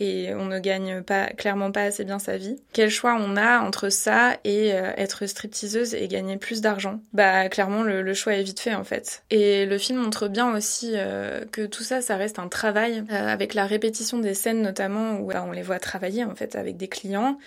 et 0.00 0.34
on 0.34 0.46
ne 0.46 0.58
gagne 0.58 1.02
pas 1.02 1.26
clairement 1.26 1.70
pas 1.70 1.82
assez 1.82 2.04
bien 2.04 2.18
sa 2.18 2.38
vie. 2.38 2.56
Quel 2.72 2.88
choix 2.88 3.16
on 3.20 3.36
a 3.36 3.60
entre 3.60 3.90
ça 3.90 4.38
et 4.44 4.72
euh, 4.72 4.92
être 4.96 5.26
stripteaseuse 5.26 5.94
et 5.94 6.08
gagner 6.08 6.38
plus 6.38 6.62
d'argent? 6.62 7.00
Bah 7.12 7.48
clairement 7.50 7.82
le, 7.82 8.14
choix 8.14 8.34
est 8.34 8.42
vite 8.42 8.60
fait 8.60 8.74
en 8.74 8.82
fait. 8.82 9.22
Et 9.30 9.66
le 9.66 9.78
film 9.78 9.98
montre 9.98 10.28
bien 10.28 10.56
aussi 10.56 10.92
euh, 10.94 11.44
que 11.52 11.66
tout 11.66 11.82
ça, 11.82 12.00
ça 12.00 12.16
reste 12.16 12.38
un 12.38 12.48
travail 12.48 13.04
euh, 13.12 13.28
avec 13.28 13.52
la 13.52 13.66
répétition 13.66 14.18
des 14.18 14.34
scènes 14.34 14.62
notamment 14.62 15.20
où 15.20 15.26
bah, 15.26 15.44
on 15.46 15.52
les 15.52 15.62
voit 15.62 15.78
travailler 15.78 16.24
en 16.24 16.34
fait 16.34 16.56
avec 16.56 16.78
des 16.78 16.88
clients, 16.88 17.38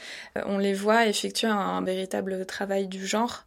on 0.45 0.59
les 0.59 0.73
voit 0.73 1.07
effectuer 1.07 1.47
un 1.47 1.81
véritable 1.81 2.45
travail 2.45 2.87
du 2.87 3.05
genre 3.05 3.45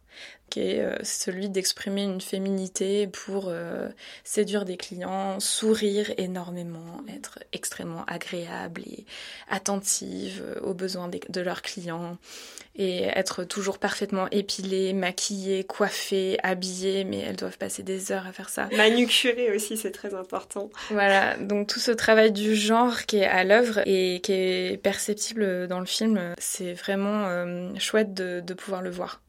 qui 0.49 0.61
est 0.61 0.81
euh, 0.81 0.95
celui 1.03 1.49
d'exprimer 1.49 2.03
une 2.03 2.21
féminité 2.21 3.07
pour 3.07 3.45
euh, 3.47 3.89
séduire 4.23 4.65
des 4.65 4.77
clients, 4.77 5.39
sourire 5.39 6.11
énormément, 6.17 7.03
être 7.13 7.39
extrêmement 7.53 8.05
agréable 8.05 8.81
et 8.81 9.05
attentive 9.49 10.41
euh, 10.43 10.59
aux 10.61 10.73
besoins 10.73 11.09
de 11.09 11.41
leurs 11.41 11.61
clients 11.61 12.17
et 12.75 13.03
être 13.03 13.43
toujours 13.43 13.79
parfaitement 13.79 14.27
épilée, 14.29 14.93
maquillée, 14.93 15.63
coiffée, 15.63 16.37
habillée, 16.43 17.05
mais 17.05 17.17
elles 17.17 17.35
doivent 17.35 17.57
passer 17.57 17.81
des 17.81 18.11
heures 18.11 18.27
à 18.27 18.31
faire 18.31 18.49
ça. 18.49 18.69
Manucurée 18.77 19.53
aussi, 19.55 19.77
c'est 19.77 19.91
très 19.91 20.13
important. 20.13 20.69
Voilà, 20.91 21.37
donc 21.37 21.67
tout 21.67 21.79
ce 21.79 21.89
travail 21.89 22.31
du 22.31 22.55
genre 22.55 23.07
qui 23.07 23.17
est 23.17 23.25
à 23.25 23.43
l'œuvre 23.43 23.79
et 23.87 24.19
qui 24.21 24.31
est 24.31 24.81
perceptible 24.81 25.67
dans 25.67 25.79
le 25.79 25.87
film, 25.87 26.35
c'est 26.37 26.73
vraiment 26.73 27.27
chouette 27.79 28.13
de, 28.13 28.41
de 28.41 28.53
pouvoir 28.53 28.83
le 28.83 28.91
voir. 28.91 29.21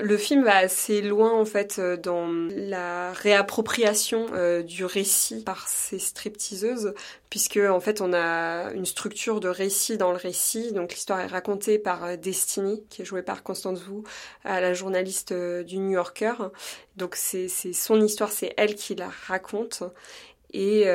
Le 0.00 0.16
film 0.16 0.44
va 0.44 0.56
assez 0.56 1.02
loin 1.02 1.32
en 1.32 1.44
fait 1.44 1.78
euh, 1.78 1.96
dans 1.96 2.26
la 2.50 3.12
réappropriation 3.12 4.26
euh, 4.32 4.62
du 4.62 4.84
récit 4.84 5.44
par 5.44 5.68
ces 5.68 6.00
stripteaseuses, 6.00 6.94
puisque 7.30 7.58
en 7.58 7.78
fait 7.78 8.00
on 8.00 8.12
a 8.12 8.72
une 8.72 8.86
structure 8.86 9.38
de 9.38 9.48
récit 9.48 9.96
dans 9.96 10.10
le 10.10 10.16
récit. 10.16 10.72
Donc 10.72 10.92
l'histoire 10.92 11.20
est 11.20 11.26
racontée 11.26 11.78
par 11.78 12.04
euh, 12.04 12.16
Destiny, 12.16 12.82
qui 12.90 13.02
est 13.02 13.04
jouée 13.04 13.22
par 13.22 13.42
Constance 13.44 13.86
Wu, 13.86 14.02
la 14.44 14.74
journaliste 14.74 15.32
du 15.32 15.78
New 15.78 15.92
Yorker. 15.92 16.34
Donc 16.96 17.14
c'est 17.14 17.48
son 17.48 18.00
histoire, 18.00 18.32
c'est 18.32 18.52
elle 18.56 18.74
qui 18.74 18.94
la 18.94 19.10
raconte. 19.26 19.84
Et 20.52 20.86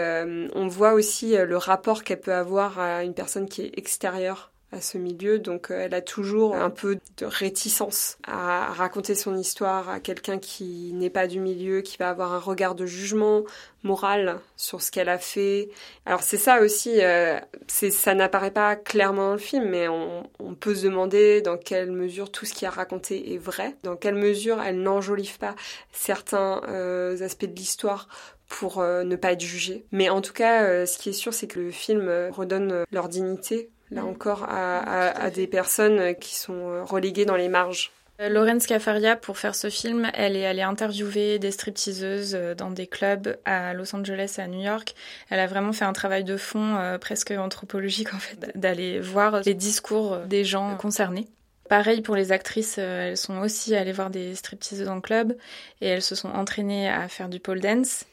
on 0.56 0.68
voit 0.68 0.94
aussi 0.94 1.36
le 1.36 1.58
rapport 1.58 2.04
qu'elle 2.04 2.22
peut 2.22 2.34
avoir 2.34 2.80
à 2.80 3.04
une 3.04 3.14
personne 3.14 3.50
qui 3.50 3.64
est 3.64 3.78
extérieure 3.78 4.52
à 4.72 4.82
ce 4.82 5.00
milieu, 5.00 5.40
donc 5.40 5.72
euh, 5.72 5.86
elle 5.86 5.96
a 5.96 6.02
toujours 6.02 6.56
un 6.56 6.70
peu 6.70 7.00
de 7.18 7.26
réticence 7.26 8.20
à 8.28 8.72
raconter 8.72 9.16
son 9.16 9.36
histoire 9.36 9.90
à 9.90 10.00
quelqu'un 10.00 10.38
qui 10.38 10.92
n'est 10.94 11.10
pas 11.10 11.26
du 11.26 11.40
milieu, 11.40 11.82
qui 11.82 11.98
va 11.98 12.10
avoir 12.10 12.34
un 12.34 12.40
regard 12.40 12.76
de 12.76 12.86
jugement 12.86 13.44
moral 13.84 14.40
sur 14.58 14.82
ce 14.82 14.92
qu'elle 14.92 15.10
a 15.10 15.18
fait. 15.18 15.70
Alors 16.06 16.22
c'est 16.22 16.38
ça 16.38 16.62
aussi, 16.62 17.02
euh, 17.02 17.40
ça 17.68 18.14
n'apparaît 18.14 18.52
pas 18.52 18.76
clairement 18.76 19.30
dans 19.30 19.34
le 19.34 19.40
film, 19.40 19.70
mais 19.70 19.88
on, 19.88 20.30
peut 20.60 20.76
se 20.76 20.84
demander 20.84 21.42
dans 21.42 21.58
quelle 21.58 21.92
mesure 21.92 22.32
tout 22.32 22.46
ce 22.46 22.54
qui 22.54 22.66
a 22.66 22.70
raconté 22.70 23.34
est 23.34 23.38
vrai, 23.38 23.76
dans 23.84 23.96
quelle 23.96 24.16
mesure 24.16 24.62
elle 24.62 24.82
n'enjolive 24.82 25.40
pas 25.40 25.56
certains 25.94 26.62
euh, 26.68 27.22
aspects 27.24 27.46
de 27.46 27.56
l'histoire 27.56 28.08
pour 28.50 28.82
ne 28.82 29.16
pas 29.16 29.34
être 29.34 29.42
jugée. 29.42 29.86
Mais 29.92 30.10
en 30.10 30.22
tout 30.22 30.34
cas, 30.34 30.86
ce 30.88 30.98
qui 30.98 31.10
est 31.10 31.14
sûr, 31.14 31.36
c'est 31.36 31.46
que 31.46 31.60
le 31.60 31.70
film 31.70 32.10
redonne 32.32 32.84
leur 32.92 33.08
dignité 33.08 33.70
là 33.92 34.06
encore, 34.06 34.44
à, 34.44 34.80
à, 34.80 35.26
à, 35.26 35.30
des 35.30 35.48
personnes 35.48 36.16
qui 36.16 36.36
sont 36.36 36.70
euh, 36.70 36.84
reléguées 36.84 37.26
dans 37.26 37.36
les 37.36 37.50
marges. 37.50 37.92
Euh, 38.20 38.28
Lauren 38.28 38.60
Scafaria, 38.60 39.16
pour 39.16 39.38
faire 39.38 39.56
ce 39.56 39.70
film, 39.70 40.10
elle 40.14 40.36
est 40.36 40.46
allée 40.46 40.62
interviewer 40.62 41.40
des 41.40 41.52
stripteaseuses 41.52 42.36
euh, 42.36 42.54
dans 42.54 42.70
des 42.70 42.86
clubs 42.86 43.38
à 43.46 43.74
Los 43.74 43.96
Angeles 43.96 44.36
et 44.38 44.42
à 44.42 44.48
New 44.48 44.62
York. 44.62 44.94
Elle 45.30 45.40
a 45.40 45.48
vraiment 45.48 45.72
fait 45.72 45.86
un 45.86 45.94
travail 45.94 46.24
de 46.26 46.36
fond, 46.36 46.76
euh, 46.76 46.98
presque 46.98 47.32
anthropologique 47.32 48.14
en 48.14 48.20
fait, 48.20 48.52
d'aller 48.56 49.00
voir 49.00 49.42
les 49.46 49.54
discours 49.54 50.18
des 50.26 50.44
gens 50.44 50.76
concernés 50.76 51.28
Pareil 51.70 52.02
pour 52.02 52.16
les 52.16 52.32
actrices, 52.32 52.80
elles 52.80 53.16
sont 53.16 53.38
aussi 53.42 53.76
allées 53.76 53.92
voir 53.92 54.10
des 54.10 54.34
stripteaseuses 54.34 54.90
en 54.90 55.02
club 55.02 55.38
et 55.82 55.88
elles 55.88 56.02
se 56.02 56.16
sont 56.16 56.30
entraînées 56.30 56.90
à 56.90 57.08
faire 57.08 57.30
du 57.30 57.40
pole 57.40 57.60
dance. 57.60 58.06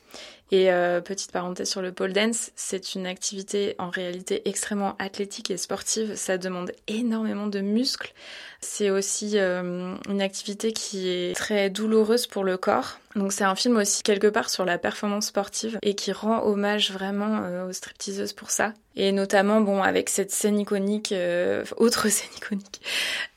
Et 0.52 0.70
euh, 0.70 1.00
petite 1.00 1.32
parenthèse 1.32 1.68
sur 1.68 1.82
le 1.82 1.90
pole 1.90 2.12
dance, 2.12 2.52
c'est 2.54 2.94
une 2.94 3.06
activité 3.06 3.74
en 3.78 3.90
réalité 3.90 4.48
extrêmement 4.48 4.94
athlétique 4.98 5.50
et 5.50 5.56
sportive. 5.56 6.14
Ça 6.14 6.38
demande 6.38 6.70
énormément 6.86 7.48
de 7.48 7.60
muscles. 7.60 8.12
C'est 8.60 8.90
aussi 8.90 9.32
euh, 9.34 9.94
une 10.08 10.22
activité 10.22 10.72
qui 10.72 11.08
est 11.08 11.36
très 11.36 11.68
douloureuse 11.68 12.26
pour 12.26 12.44
le 12.44 12.56
corps. 12.56 12.98
Donc 13.16 13.32
c'est 13.32 13.44
un 13.44 13.54
film 13.54 13.76
aussi 13.76 14.02
quelque 14.02 14.26
part 14.26 14.50
sur 14.50 14.64
la 14.64 14.78
performance 14.78 15.26
sportive 15.26 15.78
et 15.82 15.94
qui 15.94 16.12
rend 16.12 16.42
hommage 16.44 16.90
vraiment 16.92 17.42
euh, 17.42 17.68
aux 17.68 17.72
stripteaseuses 17.72 18.32
pour 18.32 18.50
ça. 18.50 18.72
Et 18.94 19.12
notamment, 19.12 19.60
bon, 19.60 19.82
avec 19.82 20.08
cette 20.08 20.30
scène 20.30 20.58
iconique, 20.58 21.12
autre 21.76 22.08
scène 22.08 22.30
iconique, 22.36 22.80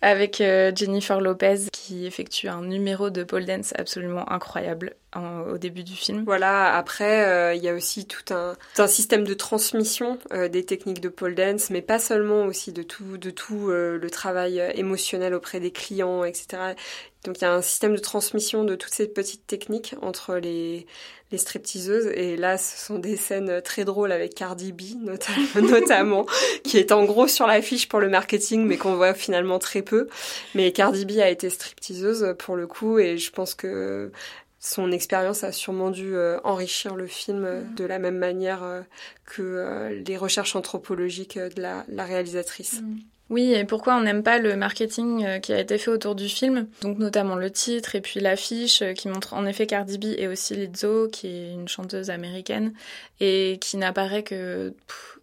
avec 0.01 0.37
Jennifer 0.37 1.19
Lopez 1.19 1.69
qui 1.71 2.05
effectue 2.05 2.47
un 2.47 2.61
numéro 2.61 3.09
de 3.09 3.23
pole 3.23 3.45
dance 3.45 3.73
absolument 3.77 4.31
incroyable 4.31 4.95
au 5.15 5.57
début 5.57 5.83
du 5.83 5.95
film. 5.95 6.23
Voilà, 6.23 6.75
après, 6.75 6.98
il 6.99 7.63
y 7.63 7.69
a 7.69 7.73
aussi 7.73 8.05
tout 8.05 8.33
un, 8.33 8.55
système 8.87 9.23
de 9.23 9.33
transmission 9.33 10.19
des 10.31 10.65
techniques 10.65 11.01
de 11.01 11.09
pole 11.09 11.35
dance, 11.35 11.69
mais 11.69 11.81
pas 11.81 11.99
seulement 11.99 12.45
aussi 12.45 12.71
de 12.71 12.83
tout, 12.83 13.17
tout 13.17 13.67
le 13.69 14.07
travail 14.09 14.61
émotionnel 14.75 15.33
auprès 15.33 15.59
des 15.59 15.71
clients, 15.71 16.23
etc. 16.23 16.75
Donc 17.25 17.39
il 17.39 17.41
y 17.41 17.45
a 17.45 17.53
un 17.53 17.61
système 17.61 17.93
de 17.95 17.99
transmission 17.99 18.63
de 18.63 18.75
toutes 18.75 18.93
ces 18.93 19.07
petites 19.07 19.45
techniques 19.45 19.95
entre 20.01 20.35
les 20.35 20.85
stripteaseuses. 21.37 22.07
Et 22.15 22.37
là, 22.37 22.57
ce 22.57 22.77
sont 22.85 22.97
des 22.97 23.17
scènes 23.17 23.61
très 23.61 23.83
drôles 23.83 24.11
avec 24.11 24.33
Cardi 24.33 24.71
B 24.71 24.81
notamment, 25.61 26.25
qui 26.63 26.77
est 26.77 26.91
en 26.91 27.03
gros 27.05 27.27
sur 27.27 27.45
l'affiche 27.45 27.89
pour 27.89 27.99
le 27.99 28.09
marketing, 28.09 28.65
mais 28.65 28.77
qu'on 28.77 28.95
voit 28.95 29.13
finalement 29.13 29.59
très 29.59 29.81
peu. 29.81 30.07
Mais 30.55 30.71
Cardi 30.71 31.05
B 31.05 31.19
a 31.19 31.29
été 31.29 31.49
stripteaseuse 31.49 32.35
pour 32.39 32.55
le 32.55 32.67
coup, 32.67 32.99
et 32.99 33.17
je 33.17 33.31
pense 33.31 33.53
que 33.53 34.11
son 34.59 34.91
expérience 34.91 35.43
a 35.43 35.51
sûrement 35.51 35.89
dû 35.89 36.15
euh, 36.15 36.37
enrichir 36.43 36.95
le 36.95 37.07
film 37.07 37.45
euh, 37.45 37.61
de 37.77 37.85
la 37.85 37.97
même 37.97 38.17
manière 38.17 38.63
euh, 38.63 38.81
que 39.25 40.01
les 40.05 40.17
recherches 40.17 40.55
anthropologiques 40.55 41.37
de 41.37 41.61
la, 41.61 41.85
la 41.87 42.03
réalisatrice. 42.03 42.81
Mm. 42.81 42.97
Oui, 43.29 43.53
et 43.53 43.63
pourquoi 43.63 43.95
on 43.95 44.01
n'aime 44.01 44.23
pas 44.23 44.39
le 44.39 44.55
marketing 44.55 45.39
qui 45.41 45.53
a 45.53 45.59
été 45.59 45.77
fait 45.77 45.91
autour 45.91 46.15
du 46.15 46.27
film? 46.27 46.67
Donc 46.81 46.97
notamment 46.97 47.35
le 47.35 47.51
titre 47.51 47.93
et 47.93 48.01
puis 48.01 48.19
l'affiche 48.19 48.83
qui 48.95 49.07
montre 49.07 49.35
en 49.35 49.45
effet 49.45 49.67
Cardi 49.67 49.99
B 49.99 50.05
et 50.17 50.27
aussi 50.27 50.55
Lizzo, 50.55 51.07
qui 51.09 51.27
est 51.27 51.53
une 51.53 51.67
chanteuse 51.67 52.09
américaine 52.09 52.73
et 53.19 53.59
qui 53.61 53.77
n'apparaît 53.77 54.23
que 54.23 54.73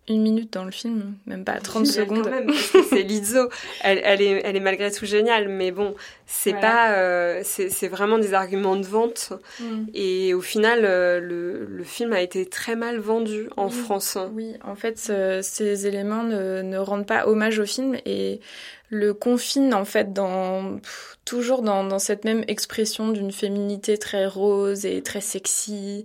une 0.09 0.23
minute 0.23 0.53
dans 0.53 0.65
le 0.65 0.71
film, 0.71 1.15
même 1.27 1.45
pas 1.45 1.59
30 1.59 1.87
secondes. 1.87 2.29
c'est 2.91 3.03
Lizzo, 3.03 3.49
elle, 3.83 4.01
elle, 4.05 4.23
est, 4.23 4.41
elle 4.45 4.57
est 4.57 4.61
malgré 4.61 4.91
tout 4.93 5.05
géniale, 5.05 5.49
mais 5.49 5.73
bon, 5.73 5.95
c'est 6.27 6.53
pas, 6.53 6.93
euh, 6.93 7.43
c'est 7.45 7.89
vraiment 7.89 8.19
des 8.19 8.33
arguments 8.33 8.77
de 8.77 8.87
vente. 8.87 9.33
Mm. 9.59 9.85
Et 9.95 10.35
au 10.35 10.41
final, 10.41 10.85
euh, 10.85 11.19
le, 11.21 11.67
le, 11.67 11.85
film 11.85 12.13
a 12.13 12.21
été 12.21 12.47
très 12.47 12.77
mal 12.77 12.99
vendu 12.99 13.49
en 13.57 13.69
France. 13.69 14.17
Oui, 14.33 14.55
en 14.65 14.77
fait, 14.77 14.99
ces 15.43 15.87
éléments 15.87 16.23
ne, 16.23 16.63
ne, 16.63 16.79
rendent 16.79 17.07
pas 17.07 17.27
hommage 17.27 17.59
au 17.59 17.67
film 17.67 17.97
et 18.05 18.41
le 18.89 19.13
confinent 19.15 19.75
en 19.75 19.85
fait 19.85 20.13
dans 20.13 20.79
toujours 21.25 21.63
dans, 21.63 21.83
dans 21.83 21.99
cette 21.99 22.25
même 22.25 22.45
expression 22.47 23.09
d'une 23.09 23.33
féminité 23.33 23.99
très 23.99 24.27
rose 24.27 24.87
et 24.87 25.03
très 25.03 25.21
sexy, 25.21 26.05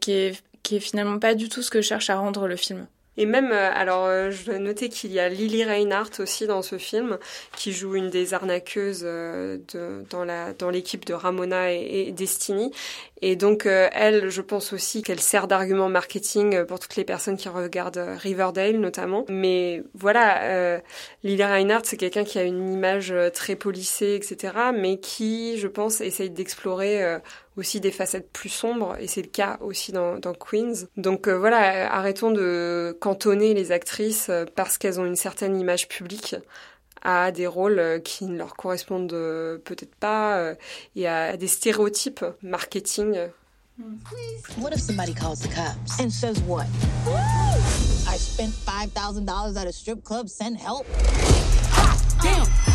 qui 0.00 0.12
est 0.12 0.40
qui 0.62 0.76
est 0.76 0.80
finalement 0.80 1.18
pas 1.18 1.34
du 1.34 1.48
tout 1.48 1.62
ce 1.62 1.70
que 1.70 1.80
cherche 1.80 2.10
à 2.10 2.16
rendre 2.16 2.46
le 2.46 2.56
film. 2.56 2.86
Et 3.16 3.26
même, 3.26 3.50
euh, 3.52 3.70
alors, 3.74 4.06
euh, 4.06 4.30
je 4.30 4.44
dois 4.46 4.58
noter 4.58 4.88
qu'il 4.88 5.12
y 5.12 5.18
a 5.18 5.28
Lily 5.28 5.64
Reinhardt 5.64 6.20
aussi 6.20 6.46
dans 6.46 6.62
ce 6.62 6.78
film, 6.78 7.18
qui 7.56 7.72
joue 7.72 7.96
une 7.96 8.08
des 8.08 8.34
arnaqueuses 8.34 9.02
euh, 9.04 9.58
de, 9.74 10.04
dans 10.10 10.24
la 10.24 10.52
dans 10.54 10.70
l'équipe 10.70 11.04
de 11.04 11.14
Ramona 11.14 11.72
et, 11.72 12.12
Destiny. 12.12 12.72
Et 13.22 13.36
donc, 13.36 13.66
elle, 13.66 14.30
je 14.30 14.40
pense 14.40 14.72
aussi 14.72 15.02
qu'elle 15.02 15.20
sert 15.20 15.46
d'argument 15.46 15.90
marketing 15.90 16.64
pour 16.64 16.78
toutes 16.78 16.96
les 16.96 17.04
personnes 17.04 17.36
qui 17.36 17.50
regardent 17.50 18.02
Riverdale, 18.16 18.80
notamment. 18.80 19.26
Mais 19.28 19.82
voilà, 19.92 20.80
Lily 21.22 21.44
Reinhardt, 21.44 21.84
c'est 21.84 21.98
quelqu'un 21.98 22.24
qui 22.24 22.38
a 22.38 22.44
une 22.44 22.72
image 22.72 23.14
très 23.34 23.56
polissée, 23.56 24.14
etc., 24.14 24.54
mais 24.74 25.00
qui, 25.00 25.58
je 25.58 25.68
pense, 25.68 26.00
essaye 26.00 26.30
d'explorer 26.30 27.20
aussi 27.60 27.78
des 27.80 27.90
facettes 27.92 28.32
plus 28.32 28.48
sombres, 28.48 28.96
et 28.98 29.06
c'est 29.06 29.22
le 29.22 29.28
cas 29.28 29.58
aussi 29.60 29.92
dans, 29.92 30.18
dans 30.18 30.34
Queens. 30.34 30.86
Donc 30.96 31.28
euh, 31.28 31.38
voilà, 31.38 31.92
arrêtons 31.92 32.30
de 32.30 32.96
cantonner 33.00 33.54
les 33.54 33.70
actrices 33.70 34.28
euh, 34.30 34.46
parce 34.56 34.78
qu'elles 34.78 34.98
ont 34.98 35.04
une 35.04 35.16
certaine 35.16 35.60
image 35.60 35.86
publique 35.86 36.34
à 37.02 37.30
des 37.30 37.46
rôles 37.46 37.78
euh, 37.78 37.98
qui 37.98 38.24
ne 38.24 38.36
leur 38.36 38.56
correspondent 38.56 39.10
peut-être 39.64 39.94
pas 39.94 40.54
et 40.96 41.06
à 41.06 41.36
des 41.36 41.48
stéréotypes 41.48 42.24
marketing. 42.42 43.16
What 44.58 44.72
if 44.72 44.80
somebody 44.80 45.14
calls 45.14 45.40
the 45.40 45.48
cops? 45.48 46.00
And 46.00 46.10
says 46.10 46.40
what? 46.42 46.66
I 48.06 48.16
spent 48.16 48.52
$5,000 48.66 49.56
at 49.56 49.66
a 49.66 49.72
strip 49.72 50.02
club, 50.02 50.28
send 50.28 50.58
help. 50.58 50.86
damn! 52.22 52.69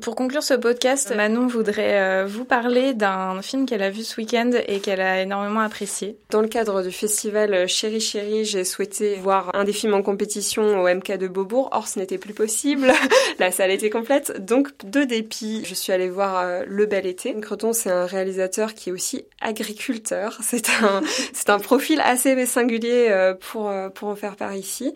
Pour 0.00 0.16
conclure 0.16 0.42
ce 0.42 0.54
podcast, 0.54 1.12
Manon 1.14 1.46
voudrait 1.46 2.00
euh, 2.00 2.26
vous 2.26 2.44
parler 2.44 2.94
d'un 2.94 3.42
film 3.42 3.66
qu'elle 3.66 3.82
a 3.82 3.90
vu 3.90 4.02
ce 4.04 4.20
week-end 4.20 4.50
et 4.66 4.80
qu'elle 4.80 5.00
a 5.00 5.22
énormément 5.22 5.60
apprécié. 5.60 6.16
Dans 6.30 6.40
le 6.40 6.48
cadre 6.48 6.82
du 6.82 6.92
festival 6.92 7.66
Chéri 7.68 8.00
Chéri, 8.00 8.44
j'ai 8.44 8.64
souhaité 8.64 9.16
voir 9.16 9.50
un 9.54 9.64
des 9.64 9.72
films 9.72 9.94
en 9.94 10.02
compétition 10.02 10.82
au 10.82 10.88
MK 10.88 11.12
de 11.18 11.28
Beaubourg. 11.28 11.68
Or, 11.72 11.88
ce 11.88 11.98
n'était 11.98 12.18
plus 12.18 12.34
possible. 12.34 12.92
La 13.38 13.50
salle 13.50 13.70
était 13.70 13.90
complète. 13.90 14.44
Donc, 14.44 14.68
de 14.84 15.04
dépit, 15.04 15.64
je 15.64 15.74
suis 15.74 15.92
allée 15.92 16.10
voir 16.10 16.40
euh, 16.40 16.62
Le 16.66 16.86
Bel 16.86 17.06
Été. 17.06 17.34
Creton, 17.40 17.72
c'est 17.72 17.90
un 17.90 18.06
réalisateur 18.06 18.74
qui 18.74 18.90
est 18.90 18.92
aussi 18.92 19.24
agriculteur. 19.40 20.38
C'est 20.42 20.68
un, 20.68 21.00
c'est 21.32 21.48
un 21.50 21.58
profil 21.58 22.00
assez 22.04 22.44
singulier 22.46 23.06
euh, 23.10 23.34
pour, 23.34 23.72
pour 23.94 24.08
en 24.08 24.16
faire 24.16 24.36
par 24.36 24.54
ici. 24.54 24.92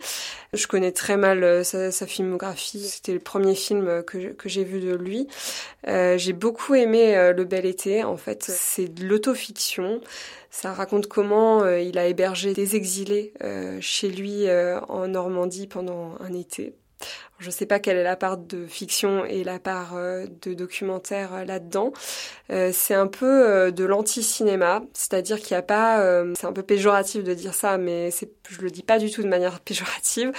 Je 0.53 0.67
connais 0.67 0.91
très 0.91 1.17
mal 1.17 1.65
sa, 1.65 1.91
sa 1.91 2.05
filmographie. 2.05 2.87
C'était 2.87 3.13
le 3.13 3.19
premier 3.19 3.55
film 3.55 4.03
que, 4.05 4.33
que 4.33 4.49
j'ai 4.49 4.63
vu 4.63 4.76
de 4.79 4.95
lui. 4.95 5.27
Euh, 5.87 6.17
j'ai 6.17 6.33
beaucoup 6.33 6.75
aimé 6.75 7.15
euh, 7.15 7.33
Le 7.33 7.45
Bel 7.45 7.65
Été. 7.65 8.03
En 8.03 8.17
fait, 8.17 8.43
c'est 8.43 8.87
de 8.87 9.05
l'autofiction. 9.05 10.01
Ça 10.49 10.73
raconte 10.73 11.07
comment 11.07 11.63
euh, 11.63 11.79
il 11.79 11.97
a 11.97 12.07
hébergé 12.07 12.53
des 12.53 12.75
exilés 12.75 13.33
chez 13.79 14.09
lui 14.09 14.45
en 14.87 15.07
Normandie 15.07 15.67
pendant 15.67 16.15
un 16.19 16.33
été. 16.33 16.73
Je 17.37 17.47
ne 17.47 17.51
sais 17.51 17.67
pas 17.67 17.77
quelle 17.77 17.97
est 17.97 18.03
la 18.03 18.15
part 18.15 18.37
de 18.37 18.65
fiction 18.65 19.23
et 19.23 19.43
la 19.43 19.59
part 19.59 19.95
de 19.95 20.53
documentaire 20.55 21.45
là-dedans. 21.45 21.93
c'est 22.49 22.95
un 22.95 23.05
peu 23.05 23.71
de 23.71 23.85
l'anti-cinéma, 23.85 24.81
c'est-à-dire 24.93 25.39
qu'il 25.39 25.53
n'y 25.53 25.59
a 25.59 25.61
pas, 25.61 26.23
c'est 26.35 26.47
un 26.47 26.53
peu 26.53 26.63
péjoratif 26.63 27.23
de 27.23 27.35
dire 27.35 27.53
ça, 27.53 27.77
mais 27.77 28.09
je 28.49 28.61
le 28.61 28.71
dis 28.71 28.81
pas 28.81 28.97
du 28.97 29.11
tout 29.11 29.21
de 29.21 29.27
manière 29.27 29.59
péjorative. 29.65 30.31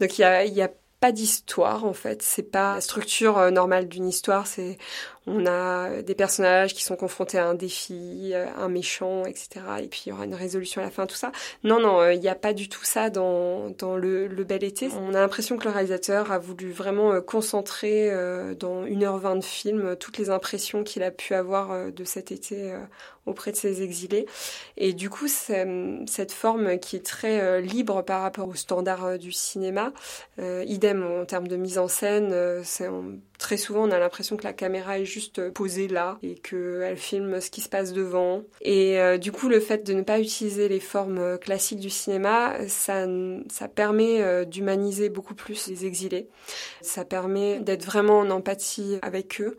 Donc 0.00 0.18
il 0.18 0.22
y 0.22 0.24
a, 0.24 0.44
y 0.46 0.62
a 0.62 0.70
d'histoire 1.12 1.84
en 1.84 1.92
fait. 1.92 2.22
C'est 2.22 2.50
pas 2.50 2.76
la 2.76 2.80
structure 2.80 3.38
euh, 3.38 3.50
normale 3.50 3.88
d'une 3.88 4.08
histoire. 4.08 4.46
C'est 4.46 4.78
on 5.26 5.44
a 5.46 6.02
des 6.02 6.14
personnages 6.14 6.72
qui 6.72 6.84
sont 6.84 6.94
confrontés 6.94 7.38
à 7.38 7.48
un 7.48 7.54
défi, 7.54 8.30
euh, 8.32 8.46
un 8.56 8.68
méchant, 8.68 9.24
etc. 9.24 9.60
Et 9.82 9.88
puis 9.88 10.04
il 10.06 10.10
y 10.10 10.12
aura 10.12 10.24
une 10.24 10.34
résolution 10.34 10.80
à 10.80 10.84
la 10.84 10.90
fin, 10.90 11.06
tout 11.06 11.16
ça. 11.16 11.32
Non, 11.64 11.80
non, 11.80 12.00
euh, 12.00 12.14
il 12.14 12.20
n'y 12.20 12.28
a 12.28 12.36
pas 12.36 12.52
du 12.52 12.68
tout 12.68 12.84
ça 12.84 13.10
dans, 13.10 13.70
dans 13.70 13.96
le, 13.96 14.28
le 14.28 14.44
Bel 14.44 14.62
Été. 14.62 14.88
On 15.00 15.14
a 15.14 15.20
l'impression 15.20 15.56
que 15.56 15.64
le 15.64 15.70
réalisateur 15.70 16.30
a 16.30 16.38
voulu 16.38 16.70
vraiment 16.70 17.20
concentrer 17.20 18.10
dans 18.58 18.84
1h20 18.84 19.38
de 19.38 19.44
film 19.44 19.96
toutes 19.96 20.18
les 20.18 20.30
impressions 20.30 20.84
qu'il 20.84 21.02
a 21.02 21.10
pu 21.10 21.34
avoir 21.34 21.90
de 21.90 22.04
cet 22.04 22.30
été 22.30 22.72
auprès 23.26 23.50
de 23.50 23.56
ses 23.56 23.82
exilés. 23.82 24.26
Et 24.76 24.92
du 24.92 25.10
coup, 25.10 25.26
cette 25.28 26.32
forme 26.32 26.78
qui 26.78 26.96
est 26.96 27.04
très 27.04 27.40
euh, 27.40 27.60
libre 27.60 28.02
par 28.02 28.22
rapport 28.22 28.48
aux 28.48 28.54
standards 28.54 29.04
euh, 29.04 29.16
du 29.16 29.32
cinéma, 29.32 29.92
euh, 30.38 30.64
idem 30.66 31.02
en 31.02 31.24
termes 31.24 31.48
de 31.48 31.56
mise 31.56 31.78
en 31.78 31.88
scène, 31.88 32.34
c'est 32.64 32.88
très 33.38 33.56
souvent 33.56 33.86
on 33.86 33.90
a 33.90 33.98
l'impression 33.98 34.36
que 34.36 34.44
la 34.44 34.52
caméra 34.52 34.98
est 34.98 35.04
juste 35.04 35.50
posée 35.50 35.88
là 35.88 36.18
et 36.22 36.36
qu'elle 36.36 36.96
filme 36.96 37.40
ce 37.40 37.50
qui 37.50 37.60
se 37.60 37.68
passe 37.68 37.92
devant. 37.92 38.42
Et 38.62 38.98
du 39.18 39.32
coup, 39.32 39.48
le 39.48 39.60
fait 39.60 39.84
de 39.84 39.92
ne 39.92 40.02
pas 40.02 40.20
utiliser 40.20 40.68
les 40.68 40.80
formes 40.80 41.38
classiques 41.38 41.80
du 41.80 41.90
cinéma, 41.90 42.54
ça 42.68 43.68
permet 43.74 44.46
d'humaniser 44.46 45.08
beaucoup 45.08 45.34
plus 45.34 45.68
les 45.68 45.84
exilés. 45.86 46.28
Ça 46.80 47.04
permet 47.04 47.58
d'être 47.58 47.84
vraiment 47.84 48.20
en 48.20 48.30
empathie 48.30 48.98
avec 49.02 49.40
eux 49.40 49.56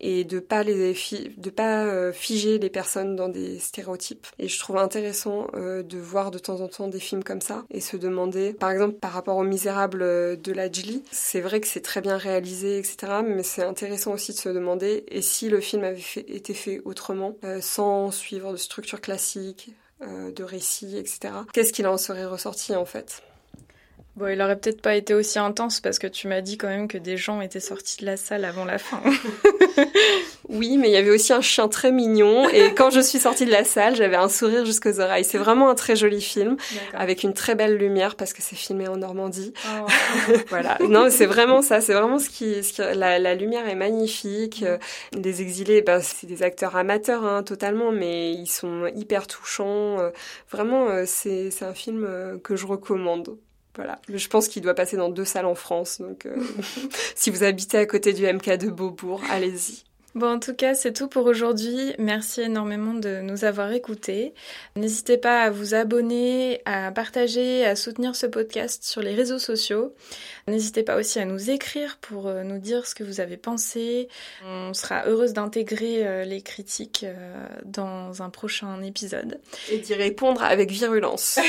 et 0.00 0.24
de 0.24 0.38
pas 0.38 0.62
les 0.62 0.94
de 1.36 1.50
pas 1.50 1.84
euh, 1.84 2.12
figer 2.12 2.58
les 2.58 2.70
personnes 2.70 3.16
dans 3.16 3.28
des 3.28 3.58
stéréotypes. 3.58 4.26
Et 4.38 4.48
je 4.48 4.58
trouve 4.58 4.78
intéressant 4.78 5.48
euh, 5.54 5.82
de 5.82 5.98
voir 5.98 6.30
de 6.30 6.38
temps 6.38 6.60
en 6.60 6.68
temps 6.68 6.88
des 6.88 7.00
films 7.00 7.24
comme 7.24 7.40
ça 7.40 7.64
et 7.70 7.80
se 7.80 7.96
demander 7.96 8.52
par 8.52 8.70
exemple 8.70 8.94
par 8.94 9.12
rapport 9.12 9.36
aux 9.36 9.44
Misérables 9.44 10.02
euh, 10.02 10.36
de 10.36 10.52
la 10.52 10.66
c'est 11.10 11.40
vrai 11.40 11.60
que 11.60 11.66
c'est 11.66 11.80
très 11.80 12.02
bien 12.02 12.18
réalisé 12.18 12.76
etc 12.76 13.22
mais 13.24 13.42
c'est 13.42 13.62
intéressant 13.62 14.12
aussi 14.12 14.32
de 14.32 14.36
se 14.36 14.48
demander 14.50 15.04
et 15.08 15.22
si 15.22 15.48
le 15.48 15.60
film 15.60 15.84
avait 15.84 16.02
été 16.28 16.52
fait 16.52 16.82
autrement 16.84 17.36
sans 17.60 18.10
suivre 18.10 18.52
de 18.52 18.56
structure 18.56 19.00
classique 19.00 19.70
de 20.02 20.44
récit 20.44 20.98
etc 20.98 21.32
qu'est-ce 21.52 21.72
qu'il 21.72 21.86
en 21.86 21.96
serait 21.96 22.26
ressorti 22.26 22.74
en 22.74 22.84
fait? 22.84 23.22
Bon, 24.16 24.28
il 24.28 24.40
aurait 24.40 24.56
peut-être 24.56 24.80
pas 24.80 24.94
été 24.94 25.12
aussi 25.12 25.38
intense 25.38 25.80
parce 25.80 25.98
que 25.98 26.06
tu 26.06 26.26
m'as 26.26 26.40
dit 26.40 26.56
quand 26.56 26.68
même 26.68 26.88
que 26.88 26.96
des 26.96 27.18
gens 27.18 27.42
étaient 27.42 27.60
sortis 27.60 27.98
de 28.00 28.06
la 28.06 28.16
salle 28.16 28.46
avant 28.46 28.64
la 28.64 28.78
fin. 28.78 29.02
oui, 30.48 30.78
mais 30.78 30.88
il 30.88 30.92
y 30.92 30.96
avait 30.96 31.10
aussi 31.10 31.34
un 31.34 31.42
chien 31.42 31.68
très 31.68 31.92
mignon 31.92 32.48
et 32.48 32.72
quand 32.72 32.88
je 32.88 33.00
suis 33.00 33.18
sortie 33.18 33.44
de 33.44 33.50
la 33.50 33.62
salle, 33.64 33.94
j'avais 33.94 34.16
un 34.16 34.30
sourire 34.30 34.64
jusqu'aux 34.64 35.00
oreilles. 35.00 35.24
C'est 35.24 35.36
vraiment 35.36 35.68
un 35.68 35.74
très 35.74 35.96
joli 35.96 36.22
film 36.22 36.56
avec 36.94 37.24
une 37.24 37.34
très 37.34 37.54
belle 37.54 37.76
lumière 37.76 38.16
parce 38.16 38.32
que 38.32 38.40
c'est 38.40 38.56
filmé 38.56 38.88
en 38.88 38.96
Normandie. 38.96 39.52
Oh. 39.66 39.86
voilà. 40.48 40.78
Non, 40.80 41.08
c'est 41.10 41.26
vraiment 41.26 41.60
ça. 41.60 41.82
C'est 41.82 41.92
vraiment 41.92 42.18
ce 42.18 42.30
qui, 42.30 42.64
ce 42.64 42.72
qui 42.72 42.80
la, 42.80 43.18
la, 43.18 43.34
lumière 43.34 43.68
est 43.68 43.74
magnifique. 43.74 44.62
Mm. 44.62 45.20
Les 45.20 45.42
exilés, 45.42 45.82
bah, 45.82 46.00
c'est 46.00 46.26
des 46.26 46.42
acteurs 46.42 46.76
amateurs 46.76 47.24
hein, 47.24 47.42
totalement, 47.42 47.92
mais 47.92 48.32
ils 48.32 48.48
sont 48.48 48.86
hyper 48.94 49.26
touchants. 49.26 50.00
Euh, 50.00 50.10
vraiment, 50.50 50.88
euh, 50.88 51.04
c'est 51.06 51.50
un 51.60 51.74
film 51.74 52.04
euh, 52.04 52.38
que 52.38 52.56
je 52.56 52.66
recommande. 52.66 53.36
Voilà. 53.76 54.00
Je 54.08 54.26
pense 54.28 54.48
qu'il 54.48 54.62
doit 54.62 54.74
passer 54.74 54.96
dans 54.96 55.10
deux 55.10 55.24
salles 55.24 55.46
en 55.46 55.54
France. 55.54 56.00
Donc, 56.00 56.26
euh, 56.26 56.36
si 57.14 57.30
vous 57.30 57.44
habitez 57.44 57.78
à 57.78 57.86
côté 57.86 58.12
du 58.12 58.26
MK 58.26 58.56
de 58.56 58.70
Beaubourg, 58.70 59.22
allez-y. 59.30 59.84
Bon, 60.16 60.36
en 60.36 60.38
tout 60.38 60.54
cas, 60.54 60.74
c'est 60.74 60.94
tout 60.94 61.08
pour 61.08 61.26
aujourd'hui. 61.26 61.92
Merci 61.98 62.40
énormément 62.40 62.94
de 62.94 63.20
nous 63.20 63.44
avoir 63.44 63.70
écoutés. 63.72 64.32
N'hésitez 64.74 65.18
pas 65.18 65.42
à 65.42 65.50
vous 65.50 65.74
abonner, 65.74 66.62
à 66.64 66.90
partager, 66.90 67.66
à 67.66 67.76
soutenir 67.76 68.16
ce 68.16 68.24
podcast 68.24 68.82
sur 68.82 69.02
les 69.02 69.14
réseaux 69.14 69.38
sociaux. 69.38 69.94
N'hésitez 70.48 70.82
pas 70.82 70.96
aussi 70.96 71.18
à 71.18 71.26
nous 71.26 71.50
écrire 71.50 71.98
pour 72.00 72.28
euh, 72.28 72.44
nous 72.44 72.56
dire 72.58 72.86
ce 72.86 72.94
que 72.94 73.04
vous 73.04 73.20
avez 73.20 73.36
pensé. 73.36 74.08
On 74.42 74.72
sera 74.72 75.06
heureuse 75.06 75.34
d'intégrer 75.34 76.06
euh, 76.06 76.24
les 76.24 76.40
critiques 76.40 77.04
dans 77.66 78.22
un 78.22 78.30
prochain 78.30 78.82
épisode. 78.82 79.38
Et 79.70 79.76
d'y 79.76 79.92
répondre 79.92 80.42
avec 80.42 80.70
virulence. 80.70 81.38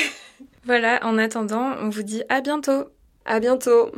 Voilà, 0.65 0.99
en 1.03 1.17
attendant, 1.17 1.77
on 1.79 1.87
vous 1.87 2.03
dit 2.03 2.23
à 2.27 2.41
bientôt. 2.41 2.89
À 3.23 3.39
bientôt. 3.39 3.89